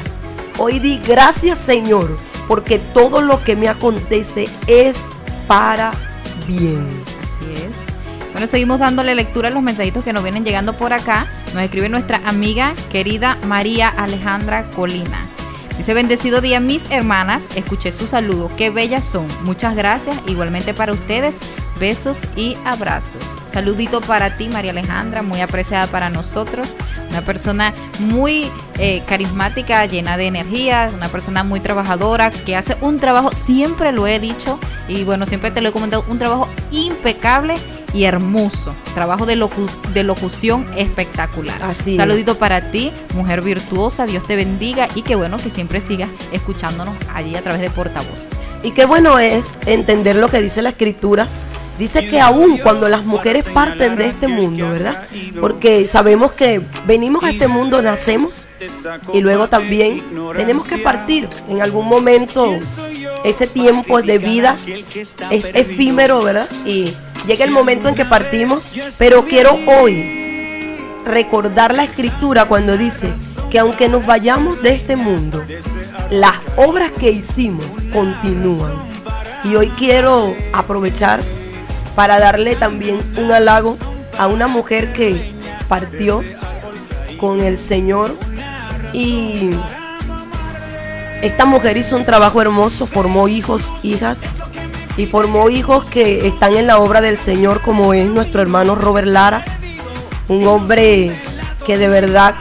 Hoy 0.58 0.80
di 0.80 1.00
gracias 1.08 1.58
Señor, 1.58 2.18
porque 2.48 2.80
todo 2.80 3.22
lo 3.22 3.44
que 3.44 3.56
me 3.56 3.70
acontece 3.70 4.48
es 4.68 5.06
para 5.48 5.92
bien. 6.48 6.86
Así 7.24 7.52
es. 7.54 7.90
Bueno, 8.32 8.48
seguimos 8.48 8.80
dándole 8.80 9.16
lectura 9.16 9.50
a 9.50 9.52
los 9.52 9.64
mensajitos 9.64 10.04
que 10.04 10.14
nos 10.14 10.24
vienen 10.24 10.46
llegando 10.46 10.78
por 10.78 10.94
acá. 10.94 11.28
Nos 11.54 11.64
escribe 11.64 11.90
nuestra 11.90 12.22
amiga 12.26 12.74
querida 12.92 13.38
María 13.46 13.90
Alejandra 13.90 14.70
Colina. 14.72 15.28
Dice, 15.78 15.94
bendecido 15.94 16.42
día 16.42 16.60
mis 16.60 16.84
hermanas, 16.90 17.42
escuché 17.56 17.94
su 17.94 18.06
saludo, 18.06 18.52
qué 18.58 18.70
bellas 18.70 19.06
son. 19.06 19.28
Muchas 19.44 19.76
gracias, 19.76 20.18
igualmente 20.28 20.74
para 20.74 20.92
ustedes, 20.92 21.36
besos 21.80 22.20
y 22.36 22.58
abrazos. 22.66 23.22
Saludito 23.52 24.02
para 24.02 24.38
ti, 24.38 24.48
María 24.48 24.72
Alejandra, 24.72 25.24
muy 25.24 25.42
apreciada 25.42 25.88
para 25.88 26.10
nosotros. 26.10 26.68
Una 27.10 27.22
persona 27.22 27.74
muy 27.98 28.52
eh, 28.78 29.02
carismática, 29.08 29.86
llena 29.88 30.18
de 30.18 30.28
energía, 30.28 30.92
una 30.94 31.08
persona 31.08 31.44
muy 31.44 31.60
trabajadora, 31.60 32.30
que 32.30 32.56
hace 32.56 32.78
un 32.82 33.00
trabajo, 33.00 33.32
siempre 33.34 33.92
lo 33.92 34.06
he 34.06 34.20
dicho, 34.20 34.60
y 34.88 35.04
bueno, 35.04 35.26
siempre 35.26 35.50
te 35.50 35.62
lo 35.62 35.70
he 35.70 35.72
comentado, 35.72 36.06
un 36.08 36.20
trabajo 36.20 36.48
impecable 36.70 37.56
y 37.92 38.04
hermoso. 38.04 38.76
Trabajo 38.94 39.26
de, 39.26 39.36
locu- 39.36 39.72
de 39.94 40.04
locución 40.04 40.68
espectacular. 40.78 41.64
Así 41.64 41.96
Saludito 41.96 42.34
es. 42.34 42.38
para 42.38 42.70
ti, 42.70 42.92
mujer 43.16 43.42
virtuosa, 43.42 44.06
Dios 44.06 44.28
te 44.28 44.36
bendiga 44.36 44.88
y 44.94 45.02
que 45.02 45.16
bueno 45.16 45.38
que 45.38 45.50
siempre 45.50 45.82
sigas 45.82 46.10
escuchándonos 46.32 46.96
allí 47.16 47.36
a 47.36 47.42
través 47.42 47.62
de 47.62 47.72
portavoz. 47.72 48.28
Y 48.62 48.72
qué 48.72 48.86
bueno 48.86 49.18
es 49.18 49.58
entender 49.66 50.18
lo 50.18 50.30
que 50.30 50.40
dice 50.40 50.62
la 50.62 50.70
escritura. 50.70 51.28
Dice 51.80 52.06
que 52.06 52.20
aún 52.20 52.58
cuando 52.58 52.90
las 52.90 53.06
mujeres 53.06 53.48
parten 53.48 53.96
de 53.96 54.08
este 54.08 54.28
mundo, 54.28 54.70
¿verdad? 54.70 55.08
Porque 55.40 55.88
sabemos 55.88 56.34
que 56.34 56.62
venimos 56.86 57.24
a 57.24 57.30
este 57.30 57.48
mundo, 57.48 57.82
nacemos 57.82 58.46
y 59.14 59.22
luego 59.22 59.48
también 59.48 60.04
tenemos 60.36 60.68
que 60.68 60.78
partir 60.78 61.30
en 61.48 61.62
algún 61.62 61.88
momento. 61.88 62.52
Ese 63.24 63.48
tiempo 63.48 64.02
de 64.02 64.18
vida 64.18 64.58
es 65.32 65.46
efímero, 65.54 66.22
¿verdad? 66.22 66.50
Y 66.66 66.94
llega 67.26 67.46
el 67.46 67.52
momento 67.52 67.88
en 67.88 67.96
que 67.96 68.04
partimos, 68.04 68.70
pero 68.98 69.24
quiero 69.24 69.58
hoy 69.66 70.78
recordar 71.06 71.74
la 71.74 71.86
escritura 71.86 72.44
cuando 72.44 72.78
dice 72.78 73.10
que 73.50 73.58
aunque 73.58 73.88
nos 73.88 74.06
vayamos 74.06 74.62
de 74.62 74.74
este 74.74 74.98
mundo, 74.98 75.46
las 76.10 76.36
obras 76.58 76.92
que 76.92 77.10
hicimos 77.10 77.66
continúan. 77.94 78.74
Y 79.46 79.56
hoy 79.56 79.70
quiero 79.70 80.36
aprovechar 80.52 81.24
para 81.96 82.20
darle 82.20 82.56
también 82.56 83.02
un 83.18 83.32
halago 83.32 83.78
a 84.18 84.28
una 84.28 84.48
mujer 84.48 84.94
que 84.94 85.34
partió 85.68 86.24
con 87.20 87.42
el 87.42 87.58
Señor. 87.58 88.16
Y 88.94 89.52
esta 91.22 91.46
mujer 91.46 91.78
hizo 91.78 91.96
un 91.96 92.06
trabajo 92.06 92.42
hermoso, 92.42 92.86
formó 92.86 93.28
hijos, 93.28 93.72
hijas 93.84 94.22
y 94.98 95.06
formó 95.06 95.50
hijos 95.50 95.86
que 95.86 96.28
están 96.28 96.56
en 96.56 96.68
la 96.68 96.80
obra 96.80 97.02
del 97.02 97.18
Señor 97.18 97.62
como 97.62 97.94
es 97.94 98.10
nuestro 98.10 98.42
hermano 98.42 98.76
Robert 98.76 99.08
Lara, 99.08 99.46
un 100.28 100.46
hombre 100.48 101.18
que 101.66 101.78
de 101.78 101.88
verdad 101.88 102.36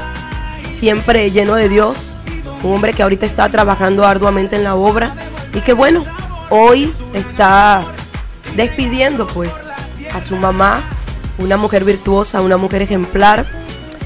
siempre 0.70 1.30
lleno 1.30 1.54
de 1.54 1.68
Dios, 1.68 2.16
un 2.62 2.74
hombre 2.74 2.94
que 2.94 3.02
ahorita 3.02 3.26
está 3.26 3.48
trabajando 3.48 4.06
arduamente 4.06 4.56
en 4.56 4.64
la 4.64 4.74
obra 4.74 5.14
y 5.54 5.60
que 5.60 5.72
bueno, 5.72 6.04
hoy 6.50 6.92
está 7.14 7.86
despidiendo 8.56 9.26
pues 9.26 9.50
a 10.12 10.20
su 10.20 10.36
mamá, 10.36 10.82
una 11.38 11.56
mujer 11.56 11.84
virtuosa, 11.84 12.40
una 12.40 12.56
mujer 12.56 12.82
ejemplar. 12.82 13.48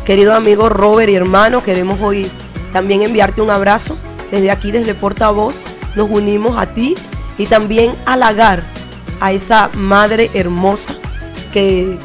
Querido 0.04 0.34
amigo 0.34 0.68
Robert 0.68 1.10
y 1.10 1.14
hermano, 1.14 1.62
queremos 1.62 2.00
hoy 2.00 2.30
también 2.72 3.02
enviarte 3.02 3.42
un 3.42 3.50
abrazo. 3.50 3.96
Desde 4.30 4.50
aquí, 4.50 4.72
desde 4.72 4.94
Portavoz, 4.94 5.56
nos 5.94 6.10
unimos 6.10 6.56
a 6.58 6.74
ti 6.74 6.96
y 7.38 7.46
también 7.46 7.94
halagar 8.06 8.62
a 9.20 9.32
esa 9.32 9.70
madre 9.74 10.30
hermosa 10.34 10.94
que 11.52 11.98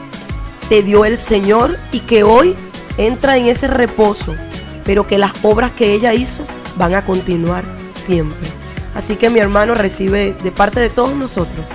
te 0.69 0.83
dio 0.83 1.05
el 1.05 1.17
Señor 1.17 1.77
y 1.91 2.01
que 2.01 2.23
hoy 2.23 2.55
entra 2.97 3.37
en 3.37 3.47
ese 3.47 3.67
reposo, 3.67 4.35
pero 4.83 5.07
que 5.07 5.17
las 5.17 5.31
obras 5.41 5.71
que 5.71 5.93
ella 5.93 6.13
hizo 6.13 6.39
van 6.77 6.93
a 6.95 7.05
continuar 7.05 7.63
siempre. 7.91 8.47
Así 8.93 9.15
que 9.15 9.29
mi 9.29 9.39
hermano 9.39 9.73
recibe 9.75 10.35
de 10.43 10.51
parte 10.51 10.79
de 10.79 10.89
todos 10.89 11.15
nosotros 11.15 11.65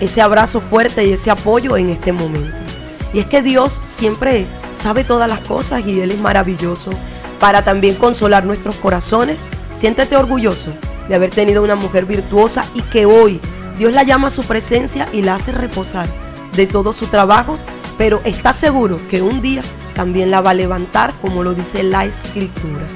ese 0.00 0.22
abrazo 0.22 0.60
fuerte 0.60 1.04
y 1.04 1.12
ese 1.12 1.30
apoyo 1.30 1.76
en 1.76 1.88
este 1.88 2.12
momento. 2.12 2.56
Y 3.12 3.20
es 3.20 3.26
que 3.26 3.42
Dios 3.42 3.80
siempre 3.86 4.46
sabe 4.72 5.04
todas 5.04 5.28
las 5.28 5.40
cosas 5.40 5.86
y 5.86 6.00
Él 6.00 6.10
es 6.10 6.20
maravilloso 6.20 6.90
para 7.40 7.62
también 7.62 7.94
consolar 7.94 8.44
nuestros 8.44 8.76
corazones. 8.76 9.36
Siéntete 9.74 10.16
orgulloso 10.16 10.72
de 11.08 11.14
haber 11.14 11.30
tenido 11.30 11.62
una 11.62 11.76
mujer 11.76 12.04
virtuosa 12.04 12.66
y 12.74 12.82
que 12.82 13.06
hoy 13.06 13.40
Dios 13.78 13.92
la 13.92 14.02
llama 14.02 14.28
a 14.28 14.32
su 14.32 14.42
presencia 14.42 15.08
y 15.12 15.22
la 15.22 15.36
hace 15.36 15.52
reposar 15.52 16.08
de 16.54 16.66
todo 16.66 16.92
su 16.92 17.06
trabajo, 17.06 17.58
pero 17.96 18.20
está 18.24 18.52
seguro 18.52 19.00
que 19.08 19.22
un 19.22 19.40
día 19.40 19.62
también 19.94 20.30
la 20.30 20.40
va 20.40 20.50
a 20.50 20.54
levantar 20.54 21.14
como 21.20 21.42
lo 21.42 21.54
dice 21.54 21.82
la 21.82 22.04
escritura. 22.04 22.86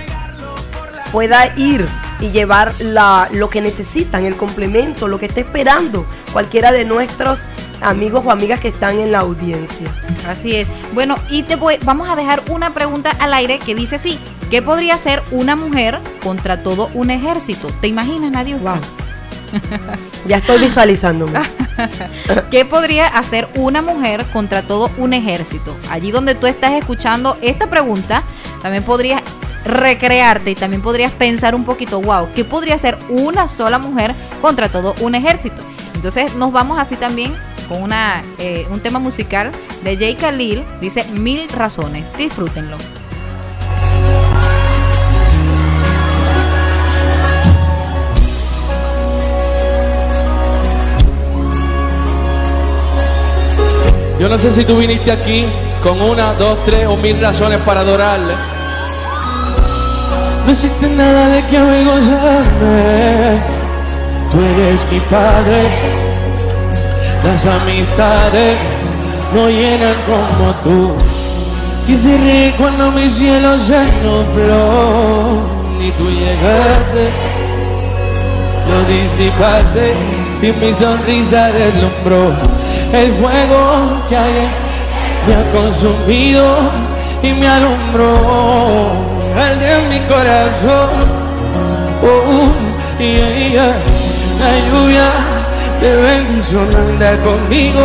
pueda 1.11 1.53
ir 1.57 1.87
y 2.19 2.31
llevar 2.31 2.73
la, 2.79 3.27
lo 3.31 3.49
que 3.49 3.61
necesitan, 3.61 4.25
el 4.25 4.35
complemento, 4.35 5.07
lo 5.07 5.19
que 5.19 5.25
está 5.25 5.41
esperando 5.41 6.05
cualquiera 6.31 6.71
de 6.71 6.85
nuestros 6.85 7.41
amigos 7.81 8.23
o 8.25 8.31
amigas 8.31 8.59
que 8.59 8.69
están 8.69 8.99
en 8.99 9.11
la 9.11 9.19
audiencia. 9.19 9.89
Así 10.27 10.55
es. 10.55 10.67
Bueno, 10.93 11.15
y 11.29 11.43
te 11.43 11.55
voy, 11.55 11.77
vamos 11.83 12.09
a 12.09 12.15
dejar 12.15 12.43
una 12.49 12.73
pregunta 12.73 13.11
al 13.19 13.33
aire 13.33 13.59
que 13.59 13.75
dice 13.75 13.95
así, 13.95 14.19
¿qué 14.49 14.61
podría 14.61 14.95
hacer 14.95 15.21
una 15.31 15.55
mujer 15.55 15.99
contra 16.23 16.63
todo 16.63 16.89
un 16.93 17.11
ejército? 17.11 17.67
¿Te 17.81 17.87
imaginas, 17.87 18.31
Nadia? 18.31 18.57
Wow. 18.57 18.79
ya 20.27 20.37
estoy 20.37 20.59
visualizándome. 20.59 21.39
¿Qué 22.51 22.65
podría 22.65 23.07
hacer 23.07 23.49
una 23.55 23.81
mujer 23.81 24.25
contra 24.31 24.61
todo 24.61 24.89
un 24.97 25.13
ejército? 25.13 25.75
Allí 25.89 26.11
donde 26.11 26.35
tú 26.35 26.47
estás 26.47 26.73
escuchando 26.73 27.37
esta 27.41 27.69
pregunta, 27.69 28.23
también 28.61 28.83
podrías 28.83 29.21
recrearte 29.65 30.51
y 30.51 30.55
también 30.55 30.81
podrías 30.81 31.11
pensar 31.11 31.53
un 31.53 31.65
poquito, 31.65 32.01
wow, 32.01 32.27
¿qué 32.35 32.43
podría 32.43 32.75
hacer 32.75 32.97
una 33.09 33.47
sola 33.47 33.77
mujer 33.77 34.15
contra 34.41 34.69
todo 34.69 34.95
un 35.01 35.15
ejército? 35.15 35.61
Entonces 35.93 36.33
nos 36.35 36.51
vamos 36.51 36.79
así 36.79 36.95
también 36.95 37.35
con 37.71 37.83
una, 37.83 38.21
eh, 38.37 38.67
un 38.69 38.81
tema 38.81 38.99
musical 38.99 39.49
de 39.81 39.95
Jay 39.95 40.15
Khalil, 40.15 40.61
dice 40.81 41.05
Mil 41.13 41.47
Razones. 41.47 42.05
Disfrútenlo. 42.17 42.75
Yo 54.19 54.27
no 54.27 54.37
sé 54.37 54.51
si 54.51 54.65
tú 54.65 54.75
viniste 54.75 55.09
aquí 55.09 55.45
con 55.81 56.01
una, 56.01 56.33
dos, 56.33 56.59
tres 56.65 56.85
o 56.87 56.97
mil 56.97 57.21
razones 57.21 57.59
para 57.59 57.79
adorarle. 57.79 58.33
No 60.45 60.51
existe 60.51 60.89
nada 60.89 61.29
de 61.29 61.45
que 61.45 61.57
avergonzarme. 61.57 63.39
Tú 64.29 64.39
eres 64.41 64.85
mi 64.91 64.99
padre. 64.99 66.00
Las 67.23 67.45
amistades 67.45 68.57
no 69.33 69.49
llenan 69.49 69.95
como 70.05 70.51
tú. 70.63 70.93
Quise 71.87 72.17
reír 72.17 72.53
cuando 72.57 72.91
mi 72.91 73.09
cielo 73.09 73.57
se 73.59 73.83
nubló. 74.03 75.41
Ni 75.79 75.91
tú 75.91 76.09
llegaste, 76.09 77.09
lo 78.69 78.77
disipaste 78.93 79.93
y 80.41 80.51
mi 80.53 80.73
sonrisa 80.73 81.51
deslumbró. 81.51 82.33
El 82.93 83.13
fuego 83.13 84.01
que 84.09 84.17
hay 84.17 84.33
en- 84.37 84.71
me 85.27 85.35
ha 85.35 85.51
consumido 85.51 86.45
y 87.23 87.33
me 87.33 87.47
alumbró. 87.47 88.13
El 89.37 89.59
de 89.59 89.89
mi 89.89 89.99
corazón. 90.07 91.21
Oh, 92.03 92.49
y 93.01 93.05
ella, 93.05 93.73
la 94.39 94.51
lluvia 94.69 95.09
de 95.81 95.95
bendición 95.95 96.69
anda 96.75 97.17
conmigo, 97.21 97.83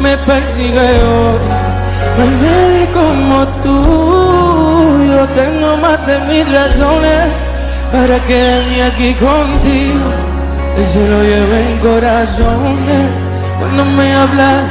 me 0.00 0.16
persigue 0.18 0.78
hoy. 0.78 1.38
No 2.18 2.24
nadie 2.42 2.88
como 2.92 3.46
tú, 3.62 5.04
yo 5.06 5.26
tengo 5.40 5.76
más 5.76 6.04
de 6.06 6.18
mil 6.20 6.46
razones 6.52 7.28
para 7.92 8.18
quedarme 8.26 8.82
aquí 8.84 9.14
contigo. 9.14 10.08
El 10.78 10.86
cielo 10.86 11.22
lleva 11.22 11.60
en 11.60 11.78
corazones 11.78 13.08
cuando 13.58 13.84
me 13.84 14.14
hablas, 14.14 14.64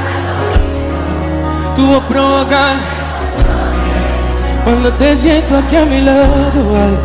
tu 1.76 1.86
voz 1.86 2.04
provoca. 2.06 2.76
Cuando 4.64 4.92
te 4.94 5.16
siento 5.16 5.58
aquí 5.58 5.76
a 5.76 5.86
mi 5.86 6.02
lado, 6.02 6.60
ay, 6.76 6.98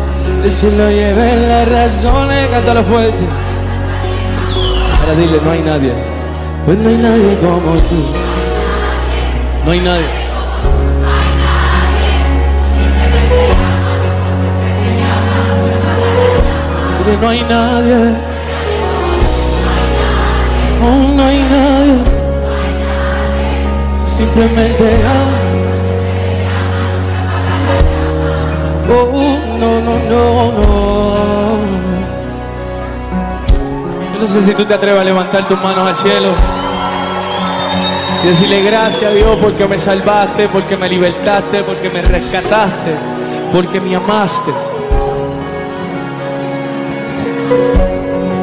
el 0.43 0.51
cielo 0.51 0.89
lleva 0.89 1.29
en 1.29 1.47
las 1.47 1.69
razones, 1.69 2.49
cántalo 2.49 2.83
fuerte. 2.83 3.44
Ahora 5.05 5.19
dile, 5.19 5.39
no 5.39 5.51
hay 5.51 5.61
nadie. 5.61 5.93
Pues 6.65 6.79
no 6.79 6.89
hay 6.89 6.97
nadie 6.97 7.37
como 7.37 7.73
tú. 7.77 7.95
No 9.63 9.71
hay 9.71 9.79
nadie. 9.81 10.05
Dile, 17.05 17.17
no 17.21 17.29
hay 17.29 17.41
nadie. 17.43 18.15
Oh, 20.81 21.13
no 21.15 21.23
hay 21.23 21.39
nadie. 21.43 22.03
Simplemente 24.07 25.01
ah. 25.05 25.29
Oh, 28.89 29.37
no, 29.59 29.81
no, 29.81 29.99
no, 30.09 30.51
no. 30.51 31.54
No 34.25 34.31
sé 34.31 34.41
si 34.41 34.55
tú 34.55 34.65
te 34.65 34.73
atreves 34.73 34.99
a 34.99 35.03
levantar 35.03 35.47
tus 35.47 35.61
manos 35.61 35.87
al 35.87 35.95
cielo 35.95 36.29
y 38.23 38.27
decirle 38.27 38.63
gracias 38.63 39.03
a 39.03 39.13
Dios 39.13 39.37
porque 39.39 39.67
me 39.67 39.77
salvaste, 39.77 40.47
porque 40.47 40.75
me 40.75 40.89
libertaste, 40.89 41.61
porque 41.61 41.91
me 41.91 42.01
rescataste, 42.01 42.95
porque 43.51 43.79
me 43.79 43.95
amaste. 43.95 44.51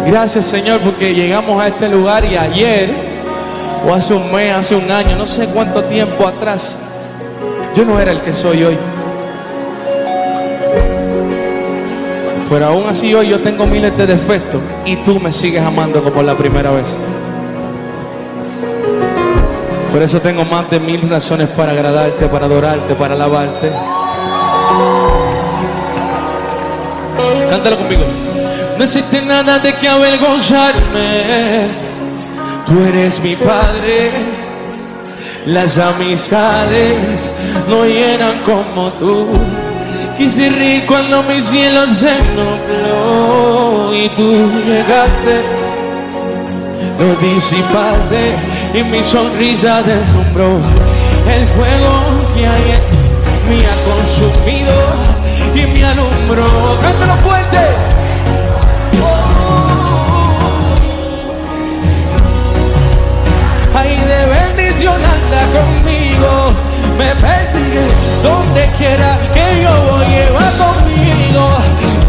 Gracias 0.07 0.45
Señor 0.47 0.79
porque 0.83 1.13
llegamos 1.13 1.61
a 1.61 1.67
este 1.67 1.89
lugar 1.89 2.25
y 2.27 2.37
ayer, 2.37 2.95
o 3.85 3.93
hace 3.93 4.15
un 4.15 4.31
mes, 4.31 4.55
hace 4.55 4.77
un 4.77 4.89
año, 4.89 5.17
no 5.17 5.27
sé 5.27 5.49
cuánto 5.49 5.83
tiempo 5.83 6.29
atrás, 6.29 6.77
yo 7.75 7.85
no 7.85 7.99
era 7.99 8.13
el 8.13 8.21
que 8.21 8.33
soy 8.33 8.63
hoy. 8.63 8.79
Pero 12.53 12.67
aún 12.67 12.87
así 12.87 13.15
hoy 13.15 13.29
yo 13.29 13.41
tengo 13.41 13.65
miles 13.67 13.97
de 13.97 14.07
defectos 14.07 14.61
y 14.85 14.97
tú 14.97 15.19
me 15.19 15.33
sigues 15.33 15.63
amando 15.63 16.05
como 16.05 16.23
la 16.23 16.37
primera 16.37 16.71
vez. 16.71 16.99
Por 19.91 20.03
eso 20.03 20.21
tengo 20.21 20.45
más 20.45 20.69
de 20.69 20.79
mil 20.79 21.09
razones 21.09 21.49
para 21.49 21.73
agradarte, 21.73 22.27
para 22.27 22.45
adorarte, 22.45 22.95
para 22.95 23.15
alabarte. 23.15 23.73
Cántalo 27.49 27.79
conmigo. 27.79 28.05
No 28.77 28.85
existe 28.85 29.23
nada 29.23 29.59
de 29.59 29.73
que 29.73 29.89
avergonzarme. 29.89 31.69
Tú 32.67 32.85
eres 32.87 33.19
mi 33.21 33.35
padre. 33.35 34.11
Las 35.47 35.79
amistades 35.79 36.97
no 37.67 37.87
llenan 37.87 38.41
como 38.45 38.91
tú. 39.01 39.27
Quise 40.19 40.51
rir 40.51 40.85
cuando 40.87 41.23
mi 41.23 41.41
cielo 41.41 41.87
se 41.87 42.15
nubló 42.37 43.95
y 43.95 44.09
tú 44.11 44.51
llegaste, 44.67 45.43
lo 46.99 47.15
disipaste 47.27 48.35
y 48.75 48.83
mi 48.85 49.03
sonrisa 49.03 49.83
deslumbró. 49.83 50.61
El 51.29 51.47
fuego 51.49 51.93
que 52.35 52.47
hay 52.47 52.73
en 52.73 53.03
ha 53.61 53.77
consumido 53.85 54.75
y 55.55 55.67
me 55.67 55.85
alumbró. 55.85 56.47
Cántalo 56.81 57.17
fuerte. 57.17 58.02
Me 67.03 67.15
persigue 67.17 67.87
donde 68.23 68.63
quiera 68.79 69.19
que 69.35 69.63
yo 69.63 69.73
voy, 69.91 70.07
lleva 70.07 70.47
conmigo. 70.63 71.45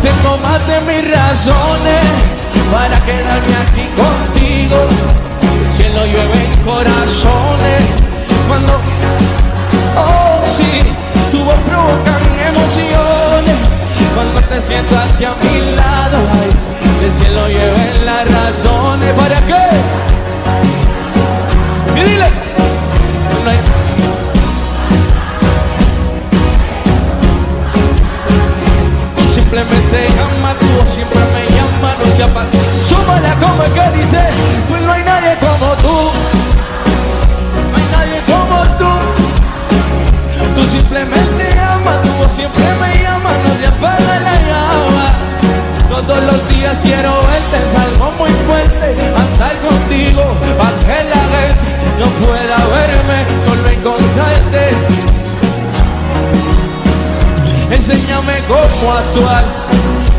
Tengo 0.06 0.38
más 0.38 0.62
de 0.68 0.78
mis 0.88 1.04
razones 1.16 2.04
para 2.72 2.96
quedarme 3.08 3.56
aquí 3.64 3.86
contigo. 4.02 4.78
El 5.64 5.70
cielo 5.70 6.06
llueve 6.06 6.39
en 6.46 6.54
corazones 6.64 7.82
cuando, 8.48 8.74
oh 9.98 10.41
sí, 10.56 10.72
tu 11.32 11.44
voz 11.44 11.60
provoca 11.68 12.14
emociones. 12.52 13.58
Cuando 14.16 14.41
te 14.41 14.62
siento 14.62 14.94
aquí 14.98 15.26
a 15.26 15.34
mi 15.44 15.76
lado, 15.76 16.18
el 17.04 17.12
cielo 17.20 17.48
llueve 17.48 17.84
en 17.96 18.06
las 18.06 18.24
razones. 18.26 19.14
¿Para 19.14 19.39
qué? 19.48 19.64
Y 22.00 22.04
dile, 22.04 22.28
simplemente 29.54 30.08
llama, 30.16 30.56
tú 30.58 30.88
siempre 30.88 31.20
me 31.32 31.43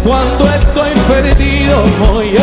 cuando 0.05 0.47
estoy 0.47 0.92
perdido, 1.09 1.82
oye, 2.12 2.38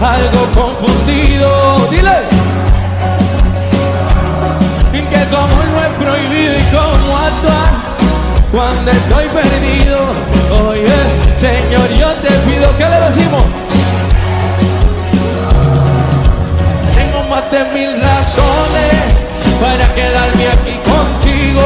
algo 0.00 0.46
confundido. 0.54 1.88
Dile 1.90 2.40
que 4.92 5.24
como 5.24 5.46
no 5.48 5.80
es 5.82 5.92
prohibido 5.98 6.56
y 6.56 6.62
cómo 6.70 7.18
actuar 7.18 7.70
cuando 8.52 8.90
estoy 8.90 9.28
perdido. 9.28 9.98
Oye, 10.68 10.98
Señor, 11.36 11.88
yo 11.98 12.12
te 12.22 12.30
pido 12.48 12.76
que 12.78 12.84
le 12.88 13.00
decimos. 13.00 13.42
Tengo 16.94 17.28
más 17.28 17.50
de 17.50 17.64
mil 17.74 18.00
razones 18.00 18.94
para 19.60 19.94
quedarme 19.94 20.48
aquí 20.48 20.78
contigo. 20.88 21.62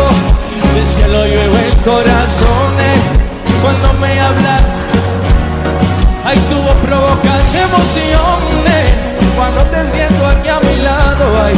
Del 0.74 0.87
cielo 0.87 1.26
llueve 1.26 1.68
en 1.68 1.78
corazones 1.82 3.03
cuando 3.65 3.93
me 3.95 4.21
hablas. 4.21 4.62
Ay, 6.27 6.39
tu 6.51 6.57
voz 6.61 6.75
provoca 6.85 7.33
emociones 7.67 8.85
cuando 9.37 9.62
te 9.73 9.81
siento 9.93 10.27
aquí 10.27 10.49
a 10.49 10.61
mi 10.61 10.83
lado. 10.83 11.25
Ay, 11.45 11.55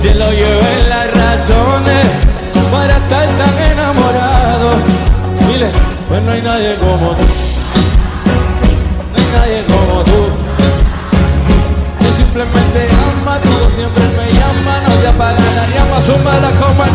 cielo 0.00 0.30
llueve 0.30 0.80
en 0.80 0.88
las 0.88 1.06
razones 1.12 2.06
para 2.72 2.96
estar 2.96 3.26
tan 3.40 3.72
enamorado. 3.72 4.70
Dile, 5.48 5.70
pues 6.08 6.22
no 6.22 6.32
hay 6.32 6.40
nadie 6.42 6.76
como 6.76 7.10
tú. 7.18 7.26
No 9.12 9.16
hay 9.18 9.26
nadie 9.38 9.64
como 9.66 10.02
tú. 10.04 10.20
Yo 12.00 12.12
simplemente 12.16 12.88
ama, 13.20 13.38
tú 13.40 13.48
siempre 13.76 14.02
me 14.16 14.26
llama, 14.32 14.80
no 14.86 14.94
te 15.02 15.08
apaga 15.08 15.44
la 15.56 15.66
llama, 15.74 16.02
súmala 16.02 16.50
como 16.60 16.84
el- 16.84 16.90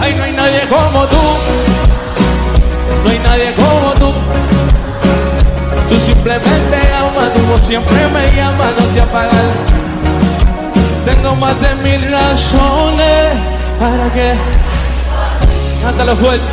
Ay, 0.00 0.14
no 0.14 0.24
hay 0.24 0.32
nadie 0.32 0.68
como 0.68 1.04
tú. 1.06 1.85
Hay 3.16 3.22
nadie 3.22 3.54
como 3.54 3.92
tú. 3.92 4.12
Tú 5.88 5.98
simplemente 5.98 6.76
amas, 6.92 7.32
tu 7.32 7.40
voz 7.46 7.60
siempre 7.62 7.96
me 8.08 8.36
llama, 8.36 8.66
no 8.78 8.86
se 8.92 9.00
apaga. 9.00 9.30
Tengo 11.06 11.34
más 11.36 11.58
de 11.62 11.74
mil 11.76 12.12
razones 12.12 13.32
para 13.80 14.12
que. 14.12 14.34
Cántalo 15.82 16.14
fuerte. 16.16 16.52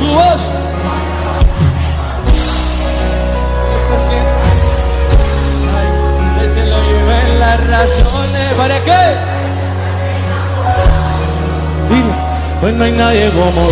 Tu 0.00 0.06
voz. 0.06 0.50
Ay, 5.76 6.44
el 6.44 6.50
cielo 6.50 6.76
lleve 6.82 7.38
las 7.38 7.66
razones. 7.68 8.54
¿Para 8.56 8.80
qué? 8.80 9.35
Dile, 12.56 12.60
pues 12.60 12.74
no 12.74 12.84
hay 12.84 12.92
nadie 12.92 13.30
como. 13.30 13.68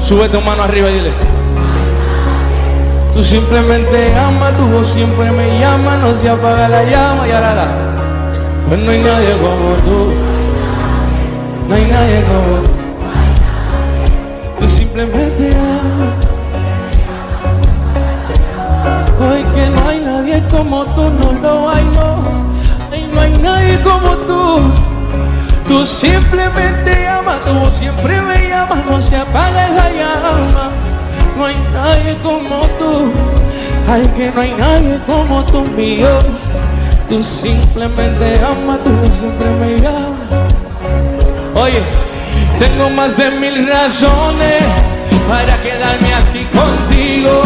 Sube 0.00 0.28
tu 0.28 0.40
mano 0.40 0.62
arriba 0.62 0.90
y 0.90 0.94
dile. 0.94 1.12
Tú 3.14 3.22
simplemente 3.22 4.14
amas, 4.16 4.56
tu 4.56 4.66
voz 4.66 4.88
siempre 4.88 5.30
me 5.30 5.58
llama, 5.58 5.96
no 5.96 6.14
se 6.14 6.28
apaga 6.28 6.68
la 6.68 6.84
llama 6.84 7.28
y 7.28 7.32
la. 7.32 7.68
Pues 8.68 8.80
no 8.80 8.90
hay 8.90 8.98
nadie 9.00 9.32
como 9.32 9.74
tú. 9.84 10.12
No 11.68 11.74
hay 11.74 11.84
nadie 11.86 12.24
como 12.24 12.62
tú. 12.62 12.70
Tú 14.58 14.68
simplemente 14.68 15.50
amas. 15.54 16.30
Hoy 19.20 19.44
que 19.54 19.70
no 19.70 19.88
hay 19.88 20.00
nadie 20.00 20.42
como 20.50 20.84
tú, 20.84 21.02
no, 21.02 21.32
no 21.32 21.70
hay, 21.70 21.84
no. 21.94 22.22
Ay, 22.90 23.10
no 23.12 23.20
hay 23.20 23.32
nadie 23.38 23.78
como 23.82 24.16
tú. 24.16 24.89
Tú 25.70 25.86
simplemente 25.86 27.06
amas, 27.06 27.38
tú 27.44 27.78
siempre 27.78 28.20
me 28.22 28.48
llamas, 28.48 28.84
no 28.86 29.00
se 29.00 29.16
apaga 29.16 29.68
esa 29.68 29.88
llama. 29.90 30.70
No 31.38 31.46
hay 31.46 31.54
nadie 31.72 32.16
como 32.24 32.66
tú, 32.76 33.12
ay 33.88 34.02
que 34.16 34.32
no 34.32 34.40
hay 34.40 34.52
nadie 34.58 34.98
como 35.06 35.44
tú 35.44 35.60
mío. 35.76 36.08
Tú 37.08 37.22
simplemente 37.22 38.40
amas, 38.44 38.80
tú 38.82 38.90
siempre 39.16 39.48
me 39.60 39.78
llamas. 39.78 40.28
Oye, 41.54 41.82
tengo 42.58 42.90
más 42.90 43.16
de 43.16 43.30
mil 43.30 43.68
razones 43.68 44.64
para 45.28 45.56
quedarme 45.62 46.14
aquí 46.14 46.46
contigo. 46.46 47.42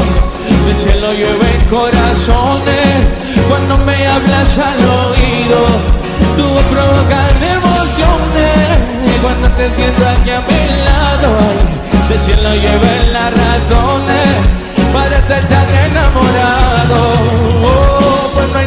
El 0.67 0.77
cielo 0.77 1.13
llueve 1.13 1.51
en 1.61 1.67
corazones 1.67 3.05
cuando 3.51 3.77
me 3.85 4.07
hablas 4.07 4.57
al 4.57 4.79
oído. 4.79 5.61
Tú 6.39 6.49
provocas 6.73 7.41
cuando 9.23 9.49
te 9.57 9.71
siento 9.71 10.07
aquí 10.09 10.31
a 10.31 10.41
mi 10.41 10.63
lado. 10.85 11.39
El 12.11 12.21
cielo 12.21 12.55
llueve 12.55 13.07
las 13.13 13.33
razones 13.33 14.29
para 14.93 15.17
estar 15.19 15.43
tan 15.49 15.69
enamorado. 15.87 16.99
Oh, 17.65 18.31
pues 18.35 18.49
no 18.53 18.59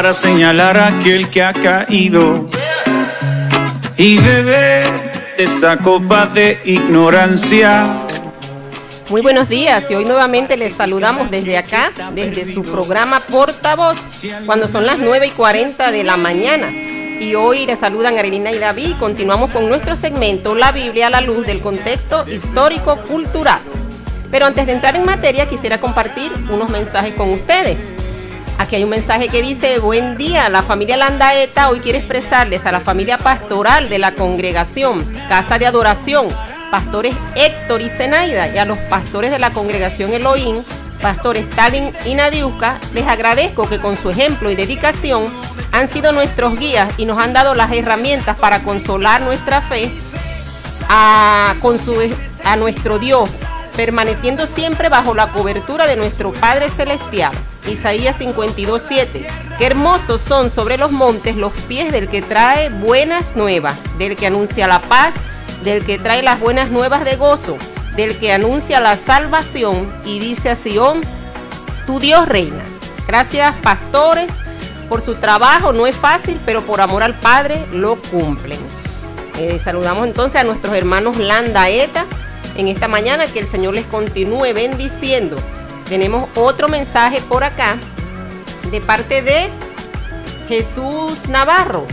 para 0.00 0.14
señalar 0.14 0.78
a 0.78 0.86
aquel 0.86 1.28
que 1.28 1.42
ha 1.42 1.52
caído 1.52 2.48
y 3.98 4.16
beber 4.16 4.86
esta 5.36 5.76
copa 5.76 6.24
de 6.24 6.58
ignorancia? 6.64 8.06
Muy 9.10 9.20
buenos 9.20 9.50
días 9.50 9.90
y 9.90 9.94
hoy 9.96 10.06
nuevamente 10.06 10.56
les 10.56 10.72
saludamos 10.72 11.30
desde 11.30 11.58
acá, 11.58 11.92
desde 12.14 12.46
su 12.46 12.62
programa 12.62 13.26
Portavoz, 13.26 13.98
cuando 14.46 14.68
son 14.68 14.86
las 14.86 14.98
9 14.98 15.26
y 15.26 15.30
40 15.32 15.92
de 15.92 16.02
la 16.02 16.16
mañana. 16.16 16.70
Y 16.70 17.34
hoy 17.34 17.66
les 17.66 17.80
saludan 17.80 18.16
Arelina 18.16 18.52
y 18.52 18.58
David 18.58 18.94
continuamos 18.98 19.50
con 19.50 19.68
nuestro 19.68 19.96
segmento 19.96 20.54
La 20.54 20.72
Biblia 20.72 21.08
a 21.08 21.10
la 21.10 21.20
luz 21.20 21.44
del 21.44 21.60
contexto 21.60 22.24
histórico-cultural. 22.26 23.60
Pero 24.30 24.46
antes 24.46 24.64
de 24.64 24.72
entrar 24.72 24.96
en 24.96 25.04
materia 25.04 25.46
quisiera 25.46 25.78
compartir 25.78 26.32
unos 26.50 26.70
mensajes 26.70 27.12
con 27.12 27.28
ustedes. 27.28 27.76
Aquí 28.70 28.76
hay 28.76 28.84
un 28.84 28.90
mensaje 28.90 29.26
que 29.26 29.42
dice, 29.42 29.80
buen 29.80 30.16
día, 30.16 30.48
la 30.48 30.62
familia 30.62 30.96
Landaeta 30.96 31.70
hoy 31.70 31.80
quiere 31.80 31.98
expresarles 31.98 32.66
a 32.66 32.70
la 32.70 32.78
familia 32.78 33.18
pastoral 33.18 33.88
de 33.88 33.98
la 33.98 34.14
congregación 34.14 35.04
Casa 35.28 35.58
de 35.58 35.66
Adoración, 35.66 36.28
pastores 36.70 37.16
Héctor 37.34 37.82
y 37.82 37.88
Zenaida, 37.88 38.46
y 38.54 38.58
a 38.58 38.64
los 38.64 38.78
pastores 38.78 39.32
de 39.32 39.40
la 39.40 39.50
congregación 39.50 40.12
Elohim, 40.12 40.62
pastores 41.02 41.48
Stalin 41.48 41.90
y 42.06 42.14
Nadiuska, 42.14 42.78
les 42.94 43.08
agradezco 43.08 43.68
que 43.68 43.80
con 43.80 43.96
su 43.96 44.10
ejemplo 44.10 44.52
y 44.52 44.54
dedicación 44.54 45.34
han 45.72 45.88
sido 45.88 46.12
nuestros 46.12 46.56
guías 46.56 46.94
y 46.96 47.06
nos 47.06 47.18
han 47.18 47.32
dado 47.32 47.56
las 47.56 47.72
herramientas 47.72 48.38
para 48.38 48.62
consolar 48.62 49.20
nuestra 49.22 49.62
fe 49.62 49.90
a, 50.88 51.56
con 51.60 51.80
su, 51.80 51.96
a 52.44 52.54
nuestro 52.54 53.00
Dios, 53.00 53.28
permaneciendo 53.74 54.46
siempre 54.46 54.88
bajo 54.88 55.12
la 55.12 55.32
cobertura 55.32 55.88
de 55.88 55.96
nuestro 55.96 56.32
Padre 56.32 56.68
Celestial. 56.68 57.32
Isaías 57.68 58.18
52:7. 58.18 59.26
Qué 59.58 59.66
hermosos 59.66 60.20
son 60.20 60.50
sobre 60.50 60.78
los 60.78 60.90
montes 60.90 61.36
los 61.36 61.52
pies 61.68 61.92
del 61.92 62.08
que 62.08 62.22
trae 62.22 62.70
buenas 62.70 63.36
nuevas, 63.36 63.76
del 63.98 64.16
que 64.16 64.26
anuncia 64.26 64.66
la 64.66 64.80
paz, 64.80 65.14
del 65.62 65.84
que 65.84 65.98
trae 65.98 66.22
las 66.22 66.40
buenas 66.40 66.70
nuevas 66.70 67.04
de 67.04 67.16
gozo, 67.16 67.58
del 67.96 68.18
que 68.18 68.32
anuncia 68.32 68.80
la 68.80 68.96
salvación 68.96 69.92
y 70.04 70.18
dice 70.18 70.50
a 70.50 70.54
Sión, 70.54 71.02
tu 71.86 72.00
Dios 72.00 72.26
reina. 72.26 72.64
Gracias 73.06 73.54
pastores 73.56 74.32
por 74.88 75.00
su 75.02 75.14
trabajo, 75.14 75.72
no 75.72 75.86
es 75.86 75.96
fácil, 75.96 76.40
pero 76.46 76.64
por 76.64 76.80
amor 76.80 77.02
al 77.02 77.14
Padre 77.14 77.66
lo 77.72 77.96
cumplen. 77.96 78.58
Eh, 79.38 79.58
saludamos 79.58 80.06
entonces 80.06 80.40
a 80.40 80.44
nuestros 80.44 80.74
hermanos 80.74 81.16
Landa 81.16 81.68
Eta 81.68 82.06
en 82.56 82.68
esta 82.68 82.88
mañana, 82.88 83.26
que 83.26 83.38
el 83.38 83.46
Señor 83.46 83.74
les 83.74 83.86
continúe 83.86 84.52
bendiciendo. 84.52 85.36
Tenemos 85.90 86.28
otro 86.36 86.68
mensaje 86.68 87.20
por 87.20 87.42
acá 87.42 87.76
de 88.70 88.80
parte 88.80 89.22
de 89.22 89.50
Jesús 90.46 91.28
Navarro. 91.28 91.84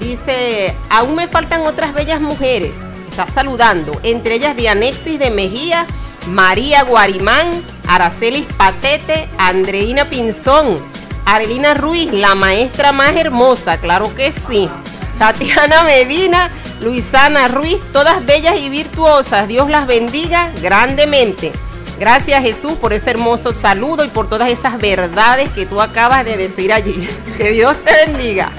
Dice, 0.00 0.74
aún 0.88 1.14
me 1.14 1.28
faltan 1.28 1.66
otras 1.66 1.92
bellas 1.92 2.22
mujeres. 2.22 2.78
Está 3.10 3.28
saludando, 3.28 3.92
entre 4.02 4.36
ellas 4.36 4.56
Dianexis 4.56 5.18
de 5.18 5.30
Mejía, 5.30 5.86
María 6.28 6.82
Guarimán, 6.82 7.62
Aracelis 7.86 8.46
Patete, 8.56 9.28
Andreina 9.36 10.08
Pinzón, 10.08 10.80
Arelina 11.26 11.74
Ruiz, 11.74 12.10
la 12.10 12.34
maestra 12.34 12.90
más 12.92 13.14
hermosa, 13.16 13.76
claro 13.76 14.14
que 14.14 14.32
sí. 14.32 14.70
Tatiana 15.18 15.84
Medina, 15.84 16.50
Luisana 16.80 17.48
Ruiz, 17.48 17.82
todas 17.92 18.24
bellas 18.24 18.56
y 18.56 18.70
virtuosas. 18.70 19.46
Dios 19.46 19.68
las 19.68 19.86
bendiga 19.86 20.50
grandemente. 20.62 21.52
Gracias 21.98 22.42
Jesús 22.42 22.72
por 22.72 22.92
ese 22.92 23.10
hermoso 23.10 23.52
saludo 23.52 24.04
y 24.04 24.08
por 24.08 24.28
todas 24.28 24.50
esas 24.50 24.78
verdades 24.78 25.50
que 25.50 25.66
tú 25.66 25.80
acabas 25.80 26.24
de 26.24 26.36
decir 26.36 26.72
allí. 26.72 27.08
Que 27.36 27.50
Dios 27.50 27.76
te 27.84 28.06
bendiga. 28.06 28.50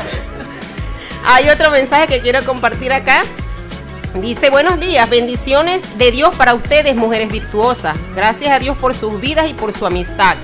Hay 1.26 1.50
otro 1.50 1.72
mensaje 1.72 2.08
que 2.08 2.22
quiero 2.22 2.44
compartir 2.44 2.92
acá. 2.92 3.24
Dice, 4.16 4.50
buenos 4.50 4.80
días, 4.80 5.10
bendiciones 5.10 5.98
de 5.98 6.12
Dios 6.12 6.36
para 6.36 6.54
ustedes, 6.54 6.96
mujeres 6.96 7.32
virtuosas. 7.32 7.98
Gracias 8.16 8.52
a 8.52 8.60
Dios 8.60 8.78
por 8.78 8.94
sus 8.94 9.20
vidas 9.20 9.50
y 9.50 9.54
por 9.54 9.74
su 9.74 9.86
amistad. 9.86 10.36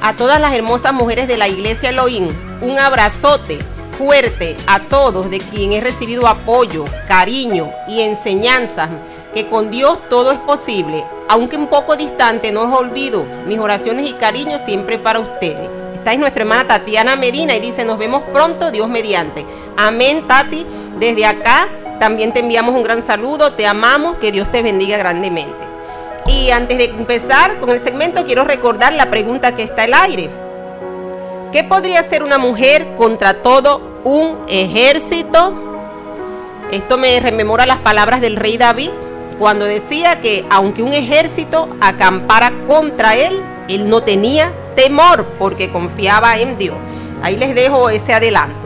A 0.00 0.12
todas 0.12 0.40
las 0.40 0.54
hermosas 0.54 0.92
mujeres 0.92 1.26
de 1.26 1.36
la 1.36 1.48
iglesia 1.48 1.88
Elohim, 1.88 2.28
un 2.60 2.78
abrazote 2.78 3.58
fuerte 3.96 4.56
a 4.66 4.80
todos 4.80 5.30
de 5.30 5.40
quien 5.40 5.72
he 5.72 5.80
recibido 5.80 6.28
apoyo, 6.28 6.84
cariño 7.08 7.70
y 7.88 8.02
enseñanzas, 8.02 8.90
que 9.32 9.48
con 9.48 9.70
Dios 9.70 9.98
todo 10.08 10.32
es 10.32 10.38
posible. 10.40 11.04
Aunque 11.28 11.56
un 11.56 11.66
poco 11.66 11.96
distante, 11.96 12.52
no 12.52 12.62
os 12.62 12.78
olvido 12.78 13.24
mis 13.46 13.58
oraciones 13.58 14.08
y 14.08 14.12
cariños 14.12 14.62
siempre 14.62 14.98
para 14.98 15.18
ustedes. 15.18 15.68
Esta 15.94 16.12
es 16.12 16.20
nuestra 16.20 16.42
hermana 16.42 16.68
Tatiana 16.68 17.16
Medina 17.16 17.56
y 17.56 17.60
dice, 17.60 17.84
nos 17.84 17.98
vemos 17.98 18.22
pronto, 18.32 18.70
Dios 18.70 18.88
mediante. 18.88 19.44
Amén, 19.76 20.28
Tati. 20.28 20.64
Desde 21.00 21.26
acá 21.26 21.68
también 21.98 22.32
te 22.32 22.40
enviamos 22.40 22.76
un 22.76 22.84
gran 22.84 23.02
saludo, 23.02 23.54
te 23.54 23.66
amamos, 23.66 24.18
que 24.18 24.30
Dios 24.30 24.50
te 24.52 24.62
bendiga 24.62 24.98
grandemente. 24.98 25.64
Y 26.28 26.50
antes 26.52 26.78
de 26.78 26.84
empezar 26.84 27.58
con 27.58 27.70
el 27.70 27.80
segmento, 27.80 28.24
quiero 28.24 28.44
recordar 28.44 28.92
la 28.92 29.10
pregunta 29.10 29.56
que 29.56 29.64
está 29.64 29.82
al 29.82 29.94
aire. 29.94 30.30
¿Qué 31.50 31.64
podría 31.64 32.00
hacer 32.00 32.22
una 32.22 32.38
mujer 32.38 32.94
contra 32.96 33.42
todo 33.42 34.00
un 34.04 34.44
ejército? 34.48 35.54
Esto 36.70 36.98
me 36.98 37.18
rememora 37.18 37.66
las 37.66 37.78
palabras 37.78 38.20
del 38.20 38.36
rey 38.36 38.58
David 38.58 38.90
cuando 39.38 39.64
decía 39.64 40.20
que 40.20 40.46
aunque 40.50 40.82
un 40.82 40.92
ejército 40.92 41.68
acampara 41.80 42.52
contra 42.66 43.16
él, 43.16 43.40
él 43.68 43.88
no 43.88 44.02
tenía 44.02 44.52
temor 44.74 45.24
porque 45.38 45.70
confiaba 45.70 46.38
en 46.38 46.56
Dios. 46.58 46.76
Ahí 47.22 47.36
les 47.36 47.54
dejo 47.54 47.90
ese 47.90 48.14
adelanto. 48.14 48.60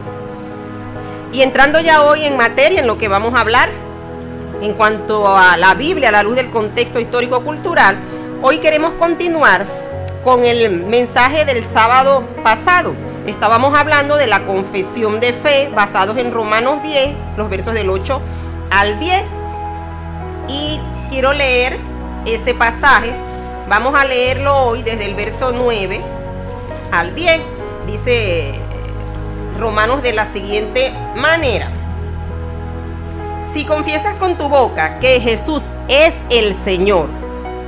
Y 1.33 1.43
entrando 1.43 1.81
ya 1.81 2.03
hoy 2.03 2.25
en 2.25 2.37
materia, 2.37 2.81
en 2.81 2.87
lo 2.87 2.99
que 2.99 3.09
vamos 3.09 3.35
a 3.35 3.41
hablar, 3.41 3.71
en 4.61 4.75
cuanto 4.75 5.27
a 5.27 5.57
la 5.57 5.75
Biblia, 5.75 6.09
a 6.09 6.13
la 6.13 6.23
luz 6.23 6.37
del 6.37 6.51
contexto 6.51 7.01
histórico-cultural, 7.01 7.97
hoy 8.43 8.59
queremos 8.59 8.95
continuar 8.95 9.65
con 10.25 10.45
el 10.45 10.71
mensaje 10.71 11.45
del 11.45 11.65
sábado 11.65 12.25
pasado. 12.43 12.95
Estábamos 13.27 13.79
hablando 13.79 14.17
de 14.17 14.27
la 14.27 14.41
confesión 14.41 15.21
de 15.21 15.33
fe 15.33 15.71
basados 15.75 16.19
en 16.19 16.33
Romanos 16.33 16.83
10, 16.83 17.15
los 17.37 17.49
versos 17.49 17.75
del 17.75 17.89
8 17.89 18.21
al 18.71 18.99
10. 18.99 19.40
Y 20.51 20.81
quiero 21.09 21.33
leer 21.33 21.79
ese 22.27 22.55
pasaje. 22.55 23.13
Vamos 23.69 23.95
a 23.95 24.05
leerlo 24.05 24.57
hoy 24.65 24.83
desde 24.83 25.07
el 25.07 25.15
verso 25.15 25.53
9 25.53 26.01
al 26.91 27.15
10. 27.15 27.41
Dice 27.87 28.55
Romanos 29.59 30.03
de 30.03 30.13
la 30.13 30.27
siguiente 30.27 30.93
manera. 31.15 31.71
Si 33.45 33.65
confiesas 33.65 34.19
con 34.19 34.37
tu 34.37 34.49
boca 34.49 34.99
que 34.99 35.21
Jesús 35.21 35.67
es 35.87 36.21
el 36.31 36.55
Señor 36.55 37.09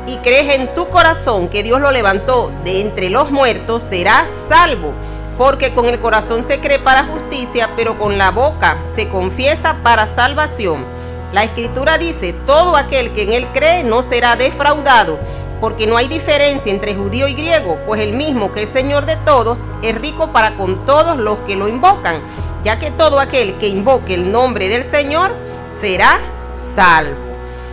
y 0.09 0.17
crees 0.17 0.57
en 0.57 0.75
tu 0.75 0.89
corazón 0.89 1.49
que 1.49 1.63
Dios 1.63 1.81
lo 1.81 1.93
levantó 1.93 2.51
de 2.65 2.81
entre 2.81 3.11
los 3.11 3.31
muertos, 3.31 3.85
serás 3.85 4.27
salvo. 4.49 4.93
Porque 5.39 5.73
con 5.73 5.89
el 5.89 6.01
corazón 6.01 6.43
se 6.43 6.59
cree 6.59 6.81
para 6.81 7.05
justicia, 7.05 7.71
pero 7.77 7.97
con 7.97 8.19
la 8.19 8.33
boca 8.33 8.79
se 8.89 9.09
confiesa 9.09 9.77
para 9.85 10.07
salvación. 10.07 10.85
La 11.33 11.45
escritura 11.45 11.97
dice, 11.97 12.35
todo 12.47 12.77
aquel 12.77 13.13
que 13.13 13.23
en 13.23 13.33
él 13.33 13.47
cree 13.55 13.85
no 13.85 14.03
será 14.03 14.37
defraudado, 14.37 15.19
porque 15.63 15.87
no 15.87 15.97
hay 15.97 16.09
diferencia 16.09 16.71
entre 16.71 16.95
judío 16.95 17.27
y 17.27 17.35
griego, 17.35 17.79
pues 17.87 18.03
el 18.03 18.13
mismo 18.13 18.53
que 18.53 18.65
es 18.65 18.69
Señor 18.69 19.07
de 19.07 19.17
todos 19.17 19.59
es 19.81 19.95
rico 19.95 20.33
para 20.33 20.57
con 20.57 20.85
todos 20.85 21.17
los 21.17 21.39
que 21.47 21.57
lo 21.57 21.69
invocan, 21.69 22.21
ya 22.65 22.79
que 22.79 22.91
todo 22.91 23.19
aquel 23.19 23.55
que 23.55 23.69
invoque 23.69 24.15
el 24.15 24.31
nombre 24.31 24.69
del 24.69 24.85
Señor 24.85 25.31
será 25.71 26.19
salvo. 26.53 27.17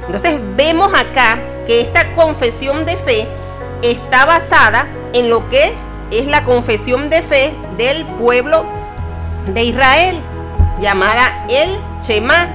Entonces 0.06 0.40
vemos 0.56 0.94
acá 0.94 1.40
que 1.68 1.82
esta 1.82 2.16
confesión 2.16 2.86
de 2.86 2.96
fe 2.96 3.28
está 3.82 4.26
basada 4.26 4.88
en 5.14 5.30
lo 5.30 5.50
que 5.50 5.74
es 6.12 6.28
la 6.28 6.44
confesión 6.44 7.10
de 7.10 7.22
fe 7.22 7.54
del 7.78 8.06
pueblo 8.06 8.66
de 9.48 9.64
Israel, 9.64 10.20
llamada 10.80 11.46
el 11.50 11.70
Shema, 12.04 12.48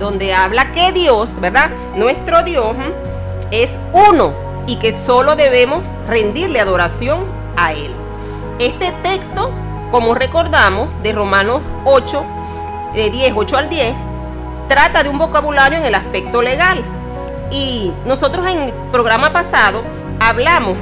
donde 0.00 0.34
habla 0.34 0.72
que 0.72 0.90
Dios, 0.90 1.40
¿verdad? 1.40 1.70
Nuestro 1.94 2.42
Dios 2.42 2.74
es 3.52 3.78
uno 3.92 4.32
y 4.66 4.76
que 4.76 4.92
solo 4.92 5.36
debemos 5.36 5.84
rendirle 6.08 6.58
adoración 6.58 7.24
a 7.56 7.72
Él. 7.72 7.94
Este 8.58 8.90
texto, 9.02 9.50
como 9.92 10.14
recordamos, 10.14 10.88
de 11.02 11.12
Romanos 11.12 11.60
8, 11.84 12.24
de 12.94 13.10
10, 13.10 13.34
8 13.36 13.56
al 13.56 13.68
10, 13.68 13.94
trata 14.68 15.02
de 15.02 15.08
un 15.08 15.18
vocabulario 15.18 15.78
en 15.78 15.84
el 15.84 15.94
aspecto 15.94 16.42
legal 16.42 16.82
y 17.50 17.92
nosotros 18.06 18.46
en 18.46 18.58
el 18.58 18.72
programa 18.92 19.32
pasado 19.32 19.82
hablamos 20.18 20.76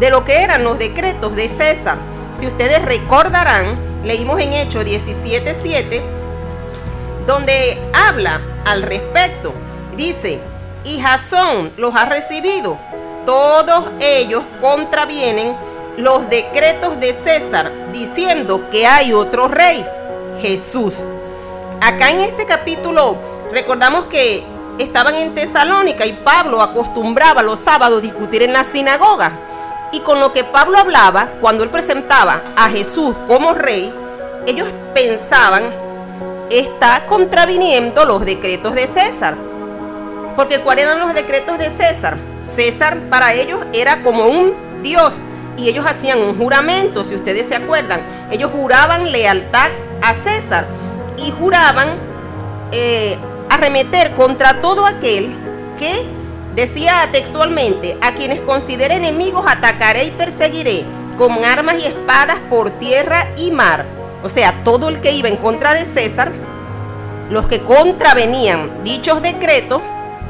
de 0.00 0.10
lo 0.10 0.24
que 0.24 0.42
eran 0.42 0.64
los 0.64 0.78
decretos 0.78 1.36
de 1.36 1.48
César. 1.48 1.98
Si 2.38 2.46
ustedes 2.46 2.82
recordarán, 2.82 3.76
leímos 4.02 4.40
en 4.40 4.52
Hechos 4.52 4.84
17:7, 4.84 6.02
donde 7.26 7.78
habla 7.92 8.40
al 8.64 8.82
respecto. 8.82 9.52
Dice, 9.96 10.40
y 10.84 11.00
Jasón 11.00 11.72
los 11.76 11.94
ha 11.94 12.04
recibido. 12.04 12.78
Todos 13.24 13.90
ellos 14.00 14.42
contravienen 14.60 15.56
los 15.96 16.28
decretos 16.28 16.98
de 17.00 17.12
César 17.12 17.70
diciendo 17.92 18.68
que 18.70 18.86
hay 18.86 19.12
otro 19.12 19.48
rey, 19.48 19.84
Jesús. 20.42 21.02
Acá 21.80 22.10
en 22.10 22.20
este 22.20 22.46
capítulo 22.46 23.16
recordamos 23.52 24.06
que 24.06 24.44
estaban 24.78 25.16
en 25.16 25.34
Tesalónica 25.34 26.04
y 26.04 26.12
Pablo 26.12 26.60
acostumbraba 26.60 27.42
los 27.42 27.60
sábados 27.60 28.02
discutir 28.02 28.42
en 28.42 28.52
la 28.52 28.64
sinagoga. 28.64 29.32
Y 29.92 30.00
con 30.00 30.18
lo 30.18 30.32
que 30.32 30.42
Pablo 30.42 30.78
hablaba, 30.78 31.28
cuando 31.40 31.62
él 31.62 31.70
presentaba 31.70 32.42
a 32.56 32.68
Jesús 32.68 33.14
como 33.28 33.54
rey, 33.54 33.94
ellos 34.46 34.66
pensaban, 34.92 35.72
está 36.58 37.06
contraviniendo 37.06 38.04
los 38.04 38.24
decretos 38.24 38.74
de 38.74 38.86
César. 38.86 39.36
Porque 40.36 40.60
¿cuáles 40.60 40.84
eran 40.84 41.00
los 41.00 41.14
decretos 41.14 41.58
de 41.58 41.70
César? 41.70 42.16
César 42.42 42.98
para 43.10 43.34
ellos 43.34 43.60
era 43.72 44.02
como 44.02 44.26
un 44.26 44.82
dios 44.82 45.14
y 45.56 45.68
ellos 45.68 45.86
hacían 45.86 46.18
un 46.18 46.36
juramento, 46.36 47.04
si 47.04 47.14
ustedes 47.14 47.46
se 47.46 47.54
acuerdan. 47.54 48.00
Ellos 48.30 48.50
juraban 48.52 49.12
lealtad 49.12 49.70
a 50.02 50.14
César 50.14 50.66
y 51.16 51.30
juraban 51.30 51.96
eh, 52.72 53.16
arremeter 53.50 54.12
contra 54.12 54.60
todo 54.60 54.86
aquel 54.86 55.34
que 55.78 56.02
decía 56.54 57.08
textualmente, 57.12 57.96
a 58.00 58.14
quienes 58.14 58.40
considere 58.40 58.94
enemigos 58.94 59.44
atacaré 59.46 60.04
y 60.04 60.10
perseguiré 60.10 60.84
con 61.18 61.44
armas 61.44 61.76
y 61.80 61.86
espadas 61.86 62.38
por 62.50 62.70
tierra 62.70 63.26
y 63.36 63.50
mar. 63.50 64.03
O 64.24 64.30
sea, 64.30 64.64
todo 64.64 64.88
el 64.88 65.02
que 65.02 65.12
iba 65.12 65.28
en 65.28 65.36
contra 65.36 65.74
de 65.74 65.84
César, 65.84 66.32
los 67.28 67.46
que 67.46 67.60
contravenían 67.60 68.82
dichos 68.82 69.20
decretos, 69.20 69.82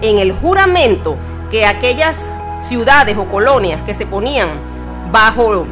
en 0.03 0.19
el 0.19 0.33
juramento 0.33 1.17
que 1.51 1.65
aquellas 1.65 2.29
ciudades 2.61 3.17
o 3.17 3.27
colonias 3.27 3.85
que 3.85 3.95
se 3.95 4.05
ponían 4.05 4.49
bajo 5.13 5.65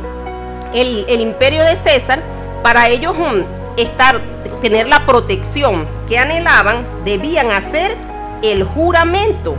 el, 0.72 1.20
imperio 1.20 1.64
de 1.64 1.74
César, 1.74 2.22
para 2.62 2.88
ellos 2.88 3.18
mm, 3.18 3.80
estar, 3.80 4.20
tener 4.60 4.86
la 4.86 5.04
protección 5.04 5.88
que 6.08 6.16
anhelaban, 6.16 6.86
debían 7.04 7.50
hacer 7.50 7.96
el 8.44 8.62
juramento. 8.62 9.56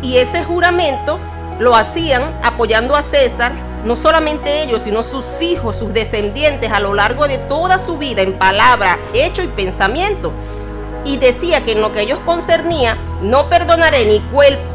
Y 0.00 0.18
ese 0.18 0.44
juramento 0.44 1.18
lo 1.58 1.74
hacían 1.74 2.22
apoyando 2.44 2.94
a 2.94 3.02
César, 3.02 3.52
no 3.86 3.94
solamente 3.94 4.64
ellos, 4.64 4.82
sino 4.82 5.04
sus 5.04 5.40
hijos, 5.40 5.76
sus 5.76 5.94
descendientes 5.94 6.72
a 6.72 6.80
lo 6.80 6.92
largo 6.92 7.28
de 7.28 7.38
toda 7.38 7.78
su 7.78 7.98
vida 7.98 8.22
en 8.22 8.32
palabra, 8.32 8.98
hecho 9.14 9.44
y 9.44 9.46
pensamiento. 9.46 10.32
Y 11.04 11.18
decía 11.18 11.64
que 11.64 11.70
en 11.70 11.80
lo 11.80 11.92
que 11.92 12.00
ellos 12.00 12.18
concernía, 12.26 12.96
no 13.22 13.48
perdonaré 13.48 14.04
ni, 14.06 14.20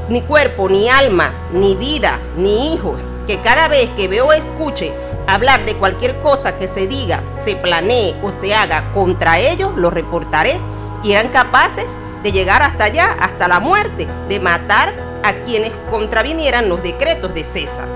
ni 0.08 0.22
cuerpo, 0.22 0.70
ni 0.70 0.88
alma, 0.88 1.34
ni 1.52 1.76
vida, 1.76 2.20
ni 2.38 2.74
hijos, 2.74 3.02
que 3.28 3.42
cada 3.42 3.68
vez 3.68 3.90
que 3.98 4.08
veo 4.08 4.28
o 4.28 4.32
escuche 4.32 4.94
hablar 5.28 5.66
de 5.66 5.76
cualquier 5.76 6.16
cosa 6.22 6.58
que 6.58 6.70
se 6.70 6.88
diga, 6.88 7.22
se 7.38 7.58
planee 7.58 8.16
o 8.24 8.32
se 8.32 8.56
haga 8.56 8.94
contra 8.94 9.40
ellos, 9.40 9.74
lo 9.76 9.90
reportaré. 9.90 10.58
Y 11.04 11.12
eran 11.12 11.34
capaces 11.34 11.98
de 12.24 12.32
llegar 12.32 12.64
hasta 12.64 12.86
allá, 12.86 13.18
hasta 13.20 13.50
la 13.50 13.60
muerte, 13.60 14.08
de 14.30 14.40
matar 14.40 14.94
a 15.22 15.34
quienes 15.44 15.74
contravinieran 15.90 16.70
los 16.70 16.82
decretos 16.82 17.34
de 17.34 17.44
César. 17.44 17.90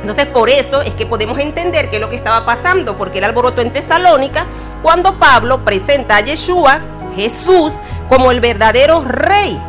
Entonces 0.00 0.26
por 0.26 0.50
eso 0.50 0.82
es 0.82 0.94
que 0.94 1.06
podemos 1.06 1.38
entender 1.38 1.90
qué 1.90 1.96
es 1.96 2.00
lo 2.00 2.10
que 2.10 2.16
estaba 2.16 2.44
pasando, 2.46 2.96
porque 2.96 3.18
el 3.18 3.24
alboroto 3.24 3.60
en 3.60 3.72
Tesalónica, 3.72 4.46
cuando 4.82 5.18
Pablo 5.18 5.64
presenta 5.64 6.16
a 6.16 6.20
Yeshua, 6.20 6.80
Jesús, 7.14 7.80
como 8.08 8.30
el 8.30 8.40
verdadero 8.40 9.04
rey 9.04 9.60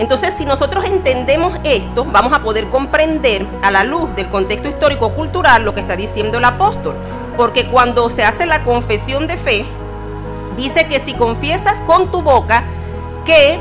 entonces, 0.00 0.32
si 0.32 0.46
nosotros 0.46 0.86
entendemos 0.86 1.60
esto, 1.62 2.06
vamos 2.06 2.32
a 2.32 2.42
poder 2.42 2.70
comprender 2.70 3.46
a 3.60 3.70
la 3.70 3.84
luz 3.84 4.16
del 4.16 4.30
contexto 4.30 4.70
histórico-cultural 4.70 5.62
lo 5.62 5.74
que 5.74 5.82
está 5.82 5.94
diciendo 5.94 6.38
el 6.38 6.44
apóstol. 6.46 6.94
Porque 7.36 7.66
cuando 7.66 8.08
se 8.08 8.24
hace 8.24 8.46
la 8.46 8.64
confesión 8.64 9.26
de 9.26 9.36
fe, 9.36 9.66
dice 10.56 10.86
que 10.86 11.00
si 11.00 11.12
confiesas 11.12 11.80
con 11.80 12.10
tu 12.10 12.22
boca 12.22 12.64
que 13.26 13.60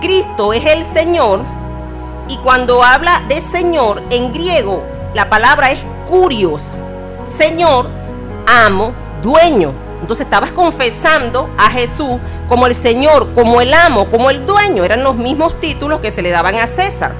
Cristo 0.00 0.52
es 0.52 0.64
el 0.64 0.84
Señor, 0.84 1.40
y 2.28 2.36
cuando 2.36 2.84
habla 2.84 3.24
de 3.28 3.40
Señor 3.40 4.00
en 4.10 4.32
griego, 4.32 4.84
la 5.14 5.30
palabra 5.30 5.70
es 5.70 5.78
curios, 6.08 6.70
Señor, 7.24 7.88
amo, 8.46 8.92
dueño. 9.22 9.72
Entonces 10.00 10.26
estabas 10.26 10.50
confesando 10.50 11.48
a 11.56 11.70
Jesús 11.70 12.18
como 12.48 12.66
el 12.66 12.74
Señor, 12.74 13.32
como 13.34 13.60
el 13.60 13.72
amo, 13.72 14.10
como 14.10 14.28
el 14.28 14.44
dueño. 14.44 14.84
Eran 14.84 15.02
los 15.02 15.14
mismos 15.14 15.58
títulos 15.60 16.00
que 16.00 16.10
se 16.10 16.20
le 16.20 16.30
daban 16.30 16.56
a 16.56 16.66
César. 16.66 17.12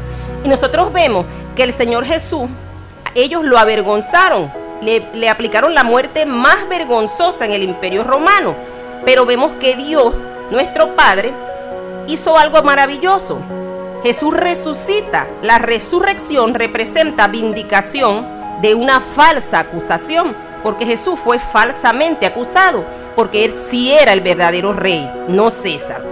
Y 0.45 0.49
nosotros 0.49 0.93
vemos 0.93 1.25
que 1.57 1.63
el 1.63 1.73
Señor 1.73 2.05
Jesús, 2.05 2.51
ellos 3.15 3.45
lo 3.45 3.59
avergonzaron, 3.59 4.53
le, 4.83 5.07
le 5.15 5.31
aplicaron 5.31 5.73
la 5.73 5.85
muerte 5.85 6.27
más 6.27 6.69
vergonzosa 6.69 7.45
en 7.45 7.53
el 7.53 7.63
imperio 7.63 8.05
romano. 8.05 8.55
Pero 9.07 9.25
vemos 9.25 9.53
que 9.61 9.77
Dios, 9.77 10.13
nuestro 10.51 10.95
Padre, 10.97 11.33
hizo 12.09 12.37
algo 12.37 12.63
maravilloso. 12.63 13.39
Jesús 14.05 14.37
resucita. 14.37 15.27
La 15.41 15.57
resurrección 15.57 16.53
representa 16.53 17.27
vindicación 17.27 18.29
de 18.61 18.75
una 18.75 19.01
falsa 19.01 19.61
acusación 19.61 20.37
porque 20.63 20.85
Jesús 20.85 21.19
fue 21.19 21.39
falsamente 21.39 22.27
acusado, 22.27 22.85
porque 23.17 23.47
él 23.47 23.55
sí 23.55 23.93
era 23.93 24.13
el 24.13 24.21
verdadero 24.21 24.75
rey, 24.75 25.11
no 25.29 25.51
César. 25.51 26.05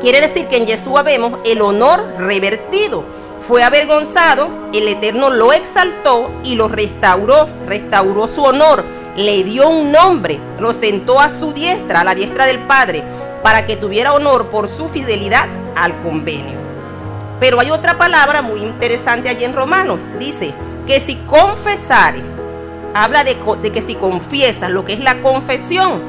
Quiere 0.00 0.20
decir 0.20 0.46
que 0.46 0.58
en 0.58 0.66
Yeshua 0.66 1.02
vemos 1.02 1.40
el 1.44 1.62
honor 1.62 2.00
revertido. 2.16 3.04
Fue 3.40 3.64
avergonzado, 3.64 4.48
el 4.72 4.86
Eterno 4.86 5.30
lo 5.30 5.52
exaltó 5.52 6.30
y 6.44 6.54
lo 6.54 6.68
restauró, 6.68 7.48
restauró 7.66 8.28
su 8.28 8.44
honor, 8.44 8.84
le 9.16 9.42
dio 9.42 9.68
un 9.68 9.90
nombre, 9.90 10.38
lo 10.60 10.72
sentó 10.72 11.18
a 11.18 11.28
su 11.28 11.52
diestra, 11.52 12.02
a 12.02 12.04
la 12.04 12.14
diestra 12.14 12.46
del 12.46 12.60
Padre, 12.60 13.02
para 13.42 13.66
que 13.66 13.76
tuviera 13.76 14.12
honor 14.12 14.46
por 14.46 14.68
su 14.68 14.88
fidelidad 14.88 15.46
al 15.74 15.92
convenio. 16.02 16.59
Pero 17.40 17.58
hay 17.58 17.70
otra 17.70 17.98
palabra 17.98 18.42
muy 18.42 18.60
interesante 18.60 19.28
allí 19.28 19.44
en 19.44 19.54
Romano. 19.54 19.98
Dice 20.18 20.54
que 20.86 21.00
si 21.00 21.16
confesare 21.16 22.22
habla 22.94 23.24
de, 23.24 23.36
que 23.72 23.82
si 23.82 23.94
confiesas 23.94 24.70
lo 24.70 24.84
que 24.84 24.92
es 24.92 25.00
la 25.00 25.16
confesión, 25.22 26.00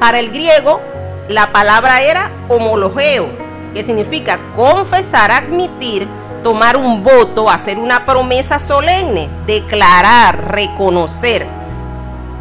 para 0.00 0.18
el 0.18 0.30
griego 0.30 0.80
la 1.28 1.52
palabra 1.52 2.00
era 2.02 2.30
homologeo, 2.48 3.28
que 3.74 3.82
significa 3.82 4.38
confesar, 4.56 5.30
admitir, 5.30 6.08
tomar 6.42 6.76
un 6.76 7.02
voto, 7.02 7.50
hacer 7.50 7.78
una 7.78 8.06
promesa 8.06 8.58
solemne, 8.58 9.28
declarar, 9.46 10.52
reconocer. 10.52 11.46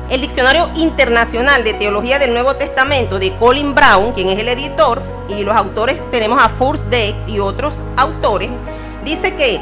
El 0.09 0.21
Diccionario 0.21 0.69
Internacional 0.75 1.65
de 1.65 1.73
Teología 1.73 2.17
del 2.17 2.31
Nuevo 2.31 2.55
Testamento 2.55 3.19
de 3.19 3.35
Colin 3.35 3.75
Brown, 3.75 4.13
quien 4.13 4.29
es 4.29 4.39
el 4.39 4.47
editor, 4.47 5.03
y 5.29 5.43
los 5.43 5.55
autores 5.55 6.01
tenemos 6.11 6.41
a 6.41 6.49
First 6.49 6.87
Day 6.87 7.15
y 7.27 7.39
otros 7.39 7.81
autores, 7.97 8.49
dice 9.03 9.35
que 9.35 9.61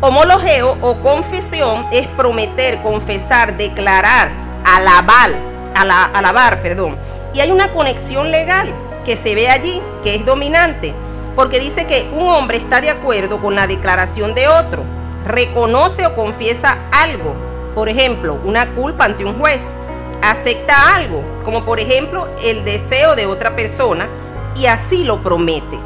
Homologeo 0.00 0.76
o 0.82 1.00
confesión 1.00 1.86
es 1.90 2.06
prometer, 2.08 2.82
confesar, 2.82 3.56
declarar, 3.56 4.28
alabar, 4.62 5.30
alabar, 5.74 6.60
perdón. 6.60 6.98
Y 7.32 7.40
hay 7.40 7.50
una 7.50 7.72
conexión 7.72 8.30
legal 8.30 8.70
que 9.06 9.16
se 9.16 9.34
ve 9.34 9.48
allí, 9.48 9.80
que 10.02 10.16
es 10.16 10.26
dominante, 10.26 10.92
porque 11.34 11.58
dice 11.58 11.86
que 11.86 12.06
un 12.12 12.28
hombre 12.28 12.58
está 12.58 12.82
de 12.82 12.90
acuerdo 12.90 13.40
con 13.40 13.54
la 13.54 13.66
declaración 13.66 14.34
de 14.34 14.46
otro, 14.46 14.84
reconoce 15.24 16.04
o 16.04 16.14
confiesa 16.14 16.76
algo, 16.92 17.34
por 17.74 17.88
ejemplo, 17.88 18.38
una 18.44 18.74
culpa 18.74 19.06
ante 19.06 19.24
un 19.24 19.38
juez, 19.38 19.66
acepta 20.22 20.96
algo, 20.96 21.22
como 21.44 21.64
por 21.64 21.80
ejemplo 21.80 22.28
el 22.42 22.62
deseo 22.64 23.16
de 23.16 23.24
otra 23.24 23.56
persona, 23.56 24.06
y 24.54 24.66
así 24.66 25.04
lo 25.04 25.22
promete. 25.22 25.78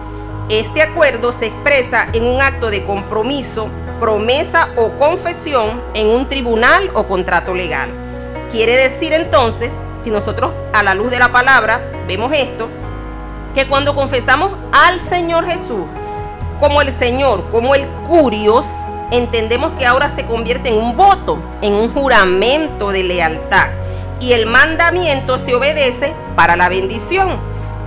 Este 0.48 0.82
acuerdo 0.82 1.32
se 1.32 1.46
expresa 1.46 2.08
en 2.12 2.24
un 2.24 2.40
acto 2.40 2.70
de 2.70 2.84
compromiso 2.84 3.68
promesa 4.00 4.68
o 4.76 4.92
confesión 4.92 5.82
en 5.94 6.06
un 6.06 6.28
tribunal 6.28 6.90
o 6.94 7.06
contrato 7.06 7.54
legal. 7.54 7.90
Quiere 8.50 8.76
decir 8.76 9.12
entonces, 9.12 9.80
si 10.02 10.10
nosotros 10.10 10.52
a 10.72 10.82
la 10.82 10.94
luz 10.94 11.10
de 11.10 11.18
la 11.18 11.32
palabra 11.32 11.80
vemos 12.06 12.32
esto, 12.32 12.68
que 13.54 13.66
cuando 13.66 13.94
confesamos 13.94 14.52
al 14.72 15.02
Señor 15.02 15.44
Jesús 15.44 15.84
como 16.60 16.82
el 16.82 16.92
Señor, 16.92 17.50
como 17.50 17.74
el 17.74 17.86
curios, 18.06 18.66
entendemos 19.10 19.72
que 19.78 19.86
ahora 19.86 20.08
se 20.08 20.26
convierte 20.26 20.70
en 20.70 20.76
un 20.76 20.96
voto, 20.96 21.38
en 21.62 21.74
un 21.74 21.92
juramento 21.92 22.90
de 22.90 23.04
lealtad. 23.04 23.68
Y 24.20 24.32
el 24.32 24.46
mandamiento 24.46 25.38
se 25.38 25.54
obedece 25.54 26.12
para 26.34 26.56
la 26.56 26.68
bendición, 26.68 27.38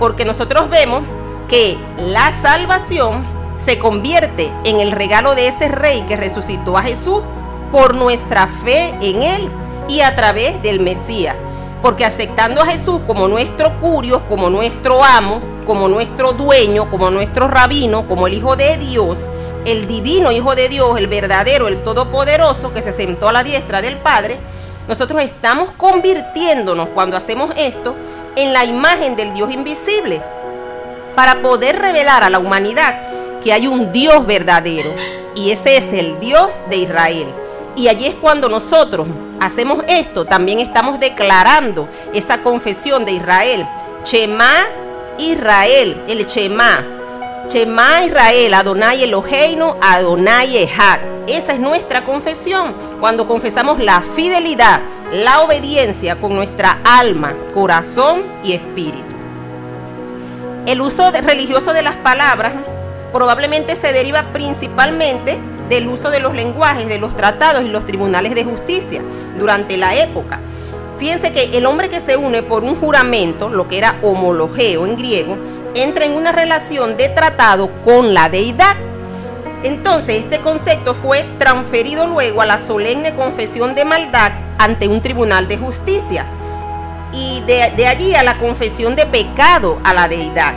porque 0.02 0.24
nosotros 0.24 0.68
vemos 0.68 1.04
que 1.48 1.78
la 1.96 2.32
salvación 2.32 3.24
se 3.58 3.78
convierte 3.78 4.50
en 4.64 4.80
el 4.80 4.90
regalo 4.90 5.36
de 5.36 5.46
ese 5.46 5.68
rey 5.68 6.04
que 6.08 6.16
resucitó 6.16 6.76
a 6.76 6.82
Jesús 6.82 7.20
por 7.70 7.94
nuestra 7.94 8.48
fe 8.48 8.96
en 9.00 9.22
él 9.22 9.48
y 9.88 10.00
a 10.00 10.16
través 10.16 10.60
del 10.60 10.80
Mesías. 10.80 11.36
Porque 11.82 12.04
aceptando 12.04 12.62
a 12.62 12.66
Jesús 12.66 13.00
como 13.06 13.28
nuestro 13.28 13.78
curio, 13.78 14.22
como 14.28 14.50
nuestro 14.50 15.04
amo, 15.04 15.40
como 15.68 15.88
nuestro 15.88 16.32
dueño, 16.32 16.90
como 16.90 17.12
nuestro 17.12 17.46
rabino, 17.46 18.08
como 18.08 18.26
el 18.26 18.34
Hijo 18.34 18.56
de 18.56 18.78
Dios, 18.78 19.28
el 19.64 19.86
divino 19.86 20.32
Hijo 20.32 20.56
de 20.56 20.68
Dios, 20.68 20.98
el 20.98 21.06
verdadero, 21.06 21.68
el 21.68 21.80
todopoderoso, 21.84 22.74
que 22.74 22.82
se 22.82 22.90
sentó 22.90 23.28
a 23.28 23.32
la 23.32 23.44
diestra 23.44 23.80
del 23.80 23.98
Padre, 23.98 24.36
nosotros 24.88 25.22
estamos 25.22 25.70
convirtiéndonos 25.76 26.88
cuando 26.88 27.16
hacemos 27.16 27.54
esto 27.56 27.94
en 28.36 28.52
la 28.52 28.64
imagen 28.64 29.16
del 29.16 29.34
Dios 29.34 29.52
invisible, 29.52 30.22
para 31.14 31.42
poder 31.42 31.78
revelar 31.78 32.24
a 32.24 32.30
la 32.30 32.38
humanidad 32.38 33.40
que 33.42 33.52
hay 33.52 33.66
un 33.66 33.92
Dios 33.92 34.26
verdadero, 34.26 34.90
y 35.34 35.50
ese 35.50 35.76
es 35.76 35.92
el 35.92 36.18
Dios 36.20 36.60
de 36.70 36.76
Israel. 36.76 37.26
Y 37.76 37.88
allí 37.88 38.06
es 38.06 38.14
cuando 38.14 38.48
nosotros 38.48 39.06
hacemos 39.40 39.82
esto, 39.88 40.24
también 40.24 40.58
estamos 40.58 41.00
declarando 41.00 41.88
esa 42.12 42.42
confesión 42.42 43.04
de 43.04 43.12
Israel. 43.12 43.66
Shema 44.04 44.66
Israel, 45.18 46.02
el 46.08 46.26
Shema. 46.26 47.01
Shema 47.52 48.02
Israel, 48.06 48.54
Adonai 48.54 49.02
Eloheinu, 49.02 49.74
Adonai 49.78 50.56
Echad. 50.56 51.00
Esa 51.28 51.52
es 51.52 51.60
nuestra 51.60 52.02
confesión. 52.02 52.72
Cuando 52.98 53.28
confesamos 53.28 53.78
la 53.78 54.00
fidelidad, 54.00 54.80
la 55.12 55.42
obediencia 55.42 56.18
con 56.18 56.34
nuestra 56.34 56.78
alma, 56.82 57.34
corazón 57.52 58.22
y 58.42 58.54
espíritu. 58.54 59.04
El 60.64 60.80
uso 60.80 61.10
religioso 61.10 61.74
de 61.74 61.82
las 61.82 61.96
palabras 61.96 62.54
probablemente 63.12 63.76
se 63.76 63.92
deriva 63.92 64.22
principalmente 64.32 65.38
del 65.68 65.88
uso 65.88 66.10
de 66.10 66.20
los 66.20 66.34
lenguajes, 66.34 66.88
de 66.88 66.98
los 66.98 67.14
tratados 67.14 67.64
y 67.64 67.68
los 67.68 67.84
tribunales 67.84 68.34
de 68.34 68.44
justicia 68.44 69.02
durante 69.38 69.76
la 69.76 69.94
época. 69.94 70.40
Fíjense 70.96 71.34
que 71.34 71.58
el 71.58 71.66
hombre 71.66 71.90
que 71.90 72.00
se 72.00 72.16
une 72.16 72.42
por 72.42 72.64
un 72.64 72.76
juramento, 72.76 73.50
lo 73.50 73.68
que 73.68 73.76
era 73.76 73.98
homologeo 74.02 74.86
en 74.86 74.96
griego, 74.96 75.36
entra 75.74 76.04
en 76.04 76.12
una 76.12 76.32
relación 76.32 76.96
de 76.96 77.08
tratado 77.08 77.70
con 77.84 78.14
la 78.14 78.28
deidad. 78.28 78.76
Entonces 79.62 80.24
este 80.24 80.40
concepto 80.40 80.94
fue 80.94 81.24
transferido 81.38 82.06
luego 82.06 82.42
a 82.42 82.46
la 82.46 82.58
solemne 82.58 83.14
confesión 83.14 83.74
de 83.74 83.84
maldad 83.84 84.32
ante 84.58 84.88
un 84.88 85.00
tribunal 85.00 85.48
de 85.48 85.56
justicia 85.56 86.26
y 87.12 87.42
de, 87.42 87.86
allí 87.86 88.14
a 88.14 88.22
la 88.22 88.38
confesión 88.38 88.96
de 88.96 89.06
pecado 89.06 89.78
a 89.84 89.94
la 89.94 90.08
deidad. 90.08 90.54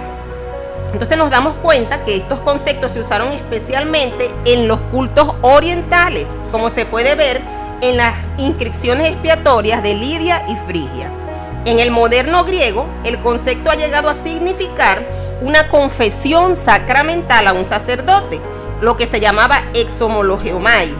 Entonces 0.91 1.17
nos 1.17 1.29
damos 1.29 1.55
cuenta 1.55 2.03
que 2.05 2.15
estos 2.15 2.39
conceptos 2.39 2.93
se 2.93 2.99
usaron 2.99 3.31
especialmente 3.33 4.29
en 4.45 4.67
los 4.67 4.79
cultos 4.79 5.35
orientales, 5.41 6.25
como 6.51 6.69
se 6.69 6.85
puede 6.85 7.15
ver 7.15 7.41
en 7.81 7.97
las 7.97 8.15
inscripciones 8.37 9.11
expiatorias 9.11 9.83
de 9.83 9.93
Lidia 9.93 10.45
y 10.47 10.55
Frigia. 10.67 11.11
En 11.65 11.79
el 11.79 11.89
moderno 11.89 12.43
griego, 12.43 12.85
el 13.03 13.19
concepto 13.19 13.71
ha 13.71 13.75
llegado 13.75 14.07
a 14.07 14.13
significar 14.13 15.03
una 15.41 15.67
confesión 15.67 16.55
sacramental 16.55 17.47
a 17.47 17.53
un 17.53 17.65
sacerdote, 17.65 18.39
lo 18.81 18.97
que 18.97 19.07
se 19.07 19.19
llamaba 19.19 19.63
exomologeomai, 19.73 20.93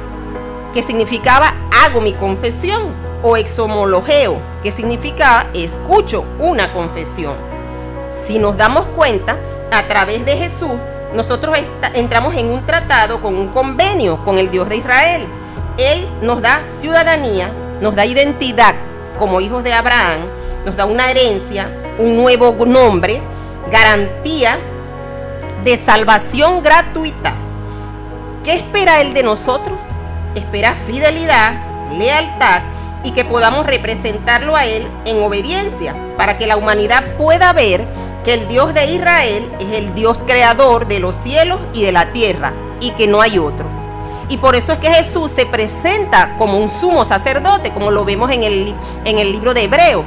que 0.73 0.81
significaba 0.81 1.53
hago 1.83 2.01
mi 2.01 2.13
confesión, 2.13 3.05
o 3.21 3.37
exomologeo, 3.37 4.39
que 4.63 4.71
significaba 4.71 5.47
escucho 5.53 6.25
una 6.39 6.73
confesión. 6.73 7.35
Si 8.09 8.39
nos 8.39 8.57
damos 8.57 8.87
cuenta, 8.87 9.37
a 9.71 9.83
través 9.87 10.25
de 10.25 10.37
Jesús, 10.37 10.73
nosotros 11.13 11.57
entramos 11.93 12.35
en 12.35 12.47
un 12.51 12.65
tratado, 12.65 13.21
con 13.21 13.35
un 13.35 13.49
convenio 13.49 14.23
con 14.25 14.37
el 14.37 14.51
Dios 14.51 14.69
de 14.69 14.77
Israel. 14.77 15.27
Él 15.77 16.07
nos 16.21 16.41
da 16.41 16.63
ciudadanía, 16.63 17.51
nos 17.81 17.95
da 17.95 18.05
identidad 18.05 18.75
como 19.17 19.41
hijos 19.41 19.63
de 19.63 19.73
Abraham, 19.73 20.27
nos 20.65 20.75
da 20.75 20.85
una 20.85 21.11
herencia, 21.11 21.69
un 21.99 22.17
nuevo 22.17 22.55
nombre, 22.65 23.21
garantía 23.71 24.57
de 25.63 25.77
salvación 25.77 26.63
gratuita. 26.63 27.33
¿Qué 28.43 28.55
espera 28.55 29.01
Él 29.01 29.13
de 29.13 29.23
nosotros? 29.23 29.77
Espera 30.35 30.75
fidelidad, 30.75 31.53
lealtad 31.97 32.61
y 33.03 33.11
que 33.11 33.23
podamos 33.23 33.65
representarlo 33.65 34.55
a 34.55 34.65
Él 34.65 34.87
en 35.05 35.21
obediencia 35.21 35.95
para 36.17 36.37
que 36.37 36.47
la 36.47 36.57
humanidad 36.57 37.03
pueda 37.17 37.53
ver 37.53 37.85
que 38.23 38.33
el 38.33 38.47
Dios 38.47 38.73
de 38.73 38.91
Israel 38.91 39.47
es 39.59 39.79
el 39.79 39.93
Dios 39.93 40.23
creador 40.25 40.87
de 40.87 40.99
los 40.99 41.15
cielos 41.15 41.59
y 41.73 41.83
de 41.83 41.91
la 41.91 42.11
tierra 42.11 42.53
y 42.79 42.91
que 42.91 43.07
no 43.07 43.21
hay 43.21 43.37
otro. 43.37 43.67
Y 44.27 44.37
por 44.37 44.55
eso 44.55 44.73
es 44.73 44.79
que 44.79 44.89
Jesús 44.89 45.31
se 45.31 45.45
presenta 45.45 46.35
como 46.39 46.57
un 46.57 46.67
sumo 46.67 47.05
sacerdote, 47.05 47.71
como 47.71 47.91
lo 47.91 48.03
vemos 48.05 48.31
en 48.31 48.43
el, 48.43 48.73
en 49.05 49.19
el 49.19 49.31
libro 49.31 49.53
de 49.53 49.65
Hebreo. 49.65 50.03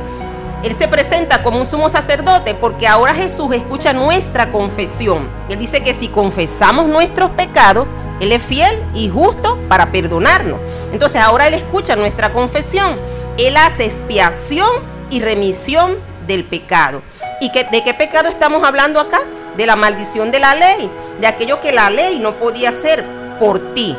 Él 0.62 0.74
se 0.74 0.88
presenta 0.88 1.42
como 1.42 1.60
un 1.60 1.66
sumo 1.66 1.88
sacerdote 1.88 2.54
porque 2.54 2.88
ahora 2.88 3.14
Jesús 3.14 3.54
escucha 3.54 3.92
nuestra 3.92 4.50
confesión. 4.50 5.28
Él 5.48 5.58
dice 5.58 5.82
que 5.82 5.94
si 5.94 6.08
confesamos 6.08 6.86
nuestros 6.88 7.30
pecados, 7.30 7.86
Él 8.20 8.32
es 8.32 8.42
fiel 8.42 8.76
y 8.92 9.08
justo 9.08 9.56
para 9.68 9.92
perdonarnos. 9.92 10.58
Entonces 10.92 11.22
ahora 11.22 11.46
Él 11.46 11.54
escucha 11.54 11.94
nuestra 11.94 12.32
confesión. 12.32 12.96
Él 13.36 13.56
hace 13.56 13.84
expiación 13.84 14.68
y 15.10 15.20
remisión 15.20 15.96
del 16.26 16.44
pecado. 16.44 17.02
¿Y 17.40 17.50
de 17.50 17.84
qué 17.84 17.94
pecado 17.94 18.28
estamos 18.28 18.64
hablando 18.64 18.98
acá? 18.98 19.20
De 19.56 19.64
la 19.64 19.76
maldición 19.76 20.32
de 20.32 20.40
la 20.40 20.56
ley, 20.56 20.90
de 21.20 21.26
aquello 21.28 21.60
que 21.60 21.72
la 21.72 21.88
ley 21.88 22.18
no 22.18 22.34
podía 22.34 22.70
hacer 22.70 23.04
por 23.38 23.74
ti, 23.74 23.96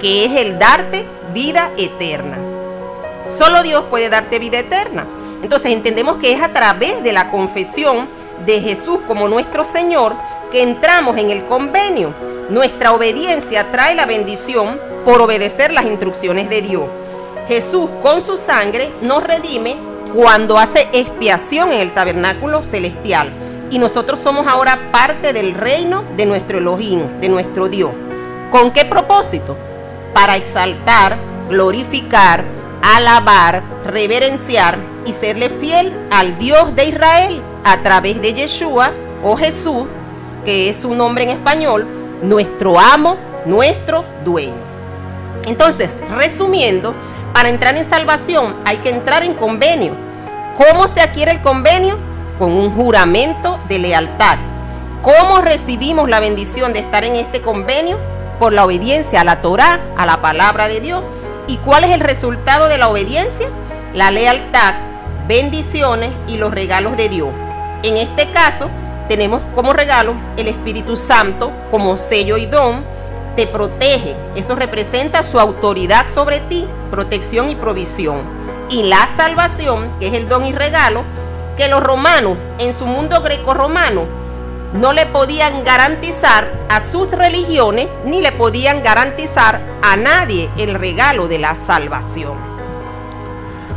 que 0.00 0.24
es 0.24 0.32
el 0.32 0.58
darte 0.58 1.04
vida 1.32 1.70
eterna. 1.76 2.38
Solo 3.28 3.62
Dios 3.62 3.84
puede 3.88 4.08
darte 4.08 4.40
vida 4.40 4.58
eterna. 4.58 5.06
Entonces 5.46 5.70
entendemos 5.70 6.16
que 6.16 6.32
es 6.32 6.42
a 6.42 6.48
través 6.48 7.04
de 7.04 7.12
la 7.12 7.30
confesión 7.30 8.08
de 8.44 8.60
Jesús 8.60 8.98
como 9.06 9.28
nuestro 9.28 9.62
Señor 9.62 10.16
que 10.50 10.60
entramos 10.60 11.16
en 11.18 11.30
el 11.30 11.46
convenio. 11.46 12.12
Nuestra 12.50 12.92
obediencia 12.92 13.70
trae 13.70 13.94
la 13.94 14.06
bendición 14.06 14.80
por 15.04 15.22
obedecer 15.22 15.72
las 15.72 15.84
instrucciones 15.84 16.50
de 16.50 16.62
Dios. 16.62 16.86
Jesús 17.46 17.88
con 18.02 18.22
su 18.22 18.36
sangre 18.36 18.90
nos 19.02 19.22
redime 19.22 19.76
cuando 20.12 20.58
hace 20.58 20.88
expiación 20.92 21.70
en 21.70 21.80
el 21.80 21.94
tabernáculo 21.94 22.64
celestial. 22.64 23.30
Y 23.70 23.78
nosotros 23.78 24.18
somos 24.18 24.48
ahora 24.48 24.90
parte 24.90 25.32
del 25.32 25.54
reino 25.54 26.02
de 26.16 26.26
nuestro 26.26 26.58
Elohim, 26.58 27.20
de 27.20 27.28
nuestro 27.28 27.68
Dios. 27.68 27.92
¿Con 28.50 28.72
qué 28.72 28.84
propósito? 28.84 29.56
Para 30.12 30.34
exaltar, 30.34 31.16
glorificar, 31.48 32.42
alabar, 32.82 33.62
reverenciar 33.84 34.95
y 35.06 35.12
serle 35.12 35.48
fiel 35.48 35.92
al 36.10 36.38
Dios 36.38 36.74
de 36.74 36.86
Israel 36.86 37.42
a 37.64 37.82
través 37.82 38.20
de 38.20 38.34
Yeshua 38.34 38.92
o 39.22 39.36
Jesús, 39.36 39.84
que 40.44 40.70
es 40.70 40.76
su 40.76 40.94
nombre 40.94 41.24
en 41.24 41.30
español, 41.30 41.86
nuestro 42.22 42.78
amo, 42.78 43.16
nuestro 43.44 44.04
dueño. 44.24 44.66
Entonces, 45.46 46.02
resumiendo, 46.16 46.94
para 47.32 47.48
entrar 47.48 47.76
en 47.76 47.84
salvación 47.84 48.56
hay 48.64 48.78
que 48.78 48.90
entrar 48.90 49.22
en 49.22 49.34
convenio 49.34 50.06
¿Cómo 50.56 50.88
se 50.88 51.02
adquiere 51.02 51.32
el 51.32 51.42
convenio? 51.42 51.98
Con 52.38 52.52
un 52.52 52.74
juramento 52.74 53.60
de 53.68 53.78
lealtad. 53.78 54.38
¿Cómo 55.02 55.42
recibimos 55.42 56.08
la 56.08 56.18
bendición 56.18 56.72
de 56.72 56.78
estar 56.78 57.04
en 57.04 57.14
este 57.14 57.42
convenio? 57.42 57.98
Por 58.38 58.54
la 58.54 58.64
obediencia 58.64 59.20
a 59.20 59.24
la 59.24 59.42
Torá, 59.42 59.80
a 59.98 60.06
la 60.06 60.22
palabra 60.22 60.66
de 60.68 60.80
Dios. 60.80 61.02
¿Y 61.46 61.58
cuál 61.58 61.84
es 61.84 61.90
el 61.90 62.00
resultado 62.00 62.68
de 62.68 62.78
la 62.78 62.88
obediencia? 62.88 63.48
La 63.92 64.10
lealtad, 64.10 64.76
bendiciones 65.26 66.10
y 66.28 66.36
los 66.36 66.52
regalos 66.52 66.96
de 66.96 67.08
Dios. 67.08 67.30
En 67.82 67.96
este 67.96 68.30
caso, 68.30 68.70
tenemos 69.08 69.42
como 69.54 69.72
regalo 69.72 70.14
el 70.36 70.48
Espíritu 70.48 70.96
Santo 70.96 71.52
como 71.70 71.96
sello 71.96 72.36
y 72.36 72.46
don. 72.46 72.84
Te 73.36 73.46
protege. 73.46 74.16
Eso 74.34 74.54
representa 74.54 75.22
su 75.22 75.38
autoridad 75.38 76.08
sobre 76.08 76.40
ti, 76.40 76.66
protección 76.90 77.50
y 77.50 77.54
provisión 77.54 78.36
y 78.68 78.82
la 78.82 79.06
salvación, 79.06 79.94
que 79.98 80.08
es 80.08 80.14
el 80.14 80.28
don 80.28 80.44
y 80.44 80.52
regalo, 80.52 81.04
que 81.56 81.68
los 81.68 81.82
romanos 81.82 82.36
en 82.58 82.74
su 82.74 82.86
mundo 82.86 83.20
greco-romano 83.22 84.06
no 84.74 84.92
le 84.92 85.06
podían 85.06 85.64
garantizar 85.64 86.50
a 86.68 86.80
sus 86.80 87.12
religiones 87.12 87.88
ni 88.04 88.20
le 88.20 88.32
podían 88.32 88.82
garantizar 88.82 89.60
a 89.82 89.96
nadie 89.96 90.50
el 90.58 90.74
regalo 90.74 91.28
de 91.28 91.38
la 91.38 91.54
salvación. 91.54 92.36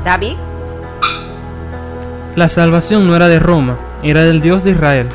David. 0.04 0.49
La 2.36 2.48
salvación 2.48 3.08
no 3.08 3.16
era 3.16 3.28
de 3.28 3.40
Roma, 3.40 3.78
era 4.04 4.24
del 4.24 4.42
Dios 4.42 4.64
de 4.64 4.72
Israel. 4.72 5.10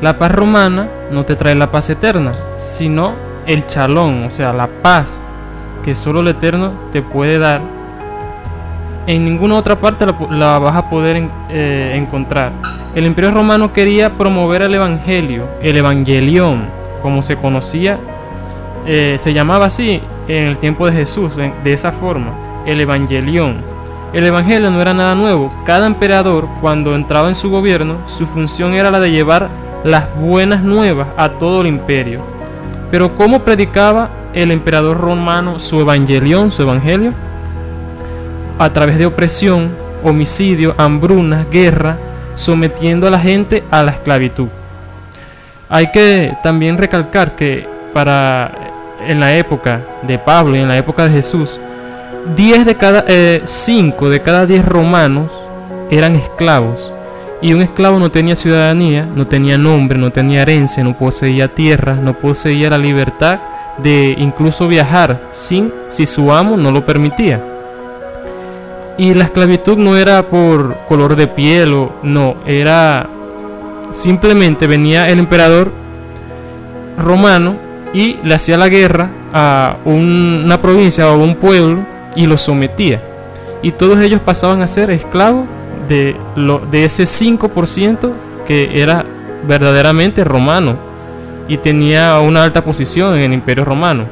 La 0.00 0.18
paz 0.18 0.32
romana 0.32 0.88
no 1.10 1.24
te 1.24 1.34
trae 1.34 1.54
la 1.54 1.70
paz 1.70 1.90
eterna, 1.90 2.32
sino 2.56 3.14
el 3.46 3.66
chalón, 3.66 4.24
o 4.24 4.30
sea, 4.30 4.52
la 4.52 4.66
paz 4.66 5.20
que 5.84 5.94
solo 5.94 6.20
el 6.20 6.28
Eterno 6.28 6.72
te 6.92 7.02
puede 7.02 7.38
dar 7.38 7.60
en 9.06 9.24
ninguna 9.24 9.56
otra 9.56 9.78
parte 9.80 10.04
la, 10.30 10.58
vas 10.58 10.76
a 10.76 10.90
poder 10.90 11.28
eh, 11.48 11.92
encontrar. 11.94 12.52
El 12.94 13.06
imperio 13.06 13.30
romano 13.30 13.72
quería 13.72 14.10
promover 14.18 14.62
el 14.62 14.74
evangelio, 14.74 15.48
el 15.62 15.78
evangelión, 15.78 16.66
como 17.00 17.22
se 17.22 17.36
conocía, 17.36 17.98
eh, 18.86 19.16
se 19.18 19.32
llamaba 19.32 19.66
así 19.66 20.02
en 20.28 20.48
el 20.48 20.58
tiempo 20.58 20.86
de 20.86 20.92
Jesús, 20.92 21.36
de 21.36 21.72
esa 21.72 21.90
forma, 21.90 22.34
el 22.66 22.80
evangelión. 22.80 23.62
El 24.12 24.24
Evangelio 24.24 24.70
no 24.70 24.80
era 24.80 24.94
nada 24.94 25.14
nuevo. 25.14 25.52
Cada 25.66 25.86
emperador, 25.86 26.48
cuando 26.60 26.94
entraba 26.94 27.28
en 27.28 27.34
su 27.34 27.50
gobierno, 27.50 27.98
su 28.06 28.26
función 28.26 28.74
era 28.74 28.90
la 28.90 29.00
de 29.00 29.10
llevar 29.10 29.50
las 29.84 30.14
buenas 30.16 30.62
nuevas 30.62 31.08
a 31.16 31.30
todo 31.30 31.60
el 31.60 31.66
imperio. 31.66 32.22
Pero 32.90 33.14
¿cómo 33.14 33.40
predicaba 33.40 34.08
el 34.32 34.50
emperador 34.50 34.98
romano 34.98 35.58
su 35.58 35.80
evangelión, 35.80 36.50
su 36.50 36.62
evangelio? 36.62 37.12
A 38.58 38.70
través 38.70 38.96
de 38.98 39.06
opresión, 39.06 39.76
homicidio, 40.02 40.74
hambruna, 40.78 41.46
guerra, 41.50 41.98
sometiendo 42.34 43.06
a 43.06 43.10
la 43.10 43.18
gente 43.18 43.62
a 43.70 43.82
la 43.82 43.90
esclavitud. 43.92 44.48
Hay 45.68 45.90
que 45.92 46.34
también 46.42 46.78
recalcar 46.78 47.36
que 47.36 47.68
para 47.92 48.52
en 49.06 49.20
la 49.20 49.36
época 49.36 49.82
de 50.02 50.18
Pablo 50.18 50.56
y 50.56 50.60
en 50.60 50.68
la 50.68 50.78
época 50.78 51.04
de 51.04 51.10
Jesús, 51.10 51.60
10 52.36 52.66
de 52.66 52.76
cada 52.76 53.04
5 53.44 54.06
eh, 54.06 54.10
de 54.10 54.20
cada 54.20 54.46
10 54.46 54.64
romanos 54.64 55.32
eran 55.90 56.14
esclavos. 56.14 56.92
Y 57.40 57.52
un 57.52 57.62
esclavo 57.62 57.98
no 57.98 58.10
tenía 58.10 58.34
ciudadanía, 58.34 59.06
no 59.06 59.26
tenía 59.26 59.56
nombre, 59.58 59.98
no 59.98 60.10
tenía 60.10 60.42
herencia, 60.42 60.82
no 60.82 60.96
poseía 60.96 61.54
tierra, 61.54 61.94
no 61.94 62.18
poseía 62.18 62.70
la 62.70 62.78
libertad 62.78 63.38
de 63.78 64.16
incluso 64.18 64.66
viajar 64.66 65.20
sin 65.30 65.72
si 65.88 66.06
su 66.06 66.32
amo 66.32 66.56
no 66.56 66.72
lo 66.72 66.84
permitía. 66.84 67.42
Y 68.96 69.14
la 69.14 69.24
esclavitud 69.24 69.78
no 69.78 69.96
era 69.96 70.28
por 70.28 70.78
color 70.86 71.14
de 71.14 71.28
piel 71.28 71.72
o 71.72 71.92
no, 72.02 72.38
era 72.44 73.08
simplemente 73.92 74.66
venía 74.66 75.08
el 75.08 75.20
emperador 75.20 75.72
romano 76.98 77.56
y 77.94 78.18
le 78.24 78.34
hacía 78.34 78.56
la 78.56 78.68
guerra 78.68 79.10
a 79.32 79.76
una 79.84 80.60
provincia 80.60 81.08
o 81.08 81.12
a 81.12 81.16
un 81.16 81.36
pueblo 81.36 81.97
y 82.14 82.26
los 82.26 82.42
sometía. 82.42 83.02
Y 83.62 83.72
todos 83.72 84.00
ellos 84.00 84.20
pasaban 84.20 84.62
a 84.62 84.66
ser 84.66 84.90
esclavos 84.90 85.46
de, 85.88 86.16
lo, 86.36 86.58
de 86.58 86.84
ese 86.84 87.04
5% 87.04 88.12
que 88.46 88.82
era 88.82 89.04
verdaderamente 89.46 90.24
romano 90.24 90.76
y 91.48 91.56
tenía 91.56 92.18
una 92.20 92.44
alta 92.44 92.62
posición 92.62 93.14
en 93.14 93.20
el 93.22 93.32
imperio 93.32 93.64
romano. 93.64 94.04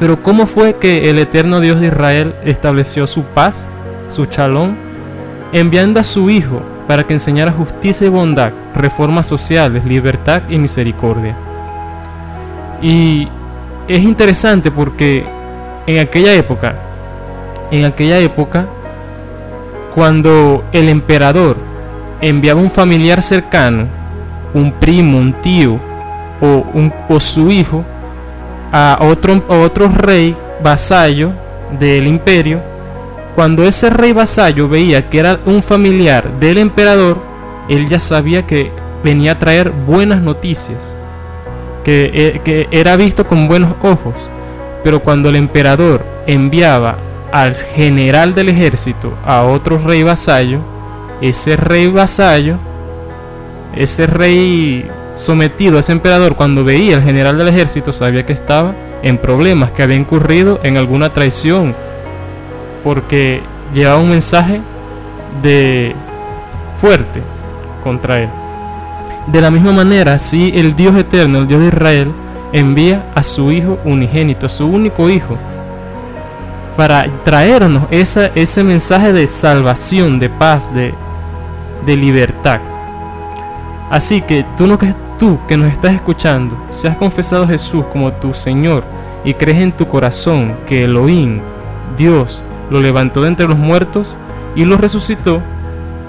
Pero 0.00 0.22
¿cómo 0.22 0.46
fue 0.46 0.76
que 0.76 1.10
el 1.10 1.18
eterno 1.18 1.60
Dios 1.60 1.80
de 1.80 1.86
Israel 1.86 2.34
estableció 2.44 3.06
su 3.06 3.22
paz, 3.22 3.66
su 4.08 4.26
chalón, 4.26 4.76
enviando 5.52 6.00
a 6.00 6.04
su 6.04 6.30
Hijo 6.30 6.62
para 6.88 7.06
que 7.06 7.14
enseñara 7.14 7.52
justicia 7.52 8.06
y 8.06 8.10
bondad, 8.10 8.52
reformas 8.74 9.26
sociales, 9.26 9.84
libertad 9.84 10.42
y 10.48 10.58
misericordia? 10.58 11.36
Y 12.82 13.28
es 13.86 14.00
interesante 14.00 14.70
porque 14.70 15.24
en 15.86 16.00
aquella 16.00 16.34
época 16.34 16.74
en 17.74 17.84
aquella 17.84 18.18
época, 18.20 18.66
cuando 19.94 20.64
el 20.72 20.88
emperador 20.88 21.56
enviaba 22.20 22.60
un 22.60 22.70
familiar 22.70 23.20
cercano, 23.20 23.88
un 24.54 24.70
primo, 24.70 25.18
un 25.18 25.32
tío 25.40 25.80
o, 26.40 26.64
un, 26.72 26.92
o 27.08 27.18
su 27.18 27.50
hijo, 27.50 27.84
a 28.72 28.98
otro, 29.00 29.42
a 29.48 29.56
otro 29.56 29.88
rey 29.88 30.36
vasallo 30.62 31.32
del 31.76 32.06
imperio, 32.06 32.62
cuando 33.34 33.64
ese 33.64 33.90
rey 33.90 34.12
vasallo 34.12 34.68
veía 34.68 35.10
que 35.10 35.18
era 35.18 35.40
un 35.44 35.60
familiar 35.60 36.38
del 36.38 36.58
emperador, 36.58 37.18
él 37.68 37.88
ya 37.88 37.98
sabía 37.98 38.46
que 38.46 38.70
venía 39.02 39.32
a 39.32 39.38
traer 39.40 39.70
buenas 39.70 40.22
noticias, 40.22 40.94
que, 41.82 42.12
eh, 42.14 42.40
que 42.44 42.68
era 42.70 42.94
visto 42.94 43.26
con 43.26 43.48
buenos 43.48 43.74
ojos. 43.82 44.14
Pero 44.84 45.00
cuando 45.00 45.30
el 45.30 45.36
emperador 45.36 46.04
enviaba 46.26 46.96
al 47.34 47.56
general 47.56 48.32
del 48.36 48.48
ejército 48.48 49.12
a 49.26 49.42
otro 49.42 49.78
rey 49.78 50.04
vasallo, 50.04 50.60
ese 51.20 51.56
rey 51.56 51.88
vasallo, 51.88 52.60
ese 53.74 54.06
rey 54.06 54.88
sometido 55.14 55.76
a 55.76 55.80
ese 55.80 55.90
emperador, 55.90 56.36
cuando 56.36 56.62
veía 56.62 56.94
al 56.94 57.02
general 57.02 57.36
del 57.36 57.48
ejército, 57.48 57.92
sabía 57.92 58.24
que 58.24 58.32
estaba 58.32 58.72
en 59.02 59.18
problemas, 59.18 59.72
que 59.72 59.82
había 59.82 59.96
incurrido 59.96 60.60
en 60.62 60.76
alguna 60.76 61.12
traición, 61.12 61.74
porque 62.84 63.40
llevaba 63.74 63.98
un 63.98 64.10
mensaje 64.10 64.60
de 65.42 65.96
fuerte 66.76 67.20
contra 67.82 68.20
él. 68.20 68.28
De 69.26 69.40
la 69.40 69.50
misma 69.50 69.72
manera, 69.72 70.18
si 70.18 70.52
el 70.54 70.76
Dios 70.76 70.96
eterno, 70.96 71.40
el 71.40 71.48
Dios 71.48 71.62
de 71.62 71.66
Israel, 71.66 72.12
envía 72.52 73.06
a 73.16 73.24
su 73.24 73.50
hijo 73.50 73.80
unigénito, 73.84 74.46
a 74.46 74.50
su 74.50 74.68
único 74.68 75.10
hijo, 75.10 75.36
para 76.76 77.06
traernos 77.24 77.84
ese 77.90 78.64
mensaje 78.64 79.12
de 79.12 79.26
salvación, 79.26 80.18
de 80.18 80.28
paz, 80.28 80.74
de, 80.74 80.94
de 81.86 81.96
libertad. 81.96 82.60
Así 83.90 84.20
que 84.22 84.44
tú, 84.56 84.66
no, 84.66 84.78
tú 85.18 85.38
que 85.46 85.56
nos 85.56 85.70
estás 85.70 85.94
escuchando, 85.94 86.56
si 86.70 86.88
has 86.88 86.96
confesado 86.96 87.44
a 87.44 87.48
Jesús 87.48 87.84
como 87.92 88.12
tu 88.12 88.34
Señor 88.34 88.84
y 89.24 89.34
crees 89.34 89.58
en 89.58 89.72
tu 89.72 89.86
corazón 89.86 90.56
que 90.66 90.84
Elohim, 90.84 91.40
Dios, 91.96 92.42
lo 92.70 92.80
levantó 92.80 93.22
de 93.22 93.28
entre 93.28 93.46
los 93.46 93.58
muertos 93.58 94.16
y 94.56 94.64
lo 94.64 94.76
resucitó, 94.76 95.42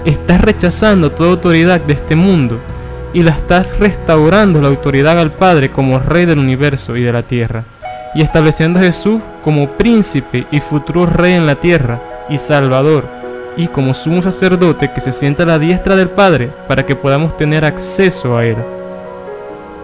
estás 0.04 0.40
rechazando 0.40 1.12
toda 1.12 1.30
autoridad 1.30 1.80
de 1.80 1.94
este 1.94 2.16
mundo 2.16 2.60
y 3.12 3.22
la 3.22 3.32
estás 3.32 3.78
restaurando 3.78 4.60
la 4.60 4.68
autoridad 4.68 5.18
al 5.18 5.32
Padre 5.32 5.70
como 5.70 5.98
Rey 5.98 6.26
del 6.26 6.38
universo 6.38 6.96
y 6.96 7.02
de 7.02 7.12
la 7.12 7.22
tierra 7.22 7.64
y 8.14 8.22
estableciendo 8.22 8.78
a 8.78 8.82
Jesús 8.82 9.20
como 9.46 9.68
príncipe 9.68 10.44
y 10.50 10.58
futuro 10.58 11.06
rey 11.06 11.34
en 11.34 11.46
la 11.46 11.54
tierra 11.54 12.00
y 12.28 12.36
salvador, 12.36 13.06
y 13.56 13.68
como 13.68 13.94
sumo 13.94 14.20
sacerdote 14.20 14.92
que 14.92 15.00
se 15.00 15.12
sienta 15.12 15.44
a 15.44 15.46
la 15.46 15.60
diestra 15.60 15.94
del 15.94 16.10
Padre 16.10 16.50
para 16.66 16.84
que 16.84 16.96
podamos 16.96 17.36
tener 17.36 17.64
acceso 17.64 18.36
a 18.36 18.44
Él. 18.44 18.56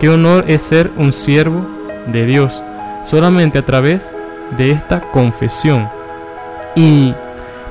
Qué 0.00 0.08
honor 0.08 0.46
es 0.48 0.62
ser 0.62 0.90
un 0.96 1.12
siervo 1.12 1.64
de 2.08 2.26
Dios, 2.26 2.60
solamente 3.04 3.58
a 3.58 3.64
través 3.64 4.10
de 4.56 4.72
esta 4.72 5.00
confesión. 5.12 5.88
Y 6.74 7.14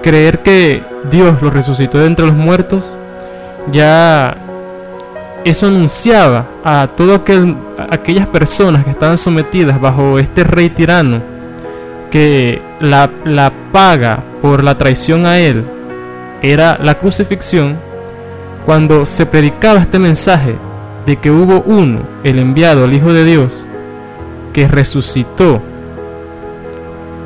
creer 0.02 0.40
que 0.44 0.86
Dios 1.10 1.42
lo 1.42 1.50
resucitó 1.50 1.98
de 1.98 2.06
entre 2.06 2.26
los 2.26 2.36
muertos, 2.36 2.98
ya 3.70 4.38
eso 5.44 5.68
anunciaba 5.68 6.46
a 6.64 6.88
todas 6.96 7.20
aquellas 7.90 8.28
personas 8.28 8.86
que 8.86 8.92
estaban 8.92 9.18
sometidas 9.18 9.82
bajo 9.82 10.20
este 10.20 10.46
rey 10.46 10.70
tirano 10.70 11.31
que 12.12 12.62
la, 12.80 13.10
la 13.26 13.52
paga 13.72 14.24
por 14.42 14.64
la 14.64 14.78
traición 14.78 15.26
a 15.26 15.40
él 15.40 15.66
era 16.42 16.78
la 16.82 17.00
crucifixión, 17.00 17.80
cuando 18.66 19.06
se 19.06 19.26
predicaba 19.26 19.80
este 19.80 19.98
mensaje 19.98 20.56
de 21.06 21.16
que 21.16 21.32
hubo 21.32 21.62
uno, 21.62 22.02
el 22.24 22.38
enviado, 22.40 22.86
el 22.86 22.94
Hijo 22.94 23.14
de 23.14 23.26
Dios, 23.26 23.66
que 24.54 24.68
resucitó. 24.68 25.62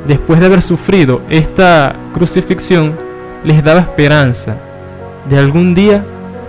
Después 0.06 0.40
de 0.40 0.46
haber 0.46 0.62
sufrido 0.62 1.20
esta 1.28 1.94
crucifixión, 2.14 2.96
les 3.44 3.62
daba 3.62 3.80
esperanza 3.80 4.56
de 5.28 5.38
algún 5.38 5.74
día 5.74 6.04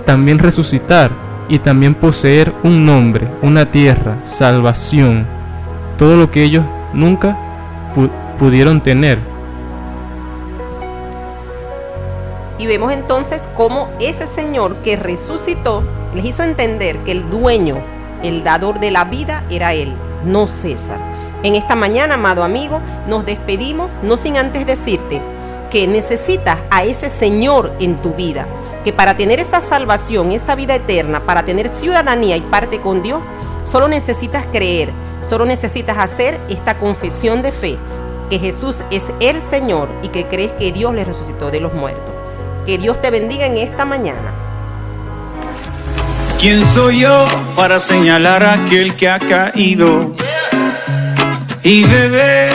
también 0.06 0.40
resucitar 0.40 1.12
y 1.50 1.60
también 1.60 1.96
poseer 1.96 2.54
un 2.64 2.86
nombre, 2.86 3.28
una 3.42 3.72
tierra, 3.72 4.20
salvación, 4.24 5.26
todo 5.98 6.16
lo 6.16 6.30
que 6.30 6.44
ellos 6.44 6.66
nunca 6.94 7.38
pudieron 8.38 8.82
tener. 8.82 9.20
Y 12.60 12.66
vemos 12.66 12.92
entonces 12.92 13.48
cómo 13.56 13.90
ese 14.00 14.26
Señor 14.28 14.78
que 14.78 14.96
resucitó 14.96 15.84
les 16.16 16.26
hizo 16.26 16.44
entender 16.44 16.98
que 17.00 17.12
el 17.12 17.30
dueño, 17.30 17.78
el 18.24 18.44
dador 18.44 18.80
de 18.80 18.92
la 18.92 19.04
vida 19.04 19.44
era 19.50 19.74
Él, 19.74 19.94
no 20.26 20.48
César. 20.48 21.00
En 21.44 21.56
esta 21.56 21.76
mañana, 21.76 22.16
amado 22.16 22.44
amigo, 22.44 22.82
nos 23.08 23.26
despedimos 23.26 23.92
no 24.02 24.18
sin 24.18 24.38
antes 24.38 24.66
decirte 24.66 25.22
que 25.70 25.88
necesitas 25.88 26.58
a 26.72 26.84
ese 26.84 27.10
Señor 27.10 27.74
en 27.80 28.02
tu 28.02 28.14
vida 28.16 28.48
que 28.88 28.94
para 28.94 29.18
tener 29.18 29.42
esa 29.42 29.60
salvación, 29.60 30.32
esa 30.32 30.56
vida 30.56 30.74
eterna, 30.74 31.26
para 31.26 31.44
tener 31.44 31.68
ciudadanía 31.68 32.38
y 32.38 32.40
parte 32.40 32.80
con 32.80 33.04
Dios, 33.04 33.22
solo 33.66 33.90
necesitas 33.90 34.46
creer, 34.46 34.94
solo 35.22 35.46
necesitas 35.46 35.98
hacer 35.98 36.40
esta 36.48 36.80
confesión 36.80 37.42
de 37.42 37.52
fe, 37.52 37.78
que 38.30 38.40
Jesús 38.40 38.84
es 38.92 39.12
el 39.20 39.42
Señor 39.42 39.90
y 40.04 40.10
que 40.10 40.26
crees 40.28 40.52
que 40.54 40.72
Dios 40.72 40.94
le 40.94 41.06
resucitó 41.06 41.52
de 41.52 41.60
los 41.60 41.74
muertos. 41.74 42.14
Que 42.66 42.78
Dios 42.78 43.02
te 43.02 43.10
bendiga 43.10 43.46
en 43.46 43.58
esta 43.58 43.86
mañana. 43.86 44.34
¿Quién 46.40 46.66
soy 46.68 47.00
yo 47.00 47.26
para 47.56 47.80
señalar 47.80 48.44
a 48.44 48.54
aquel 48.54 48.96
que 48.96 49.10
ha 49.10 49.18
caído 49.18 50.14
y 51.64 51.84
beber 51.84 52.52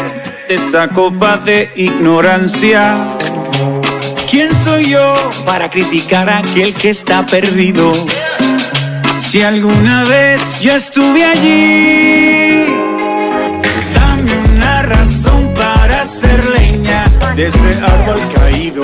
esta 0.49 0.89
copa 0.89 1.36
de 1.36 1.70
ignorancia? 1.74 3.16
¿Quién 4.31 4.55
soy 4.55 4.90
yo 4.90 5.15
para 5.44 5.69
criticar 5.69 6.28
a 6.31 6.39
aquel 6.39 6.73
que 6.74 6.90
está 6.90 7.27
perdido? 7.27 7.93
Si 9.19 9.43
alguna 9.43 10.05
vez 10.05 10.61
yo 10.61 10.74
estuve 10.74 11.24
allí, 11.24 12.32
de 17.37 17.47
ese 17.47 17.81
árbol 17.83 18.21
caído, 18.35 18.83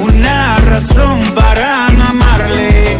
una 0.00 0.56
razón 0.58 1.18
para 1.34 1.88
no 1.90 2.04
amarle. 2.04 2.96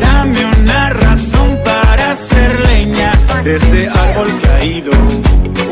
Dame 0.00 0.46
una 0.60 0.90
razón 0.90 1.58
para 1.64 2.14
ser 2.14 2.58
leña 2.66 3.12
de 3.44 3.56
ese 3.56 3.88
árbol 3.88 4.28
caído, 4.42 4.92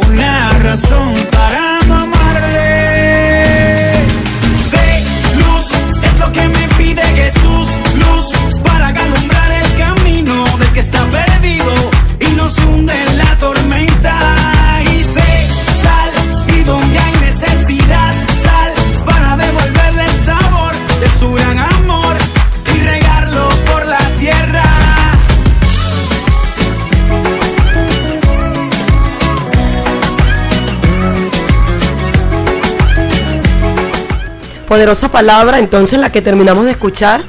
una 0.08 0.50
razón 0.58 1.14
para 1.30 1.78
no 1.86 1.94
amarle. 1.94 3.94
Sé 4.54 5.04
luz, 5.38 5.70
es 6.02 6.18
lo 6.18 6.30
que 6.30 6.46
me 6.46 6.68
pide 6.76 7.02
Jesús, 7.02 7.68
luz 7.96 8.32
para 8.64 8.88
alumbrar 8.88 9.50
el 9.50 9.78
camino 9.78 10.44
del 10.58 10.68
que 10.72 10.80
está 10.80 11.04
perdido 11.06 11.33
Poderosa 34.84 35.10
palabra, 35.10 35.60
entonces 35.60 35.98
la 35.98 36.12
que 36.12 36.20
terminamos 36.20 36.66
de 36.66 36.72
escuchar 36.72 37.22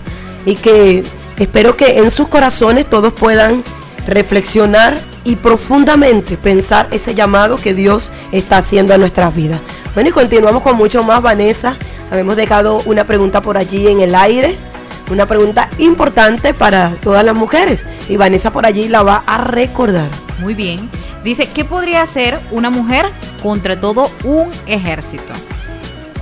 y 0.45 0.55
que 0.55 1.05
espero 1.37 1.77
que 1.77 1.99
en 1.99 2.11
sus 2.11 2.27
corazones 2.27 2.85
todos 2.85 3.13
puedan 3.13 3.63
reflexionar 4.05 4.99
y 5.23 5.37
profundamente 5.37 6.35
pensar 6.35 6.89
ese 6.91 7.15
llamado 7.15 7.55
que 7.55 7.73
Dios 7.73 8.11
está 8.33 8.57
haciendo 8.57 8.93
a 8.93 8.97
nuestras 8.97 9.33
vidas. 9.33 9.61
Bueno, 9.93 10.09
y 10.09 10.11
continuamos 10.11 10.63
con 10.63 10.75
mucho 10.75 11.01
más, 11.05 11.21
Vanessa. 11.21 11.77
Habemos 12.11 12.35
dejado 12.35 12.81
una 12.87 13.07
pregunta 13.07 13.39
por 13.39 13.57
allí 13.57 13.87
en 13.87 14.01
el 14.01 14.15
aire, 14.15 14.57
una 15.09 15.25
pregunta 15.25 15.69
importante 15.77 16.53
para 16.53 16.89
todas 16.95 17.23
las 17.23 17.35
mujeres. 17.35 17.85
Y 18.09 18.17
Vanessa 18.17 18.51
por 18.51 18.65
allí 18.65 18.89
la 18.89 19.01
va 19.01 19.23
a 19.25 19.37
recordar. 19.37 20.09
Muy 20.39 20.55
bien. 20.55 20.89
Dice, 21.23 21.47
¿qué 21.47 21.63
podría 21.63 22.01
hacer 22.01 22.37
una 22.51 22.69
mujer 22.69 23.05
contra 23.41 23.79
todo 23.79 24.11
un 24.25 24.51
ejército? 24.67 25.31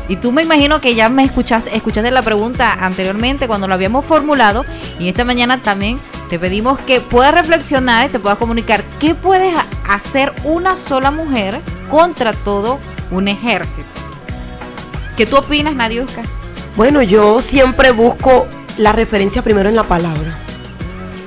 Y 0.09 0.17
tú 0.17 0.31
me 0.31 0.41
imagino 0.41 0.81
que 0.81 0.95
ya 0.95 1.07
me 1.09 1.23
escuchaste, 1.23 1.75
escuchaste 1.75 2.11
la 2.11 2.21
pregunta 2.21 2.73
anteriormente 2.73 3.47
cuando 3.47 3.67
lo 3.67 3.73
habíamos 3.73 4.03
formulado 4.05 4.65
y 4.99 5.07
esta 5.07 5.23
mañana 5.23 5.59
también 5.59 5.99
te 6.29 6.37
pedimos 6.39 6.79
que 6.79 6.99
puedas 6.99 7.33
reflexionar 7.33 8.07
y 8.07 8.09
te 8.09 8.19
puedas 8.19 8.37
comunicar 8.37 8.83
qué 8.99 9.15
puedes 9.15 9.53
ha- 9.55 9.65
hacer 9.93 10.33
una 10.43 10.75
sola 10.75 11.09
mujer 11.11 11.61
contra 11.89 12.33
todo 12.33 12.79
un 13.11 13.27
ejército. 13.29 13.87
¿Qué 15.15 15.25
tú 15.25 15.37
opinas, 15.37 15.75
Nadiuska? 15.75 16.21
Bueno, 16.75 17.01
yo 17.01 17.41
siempre 17.41 17.91
busco 17.91 18.47
la 18.77 18.91
referencia 18.91 19.41
primero 19.43 19.69
en 19.69 19.75
la 19.75 19.83
palabra. 19.83 20.37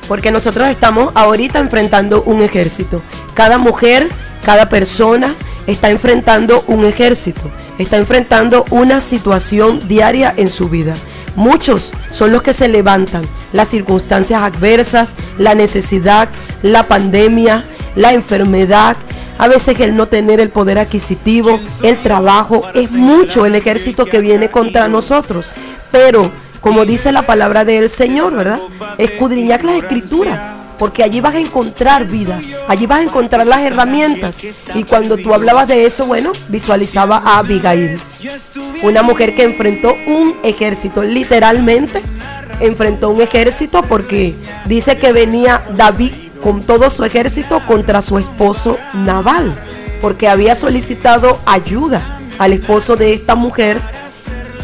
Porque 0.09 0.31
nosotros 0.31 0.69
estamos 0.69 1.13
ahorita 1.15 1.61
enfrentando 1.61 2.23
un 2.25 2.43
ejército. 2.43 3.03
Cada 3.35 3.59
mujer, 3.59 4.09
cada 4.45 4.69
persona 4.69 5.35
está 5.67 5.91
enfrentando 5.91 6.65
un 6.67 6.85
ejército. 6.85 7.51
Está 7.79 7.97
enfrentando 7.97 8.65
una 8.71 9.01
situación 9.01 9.87
diaria 9.87 10.33
en 10.37 10.51
su 10.51 10.69
vida. 10.69 10.97
Muchos 11.35 11.93
son 12.11 12.33
los 12.33 12.43
que 12.43 12.55
se 12.55 12.69
levantan. 12.69 13.23
Las 13.53 13.69
circunstancias 13.69 14.43
adversas, 14.43 15.15
la 15.39 15.55
necesidad, 15.55 16.29
la 16.63 16.89
pandemia, 16.89 17.65
la 17.95 18.15
enfermedad, 18.15 18.97
a 19.39 19.49
veces 19.49 19.79
el 19.81 19.97
no 19.97 20.07
tener 20.09 20.41
el 20.41 20.49
poder 20.49 20.79
adquisitivo, 20.79 21.61
el 21.83 22.03
trabajo, 22.03 22.63
es 22.75 22.93
mucho 22.93 23.45
el 23.45 23.55
ejército 23.55 24.07
que 24.07 24.21
viene 24.21 24.51
contra 24.51 24.89
nosotros. 24.89 25.51
Pero, 25.93 26.31
como 26.63 26.87
dice 26.87 27.13
la 27.13 27.27
palabra 27.27 27.67
del 27.67 27.91
Señor, 27.91 28.35
¿verdad? 28.35 28.61
Escudriñad 28.97 29.61
las 29.61 29.77
escrituras, 29.77 30.56
porque 30.79 31.03
allí 31.03 31.21
vas 31.21 31.35
a 31.35 31.41
encontrar 31.41 32.07
vida, 32.07 32.41
allí 32.69 32.87
vas 32.87 33.01
a 33.01 33.03
encontrar 33.05 33.47
las 33.47 33.61
herramientas. 33.61 34.39
Y 34.75 34.85
cuando 34.85 35.17
tú 35.17 35.33
hablabas 35.35 35.69
de 35.69 35.87
eso, 35.87 36.07
bueno, 36.07 36.33
visualizaba 36.49 37.19
a 37.19 37.39
Abigail, 37.39 37.99
una 38.83 39.03
mujer 39.03 39.35
que 39.35 39.45
enfrentó 39.45 39.95
un 40.07 40.37
ejército, 40.43 41.03
literalmente 41.03 42.03
enfrentó 42.61 43.11
un 43.11 43.21
ejército 43.21 43.83
porque 43.83 44.35
dice 44.65 44.97
que 44.97 45.13
venía 45.13 45.65
David 45.77 46.13
con 46.43 46.63
todo 46.63 46.91
su 46.91 47.05
ejército 47.05 47.61
contra 47.67 48.03
su 48.03 48.19
esposo 48.19 48.79
Naval, 48.95 49.59
porque 50.01 50.29
había 50.29 50.55
solicitado 50.55 51.41
ayuda 51.47 52.21
al 52.39 52.53
esposo 52.53 52.97
de 52.97 53.15
esta 53.15 53.35
mujer 53.35 53.81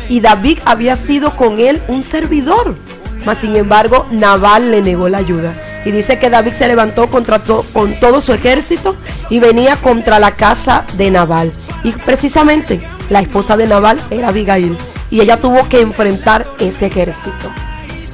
y 0.09 0.21
David 0.21 0.59
había 0.65 0.97
sido 0.97 1.37
con 1.37 1.59
él 1.59 1.83
un 1.89 2.03
servidor. 2.03 2.77
Mas 3.25 3.39
sin 3.39 3.57
embargo, 3.57 4.07
Naval 4.11 4.71
le 4.71 4.83
negó 4.83 5.09
la 5.09 5.19
ayuda. 5.19 5.57
Y 5.85 5.91
dice 5.91 6.19
que 6.19 6.31
David 6.31 6.53
se 6.53 6.69
levantó 6.69 7.11
contra 7.11 7.41
con 7.41 7.99
todo 8.01 8.21
su 8.21 8.33
ejército 8.33 8.97
y 9.31 9.41
venía 9.41 9.77
contra 9.77 10.19
la 10.19 10.31
casa 10.31 10.85
de 10.95 11.11
Naval. 11.11 11.53
Y 11.83 11.93
precisamente 11.93 12.81
la 13.11 13.21
esposa 13.21 13.57
de 13.57 13.67
Naval 13.67 14.01
era 14.11 14.29
Abigail. 14.29 14.77
Y 15.11 15.21
ella 15.21 15.41
tuvo 15.41 15.69
que 15.69 15.81
enfrentar 15.81 16.47
ese 16.59 16.87
ejército. 16.87 17.53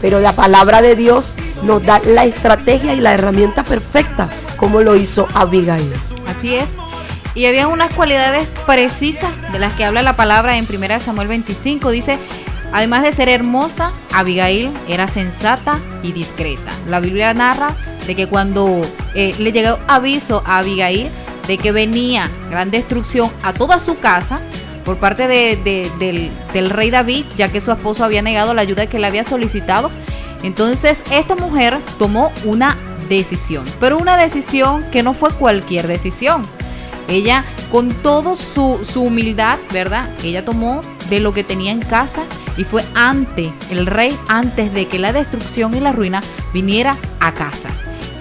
Pero 0.01 0.21
la 0.21 0.35
palabra 0.35 0.83
de 0.83 0.97
Dios 0.97 1.37
nos 1.63 1.85
da 1.85 2.01
la 2.05 2.25
estrategia 2.25 2.95
y 2.95 3.01
la 3.01 3.15
herramienta 3.15 3.65
perfecta, 3.65 4.29
como 4.57 4.81
lo 4.81 4.97
hizo 4.97 5.29
Abigail. 5.35 5.93
Así 6.27 6.55
es. 6.55 6.67
Y 7.35 7.47
había 7.47 7.69
unas 7.69 7.95
cualidades 7.95 8.49
precisas 8.67 9.31
de 9.53 9.59
las 9.59 9.75
que 9.75 9.85
habla 9.85 10.03
la 10.03 10.17
palabra 10.17 10.57
en 10.57 10.67
1 10.69 11.01
Samuel 11.01 11.29
25. 11.29 11.91
Dice, 11.91 12.19
además 12.73 13.03
de 13.03 13.13
ser 13.13 13.29
hermosa, 13.29 13.93
Abigail 14.13 14.73
era 14.89 15.09
sensata 15.09 15.79
y 16.03 16.13
discreta. 16.13 16.71
La 16.89 17.01
Biblia 17.01 17.33
narra 17.35 17.71
de 18.07 18.15
que 18.15 18.27
cuando 18.27 18.81
eh, 19.15 19.35
le 19.39 19.53
llegó 19.53 19.79
aviso 19.87 20.43
a 20.47 20.59
Abigail 20.59 21.11
de 21.47 21.59
que 21.59 21.73
venía 21.73 22.29
gran 22.51 22.71
destrucción 22.71 23.31
a 23.43 23.53
toda 23.55 23.79
su 23.79 23.99
casa 23.99 24.39
por 24.85 24.99
parte 24.99 25.27
de- 25.29 25.57
de- 25.57 25.91
del, 25.99 26.31
del 26.53 26.71
rey 26.71 26.91
David, 26.91 27.25
ya 27.37 27.49
que 27.51 27.61
su 27.61 27.71
esposo 27.73 28.05
había 28.05 28.23
negado 28.23 28.55
la 28.55 28.63
ayuda 28.63 28.87
que 28.87 28.99
le 28.99 29.07
había 29.07 29.25
solicitado, 29.25 29.91
entonces 30.43 31.01
esta 31.11 31.35
mujer 31.37 31.79
tomó 31.99 32.31
una 32.45 32.77
decisión, 33.09 33.65
pero 33.81 33.97
una 33.99 34.17
decisión 34.17 34.85
que 34.93 35.03
no 35.03 35.15
fue 35.15 35.31
cualquier 35.33 35.87
decisión. 35.87 36.47
Ella, 37.09 37.45
con 37.71 37.91
todo 37.91 38.37
su, 38.37 38.81
su 38.85 39.03
humildad, 39.03 39.59
¿verdad? 39.73 40.09
Ella 40.23 40.45
tomó 40.45 40.83
de 41.09 41.21
lo 41.21 41.33
que 41.33 41.45
tenía 41.45 41.73
en 41.73 41.81
casa 41.81 42.25
y 42.57 42.65
fue 42.65 42.85
ante 42.95 43.53
el 43.71 43.87
rey, 43.87 44.17
antes 44.29 44.73
de 44.73 44.87
que 44.87 44.99
la 44.99 45.13
destrucción 45.13 45.75
y 45.75 45.81
la 45.81 45.93
ruina 45.93 46.23
viniera 46.53 46.99
a 47.21 47.33
casa. 47.33 47.71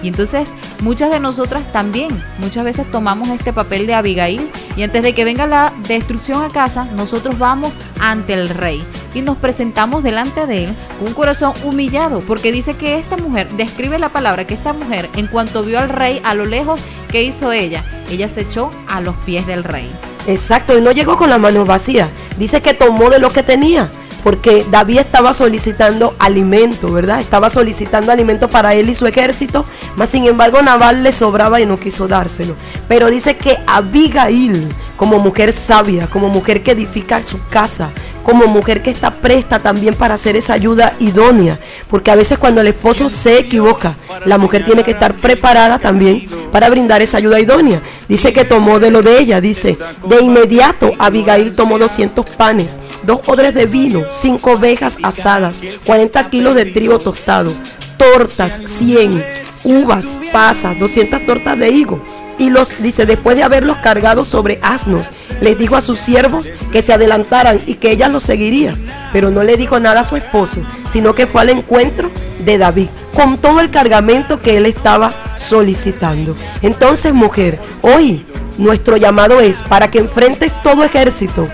Y 0.02 0.08
entonces 0.08 0.48
muchas 0.80 1.10
de 1.10 1.20
nosotras 1.20 1.70
también, 1.72 2.08
muchas 2.38 2.64
veces 2.64 2.90
tomamos 2.90 3.28
este 3.30 3.52
papel 3.52 3.86
de 3.86 3.94
Abigail 3.94 4.50
y 4.76 4.82
antes 4.82 5.02
de 5.02 5.12
que 5.12 5.24
venga 5.24 5.46
la 5.46 5.72
destrucción 5.88 6.42
a 6.42 6.50
casa, 6.50 6.84
nosotros 6.84 7.38
vamos 7.38 7.72
ante 8.00 8.34
el 8.34 8.48
rey 8.48 8.84
y 9.14 9.22
nos 9.22 9.36
presentamos 9.36 10.02
delante 10.02 10.46
de 10.46 10.64
él 10.64 10.76
con 10.98 11.08
un 11.08 11.14
corazón 11.14 11.52
humillado, 11.64 12.20
porque 12.20 12.52
dice 12.52 12.76
que 12.76 12.98
esta 12.98 13.16
mujer, 13.16 13.48
describe 13.56 13.98
la 13.98 14.10
palabra 14.10 14.46
que 14.46 14.54
esta 14.54 14.72
mujer, 14.72 15.08
en 15.16 15.26
cuanto 15.26 15.62
vio 15.62 15.78
al 15.78 15.88
rey 15.88 16.20
a 16.24 16.34
lo 16.34 16.46
lejos, 16.46 16.80
¿qué 17.08 17.22
hizo 17.24 17.52
ella? 17.52 17.84
Ella 18.10 18.28
se 18.28 18.42
echó 18.42 18.70
a 18.88 19.00
los 19.00 19.16
pies 19.16 19.46
del 19.46 19.64
rey. 19.64 19.90
Exacto, 20.26 20.76
y 20.76 20.82
no 20.82 20.92
llegó 20.92 21.16
con 21.16 21.30
las 21.30 21.40
manos 21.40 21.66
vacías. 21.66 22.10
Dice 22.36 22.60
que 22.60 22.74
tomó 22.74 23.10
de 23.10 23.18
lo 23.18 23.32
que 23.32 23.42
tenía. 23.42 23.90
Porque 24.22 24.66
David 24.70 24.98
estaba 24.98 25.32
solicitando 25.32 26.14
alimento, 26.18 26.92
¿verdad? 26.92 27.20
Estaba 27.20 27.50
solicitando 27.50 28.12
alimento 28.12 28.48
para 28.48 28.74
él 28.74 28.90
y 28.90 28.94
su 28.94 29.06
ejército. 29.06 29.64
Mas 29.96 30.10
sin 30.10 30.26
embargo, 30.26 30.60
Naval 30.62 31.02
le 31.02 31.12
sobraba 31.12 31.60
y 31.60 31.66
no 31.66 31.78
quiso 31.78 32.08
dárselo. 32.08 32.54
Pero 32.88 33.08
dice 33.10 33.36
que 33.36 33.56
Abigail, 33.66 34.68
como 34.96 35.18
mujer 35.18 35.52
sabia, 35.52 36.08
como 36.08 36.28
mujer 36.28 36.62
que 36.62 36.72
edifica 36.72 37.22
su 37.22 37.38
casa, 37.48 37.92
como 38.28 38.46
mujer 38.46 38.82
que 38.82 38.90
está 38.90 39.10
presta 39.10 39.60
también 39.60 39.94
para 39.94 40.12
hacer 40.12 40.36
esa 40.36 40.52
ayuda 40.52 40.94
idónea. 40.98 41.58
Porque 41.88 42.10
a 42.10 42.14
veces 42.14 42.36
cuando 42.36 42.60
el 42.60 42.66
esposo 42.66 43.08
se 43.08 43.38
equivoca, 43.38 43.96
la 44.26 44.36
mujer 44.36 44.66
tiene 44.66 44.82
que 44.82 44.90
estar 44.90 45.14
preparada 45.14 45.78
también 45.78 46.28
para 46.52 46.68
brindar 46.68 47.00
esa 47.00 47.16
ayuda 47.16 47.40
idónea. 47.40 47.80
Dice 48.06 48.34
que 48.34 48.44
tomó 48.44 48.80
de 48.80 48.90
lo 48.90 49.00
de 49.00 49.18
ella, 49.18 49.40
dice, 49.40 49.78
de 50.06 50.20
inmediato 50.20 50.92
Abigail 50.98 51.54
tomó 51.54 51.78
200 51.78 52.28
panes, 52.36 52.78
dos 53.02 53.20
odres 53.24 53.54
de 53.54 53.64
vino, 53.64 54.04
cinco 54.10 54.52
ovejas 54.52 54.98
asadas, 55.02 55.56
40 55.86 56.28
kilos 56.28 56.54
de 56.54 56.66
trigo 56.66 56.98
tostado, 56.98 57.54
tortas 57.96 58.60
100, 58.66 59.24
uvas, 59.64 60.18
pasas, 60.34 60.78
200 60.78 61.24
tortas 61.24 61.58
de 61.58 61.70
higo. 61.70 61.98
Y 62.38 62.50
los 62.50 62.82
dice, 62.82 63.06
después 63.06 63.36
de 63.36 63.42
haberlos 63.42 63.78
cargado 63.78 64.24
sobre 64.24 64.60
asnos, 64.62 65.06
les 65.40 65.58
dijo 65.58 65.76
a 65.76 65.80
sus 65.80 66.00
siervos 66.00 66.50
que 66.72 66.82
se 66.82 66.92
adelantaran 66.92 67.60
y 67.66 67.74
que 67.74 67.90
ella 67.90 68.08
los 68.08 68.22
seguiría. 68.22 68.76
Pero 69.12 69.30
no 69.30 69.42
le 69.42 69.56
dijo 69.56 69.80
nada 69.80 70.00
a 70.00 70.04
su 70.04 70.16
esposo, 70.16 70.62
sino 70.88 71.14
que 71.14 71.26
fue 71.26 71.42
al 71.42 71.50
encuentro 71.50 72.10
de 72.44 72.58
David 72.58 72.88
con 73.14 73.38
todo 73.38 73.60
el 73.60 73.70
cargamento 73.70 74.40
que 74.40 74.56
él 74.56 74.66
estaba 74.66 75.12
solicitando. 75.36 76.36
Entonces, 76.62 77.12
mujer, 77.12 77.58
hoy 77.82 78.24
nuestro 78.58 78.96
llamado 78.96 79.40
es 79.40 79.62
para 79.62 79.88
que 79.88 79.98
enfrentes 79.98 80.52
todo 80.62 80.84
ejército 80.84 81.48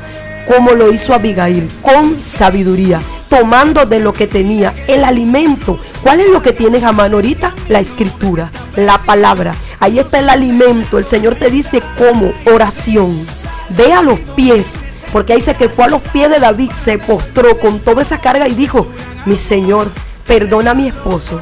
como 0.47 0.73
lo 0.73 0.93
hizo 0.93 1.15
Abigail, 1.15 1.73
con 1.83 2.19
sabiduría, 2.19 3.01
tomando 3.29 3.87
de 3.87 4.01
lo 4.01 4.13
que 4.13 4.27
tenía, 4.27 4.75
el 4.87 5.05
alimento. 5.05 5.79
¿Cuál 6.03 6.21
es 6.21 6.29
lo 6.29 6.43
que 6.43 6.53
tienes 6.53 6.83
a 6.83 6.93
mano 6.93 7.17
ahorita? 7.17 7.55
La 7.69 7.81
escritura, 7.81 8.51
la 8.77 9.03
palabra. 9.03 9.55
Ahí 9.81 9.99
está 9.99 10.19
el 10.19 10.29
alimento. 10.29 10.99
El 10.99 11.07
Señor 11.07 11.37
te 11.37 11.51
dice 11.51 11.83
cómo, 11.97 12.33
oración. 12.47 13.27
Ve 13.71 13.93
a 13.93 14.03
los 14.03 14.21
pies, 14.21 14.75
porque 15.13 15.33
ahí 15.33 15.41
dice 15.41 15.55
que 15.55 15.69
fue 15.69 15.85
a 15.85 15.89
los 15.89 16.03
pies 16.03 16.31
de 16.31 16.39
David, 16.39 16.71
se 16.73 16.99
postró 16.99 17.59
con 17.59 17.81
toda 17.81 18.03
esa 18.03 18.21
carga 18.21 18.49
y 18.49 18.55
dijo, 18.55 18.87
mi 19.27 19.37
Señor, 19.37 19.91
perdona 20.27 20.73
a 20.73 20.75
mi 20.75 20.89
esposo 20.89 21.41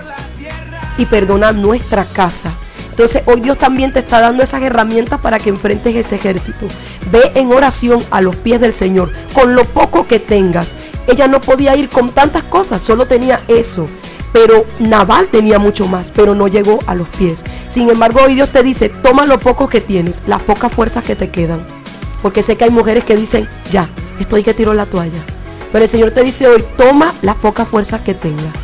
y 0.98 1.06
perdona 1.06 1.52
nuestra 1.52 2.04
casa. 2.04 2.52
Entonces 2.90 3.22
hoy 3.24 3.40
Dios 3.40 3.56
también 3.56 3.92
te 3.92 4.00
está 4.00 4.20
dando 4.20 4.42
esas 4.42 4.62
herramientas 4.62 5.18
para 5.20 5.38
que 5.38 5.48
enfrentes 5.48 5.96
ese 5.96 6.16
ejército. 6.16 6.66
Ve 7.10 7.32
en 7.34 7.50
oración 7.50 8.04
a 8.10 8.20
los 8.20 8.36
pies 8.36 8.60
del 8.60 8.74
Señor, 8.74 9.10
con 9.32 9.54
lo 9.54 9.64
poco 9.64 10.06
que 10.06 10.18
tengas. 10.18 10.74
Ella 11.08 11.26
no 11.26 11.40
podía 11.40 11.74
ir 11.74 11.88
con 11.88 12.12
tantas 12.12 12.44
cosas, 12.44 12.82
solo 12.82 13.06
tenía 13.06 13.40
eso. 13.48 13.88
Pero 14.32 14.66
Naval 14.78 15.28
tenía 15.28 15.58
mucho 15.58 15.86
más, 15.86 16.10
pero 16.10 16.34
no 16.34 16.48
llegó 16.48 16.78
a 16.86 16.94
los 16.94 17.08
pies. 17.08 17.42
Sin 17.68 17.88
embargo, 17.88 18.20
hoy 18.24 18.34
Dios 18.34 18.50
te 18.50 18.62
dice, 18.62 18.88
toma 18.90 19.26
lo 19.26 19.40
poco 19.40 19.68
que 19.68 19.80
tienes, 19.80 20.22
las 20.26 20.42
pocas 20.42 20.72
fuerzas 20.72 21.04
que 21.04 21.16
te 21.16 21.30
quedan. 21.30 21.66
Porque 22.22 22.42
sé 22.42 22.56
que 22.56 22.64
hay 22.64 22.70
mujeres 22.70 23.04
que 23.04 23.16
dicen, 23.16 23.48
ya, 23.70 23.88
estoy 24.20 24.42
que 24.42 24.54
tiro 24.54 24.72
la 24.72 24.86
toalla. 24.86 25.24
Pero 25.72 25.84
el 25.84 25.90
Señor 25.90 26.12
te 26.12 26.22
dice 26.22 26.46
hoy, 26.46 26.64
toma 26.76 27.14
las 27.22 27.36
pocas 27.36 27.66
fuerzas 27.66 28.00
que 28.02 28.14
tengas. 28.14 28.54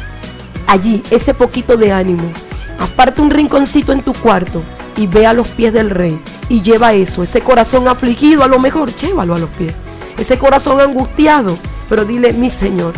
Allí, 0.66 1.02
ese 1.10 1.34
poquito 1.34 1.76
de 1.76 1.92
ánimo. 1.92 2.30
Aparte 2.78 3.20
un 3.20 3.30
rinconcito 3.30 3.92
en 3.92 4.02
tu 4.02 4.12
cuarto 4.12 4.62
y 4.96 5.06
ve 5.06 5.26
a 5.26 5.32
los 5.32 5.48
pies 5.48 5.72
del 5.72 5.90
rey 5.90 6.20
y 6.48 6.62
lleva 6.62 6.92
eso, 6.92 7.22
ese 7.22 7.40
corazón 7.40 7.88
afligido 7.88 8.42
a 8.42 8.48
lo 8.48 8.58
mejor, 8.58 8.94
llévalo 8.94 9.34
a 9.34 9.38
los 9.38 9.50
pies. 9.50 9.74
Ese 10.16 10.38
corazón 10.38 10.80
angustiado, 10.80 11.58
pero 11.88 12.04
dile, 12.04 12.32
mi 12.32 12.50
Señor, 12.50 12.94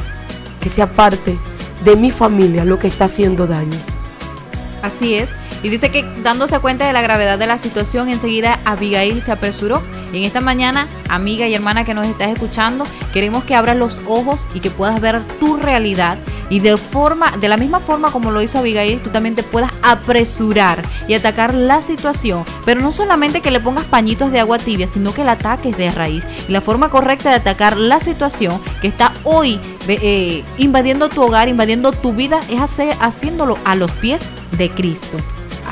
que 0.61 0.69
sea 0.69 0.87
parte 0.87 1.39
de 1.85 1.97
mi 1.97 2.11
familia 2.11 2.65
lo 2.65 2.79
que 2.79 2.89
está 2.89 3.07
haciendo 3.07 3.47
daño. 3.47 3.79
Así 4.83 5.15
es. 5.15 5.31
Y 5.63 5.69
dice 5.69 5.91
que 5.91 6.05
dándose 6.23 6.59
cuenta 6.59 6.87
de 6.87 6.93
la 6.93 7.03
gravedad 7.03 7.39
de 7.39 7.47
la 7.47 7.59
situación, 7.59 8.09
enseguida 8.09 8.61
Abigail 8.65 9.21
se 9.21 9.33
apresuró. 9.33 9.83
Y 10.13 10.19
en 10.19 10.25
esta 10.25 10.41
mañana, 10.41 10.89
amiga 11.09 11.47
y 11.47 11.55
hermana 11.55 11.85
que 11.85 11.95
nos 11.95 12.07
estás 12.07 12.29
escuchando, 12.29 12.85
queremos 13.13 13.45
que 13.45 13.55
abras 13.55 13.77
los 13.77 14.01
ojos 14.07 14.47
y 14.55 14.61
que 14.61 14.71
puedas 14.71 15.01
ver 15.01 15.23
tu 15.39 15.57
realidad. 15.57 16.19
Y 16.49 16.61
de 16.61 16.77
forma, 16.77 17.31
de 17.37 17.49
la 17.49 17.57
misma 17.57 17.79
forma 17.79 18.11
como 18.11 18.33
lo 18.33 18.43
hizo 18.43 18.59
Abigail, 18.59 19.01
tú 19.01 19.11
también 19.11 19.37
te 19.37 19.43
puedas 19.43 19.71
apresurar 19.83 20.83
y 21.07 21.15
atacar 21.15 21.55
la 21.55 21.81
situación. 21.81 22.45
Pero 22.65 22.81
no 22.81 22.91
solamente 22.91 23.41
que 23.41 23.53
le 23.53 23.61
pongas 23.61 23.85
pañitos 23.85 24.33
de 24.33 24.41
agua 24.41 24.59
tibia, 24.59 24.89
sino 24.89 25.15
que 25.15 25.25
la 25.25 25.33
ataques 25.33 25.77
de 25.77 25.91
raíz. 25.91 26.25
Y 26.49 26.53
la 26.53 26.61
forma 26.61 26.91
correcta 26.91 27.31
de 27.31 27.37
atacar 27.37 27.77
la 27.77 28.01
situación 28.01 28.61
que 28.81 28.89
está 28.89 29.13
hoy 29.25 29.61
eh, 29.89 30.43
invadiendo 30.59 31.09
tu 31.09 31.23
hogar, 31.23 31.49
invadiendo 31.49 31.93
tu 31.93 32.13
vida, 32.13 32.41
es 32.51 32.61
hacer, 32.61 32.95
haciéndolo 33.01 33.59
a 33.65 33.75
los 33.75 33.91
pies 33.93 34.21
de 34.59 34.71
Cristo. 34.71 35.19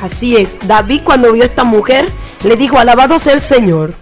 Así 0.02 0.36
es, 0.36 0.56
David 0.66 1.00
cuando 1.04 1.32
vio 1.32 1.42
a 1.42 1.46
esta 1.46 1.64
mujer 1.64 2.08
le 2.44 2.56
dijo, 2.56 2.78
alabado 2.78 3.18
sea 3.18 3.32
el 3.32 3.40
Señor 3.40 3.94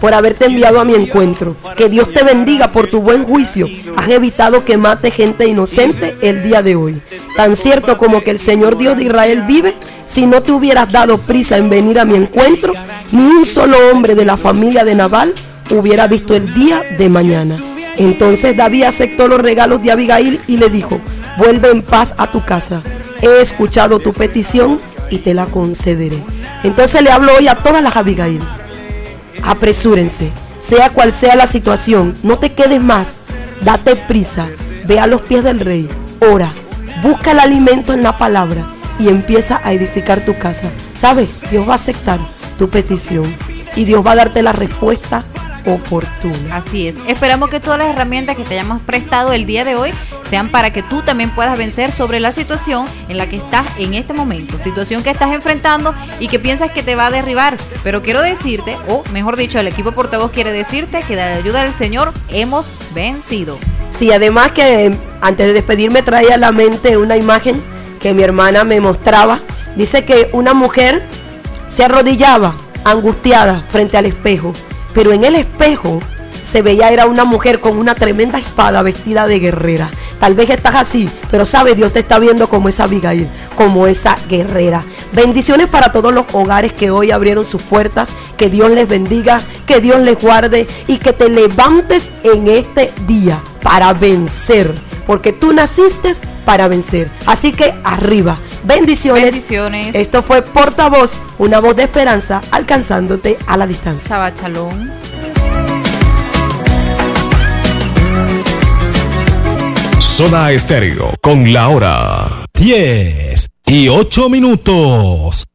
por 0.00 0.14
haberte 0.14 0.46
enviado 0.46 0.80
a 0.80 0.84
mi 0.84 0.94
encuentro. 0.94 1.56
Que 1.76 1.88
Dios 1.88 2.12
te 2.12 2.22
bendiga 2.22 2.72
por 2.72 2.88
tu 2.88 3.02
buen 3.02 3.24
juicio. 3.24 3.66
Has 3.96 4.08
evitado 4.08 4.64
que 4.64 4.76
mate 4.76 5.10
gente 5.10 5.46
inocente 5.46 6.16
el 6.22 6.42
día 6.42 6.62
de 6.62 6.76
hoy. 6.76 7.02
Tan 7.36 7.56
cierto 7.56 7.98
como 7.98 8.22
que 8.22 8.30
el 8.30 8.38
Señor 8.38 8.78
Dios 8.78 8.96
de 8.96 9.04
Israel 9.04 9.42
vive, 9.42 9.74
si 10.06 10.26
no 10.26 10.42
te 10.42 10.52
hubieras 10.52 10.90
dado 10.90 11.18
prisa 11.18 11.56
en 11.56 11.68
venir 11.68 11.98
a 11.98 12.04
mi 12.04 12.16
encuentro, 12.16 12.74
ni 13.12 13.22
un 13.22 13.46
solo 13.46 13.76
hombre 13.92 14.14
de 14.14 14.24
la 14.24 14.36
familia 14.36 14.84
de 14.84 14.94
Nabal 14.94 15.34
hubiera 15.70 16.06
visto 16.06 16.34
el 16.34 16.54
día 16.54 16.82
de 16.96 17.08
mañana. 17.08 17.56
Entonces 17.96 18.56
David 18.56 18.84
aceptó 18.84 19.26
los 19.28 19.40
regalos 19.40 19.82
de 19.82 19.90
Abigail 19.90 20.40
y 20.46 20.56
le 20.56 20.70
dijo, 20.70 21.00
vuelve 21.36 21.70
en 21.70 21.82
paz 21.82 22.14
a 22.16 22.30
tu 22.30 22.44
casa. 22.44 22.82
He 23.20 23.40
escuchado 23.40 23.98
tu 23.98 24.12
petición 24.12 24.80
y 25.10 25.18
te 25.18 25.34
la 25.34 25.46
concederé. 25.46 26.22
Entonces 26.62 27.02
le 27.02 27.10
hablo 27.10 27.32
hoy 27.36 27.48
a 27.48 27.56
todas 27.56 27.82
las 27.82 27.96
Abigail. 27.96 28.40
Apresúrense, 29.42 30.32
sea 30.60 30.90
cual 30.90 31.12
sea 31.12 31.36
la 31.36 31.46
situación, 31.46 32.16
no 32.22 32.38
te 32.38 32.52
quedes 32.52 32.80
más, 32.80 33.24
date 33.62 33.96
prisa, 33.96 34.48
ve 34.86 34.98
a 34.98 35.06
los 35.06 35.22
pies 35.22 35.44
del 35.44 35.60
rey, 35.60 35.88
ora, 36.20 36.52
busca 37.02 37.30
el 37.30 37.40
alimento 37.40 37.92
en 37.92 38.02
la 38.02 38.18
palabra 38.18 38.68
y 38.98 39.08
empieza 39.08 39.60
a 39.62 39.72
edificar 39.72 40.24
tu 40.24 40.36
casa. 40.38 40.70
¿Sabes? 40.94 41.42
Dios 41.50 41.68
va 41.68 41.72
a 41.72 41.76
aceptar 41.76 42.18
tu 42.58 42.68
petición 42.68 43.36
y 43.76 43.84
Dios 43.84 44.04
va 44.04 44.12
a 44.12 44.16
darte 44.16 44.42
la 44.42 44.52
respuesta 44.52 45.24
oportuna. 45.68 46.56
Así 46.56 46.88
es. 46.88 46.96
Esperamos 47.06 47.50
que 47.50 47.60
todas 47.60 47.78
las 47.78 47.88
herramientas 47.88 48.36
que 48.36 48.44
te 48.44 48.54
hayamos 48.54 48.80
prestado 48.82 49.32
el 49.32 49.46
día 49.46 49.64
de 49.64 49.76
hoy 49.76 49.92
sean 50.22 50.50
para 50.50 50.72
que 50.72 50.82
tú 50.82 51.02
también 51.02 51.30
puedas 51.30 51.56
vencer 51.56 51.92
sobre 51.92 52.20
la 52.20 52.32
situación 52.32 52.86
en 53.08 53.16
la 53.16 53.28
que 53.28 53.36
estás 53.36 53.66
en 53.78 53.94
este 53.94 54.12
momento, 54.12 54.58
situación 54.58 55.02
que 55.02 55.10
estás 55.10 55.32
enfrentando 55.32 55.94
y 56.20 56.28
que 56.28 56.38
piensas 56.38 56.70
que 56.70 56.82
te 56.82 56.96
va 56.96 57.06
a 57.06 57.10
derribar. 57.10 57.56
Pero 57.82 58.02
quiero 58.02 58.22
decirte, 58.22 58.76
o 58.88 59.02
mejor 59.12 59.36
dicho, 59.36 59.58
el 59.58 59.68
equipo 59.68 59.92
portavoz 59.92 60.30
quiere 60.30 60.52
decirte 60.52 61.00
que 61.00 61.16
de 61.16 61.22
la 61.22 61.36
ayuda 61.36 61.62
del 61.62 61.72
Señor 61.72 62.12
hemos 62.30 62.70
vencido. 62.94 63.58
Sí, 63.90 64.12
además 64.12 64.52
que 64.52 64.94
antes 65.20 65.46
de 65.46 65.52
despedirme 65.52 66.02
traía 66.02 66.34
a 66.34 66.38
la 66.38 66.52
mente 66.52 66.96
una 66.96 67.16
imagen 67.16 67.62
que 68.00 68.14
mi 68.14 68.22
hermana 68.22 68.64
me 68.64 68.80
mostraba. 68.80 69.38
Dice 69.76 70.04
que 70.04 70.28
una 70.32 70.54
mujer 70.54 71.02
se 71.68 71.84
arrodillaba 71.84 72.54
angustiada 72.84 73.62
frente 73.70 73.96
al 73.96 74.06
espejo 74.06 74.54
pero 74.94 75.12
en 75.12 75.24
el 75.24 75.36
espejo 75.36 76.00
se 76.42 76.62
veía 76.62 76.90
era 76.90 77.06
una 77.06 77.24
mujer 77.24 77.60
con 77.60 77.78
una 77.78 77.94
tremenda 77.94 78.38
espada 78.38 78.82
vestida 78.82 79.26
de 79.26 79.38
guerrera. 79.38 79.90
Tal 80.18 80.34
vez 80.34 80.50
estás 80.50 80.74
así, 80.74 81.08
pero 81.30 81.46
sabe, 81.46 81.74
Dios 81.74 81.92
te 81.92 82.00
está 82.00 82.18
viendo 82.18 82.48
como 82.48 82.68
esa 82.68 82.84
Abigail, 82.84 83.28
como 83.54 83.86
esa 83.86 84.16
guerrera. 84.28 84.84
Bendiciones 85.12 85.68
para 85.68 85.92
todos 85.92 86.12
los 86.12 86.24
hogares 86.32 86.72
que 86.72 86.90
hoy 86.90 87.10
abrieron 87.10 87.44
sus 87.44 87.62
puertas. 87.62 88.08
Que 88.36 88.48
Dios 88.48 88.70
les 88.70 88.88
bendiga, 88.88 89.42
que 89.66 89.80
Dios 89.80 90.00
les 90.00 90.18
guarde 90.20 90.66
y 90.86 90.96
que 90.98 91.12
te 91.12 91.28
levantes 91.28 92.10
en 92.24 92.48
este 92.48 92.92
día 93.06 93.40
para 93.62 93.92
vencer. 93.92 94.87
Porque 95.08 95.32
tú 95.32 95.54
naciste 95.54 96.12
para 96.44 96.68
vencer. 96.68 97.10
Así 97.24 97.52
que 97.52 97.74
arriba. 97.82 98.38
Bendiciones. 98.64 99.22
Bendiciones. 99.22 99.94
Esto 99.94 100.22
fue 100.22 100.42
Portavoz, 100.42 101.18
una 101.38 101.60
voz 101.60 101.74
de 101.76 101.84
esperanza 101.84 102.42
alcanzándote 102.50 103.38
a 103.46 103.56
la 103.56 103.66
distancia. 103.66 104.08
Chava 104.08 104.34
Chalón. 104.34 104.92
Zona 109.98 110.50
Estéreo 110.52 111.14
con 111.22 111.54
la 111.54 111.68
hora 111.68 112.44
10 112.52 113.48
y 113.64 113.88
8 113.88 114.28
minutos. 114.28 115.46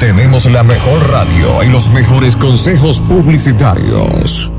Tenemos 0.00 0.46
la 0.46 0.62
mejor 0.62 1.10
radio 1.10 1.62
y 1.62 1.68
los 1.68 1.90
mejores 1.90 2.34
consejos 2.36 3.02
publicitarios. 3.02 4.50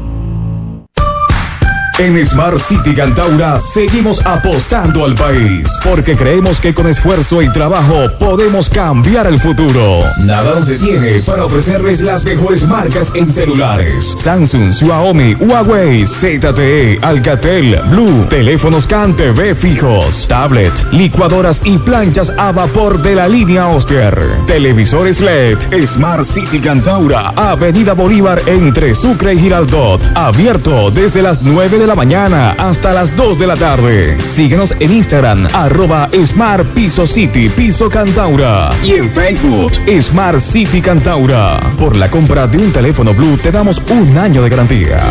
En 1.97 2.25
Smart 2.25 2.59
City 2.59 2.93
Cantaura 2.93 3.57
seguimos 3.57 4.19
apostando 4.25 5.05
al 5.05 5.15
país 5.15 5.69
porque 5.81 6.17
creemos 6.17 6.59
que 6.59 6.73
con 6.73 6.87
esfuerzo 6.87 7.41
y 7.41 7.49
trabajo 7.53 8.09
podemos 8.19 8.67
cambiar 8.67 9.27
el 9.27 9.39
futuro. 9.39 10.03
Nada 10.25 10.55
nos 10.55 10.67
detiene 10.67 11.21
para 11.25 11.45
ofrecerles 11.45 12.01
las 12.01 12.25
mejores 12.25 12.67
marcas 12.67 13.13
en 13.15 13.29
celulares: 13.29 14.03
Samsung, 14.03 14.73
Xiaomi, 14.73 15.35
Huawei, 15.35 16.05
ZTE, 16.05 16.99
Alcatel, 17.01 17.79
Blue, 17.89 18.25
teléfonos 18.29 18.85
CAN 18.87 19.15
TV 19.15 19.55
fijos, 19.55 20.27
tablet, 20.27 20.73
licuadoras 20.91 21.61
y 21.63 21.77
planchas 21.77 22.29
a 22.37 22.51
vapor 22.51 23.01
de 23.01 23.15
la 23.15 23.29
línea 23.29 23.67
Oster. 23.67 24.19
Televisores 24.47 25.21
LED, 25.21 25.59
Smart 25.85 26.25
City 26.25 26.59
Cantaura, 26.59 27.29
Avenida 27.37 27.93
Bolívar 27.93 28.41
entre 28.47 28.93
Sucre 28.93 29.35
y 29.35 29.39
Giraldot. 29.39 30.05
Abierto 30.13 30.91
desde 30.91 31.21
las 31.21 31.41
9 31.41 31.79
de 31.79 31.84
la 31.87 31.95
mañana 31.95 32.51
hasta 32.57 32.93
las 32.93 33.15
2 33.15 33.37
de 33.37 33.47
la 33.47 33.55
tarde. 33.55 34.17
Síguenos 34.21 34.75
en 34.79 34.91
Instagram, 34.91 35.47
arroba 35.53 36.09
Smart 36.25 36.65
Piso 36.73 37.05
City 37.05 37.49
Piso 37.49 37.89
Cantaura. 37.89 38.71
Y 38.83 38.93
en 38.93 39.11
Facebook, 39.11 39.73
Smart 40.01 40.39
City 40.39 40.81
Cantaura. 40.81 41.59
Por 41.77 41.95
la 41.95 42.09
compra 42.09 42.47
de 42.47 42.57
un 42.57 42.71
teléfono 42.71 43.13
Blue 43.13 43.37
te 43.37 43.51
damos 43.51 43.81
un 43.89 44.17
año 44.17 44.41
de 44.41 44.49
garantía. 44.49 45.03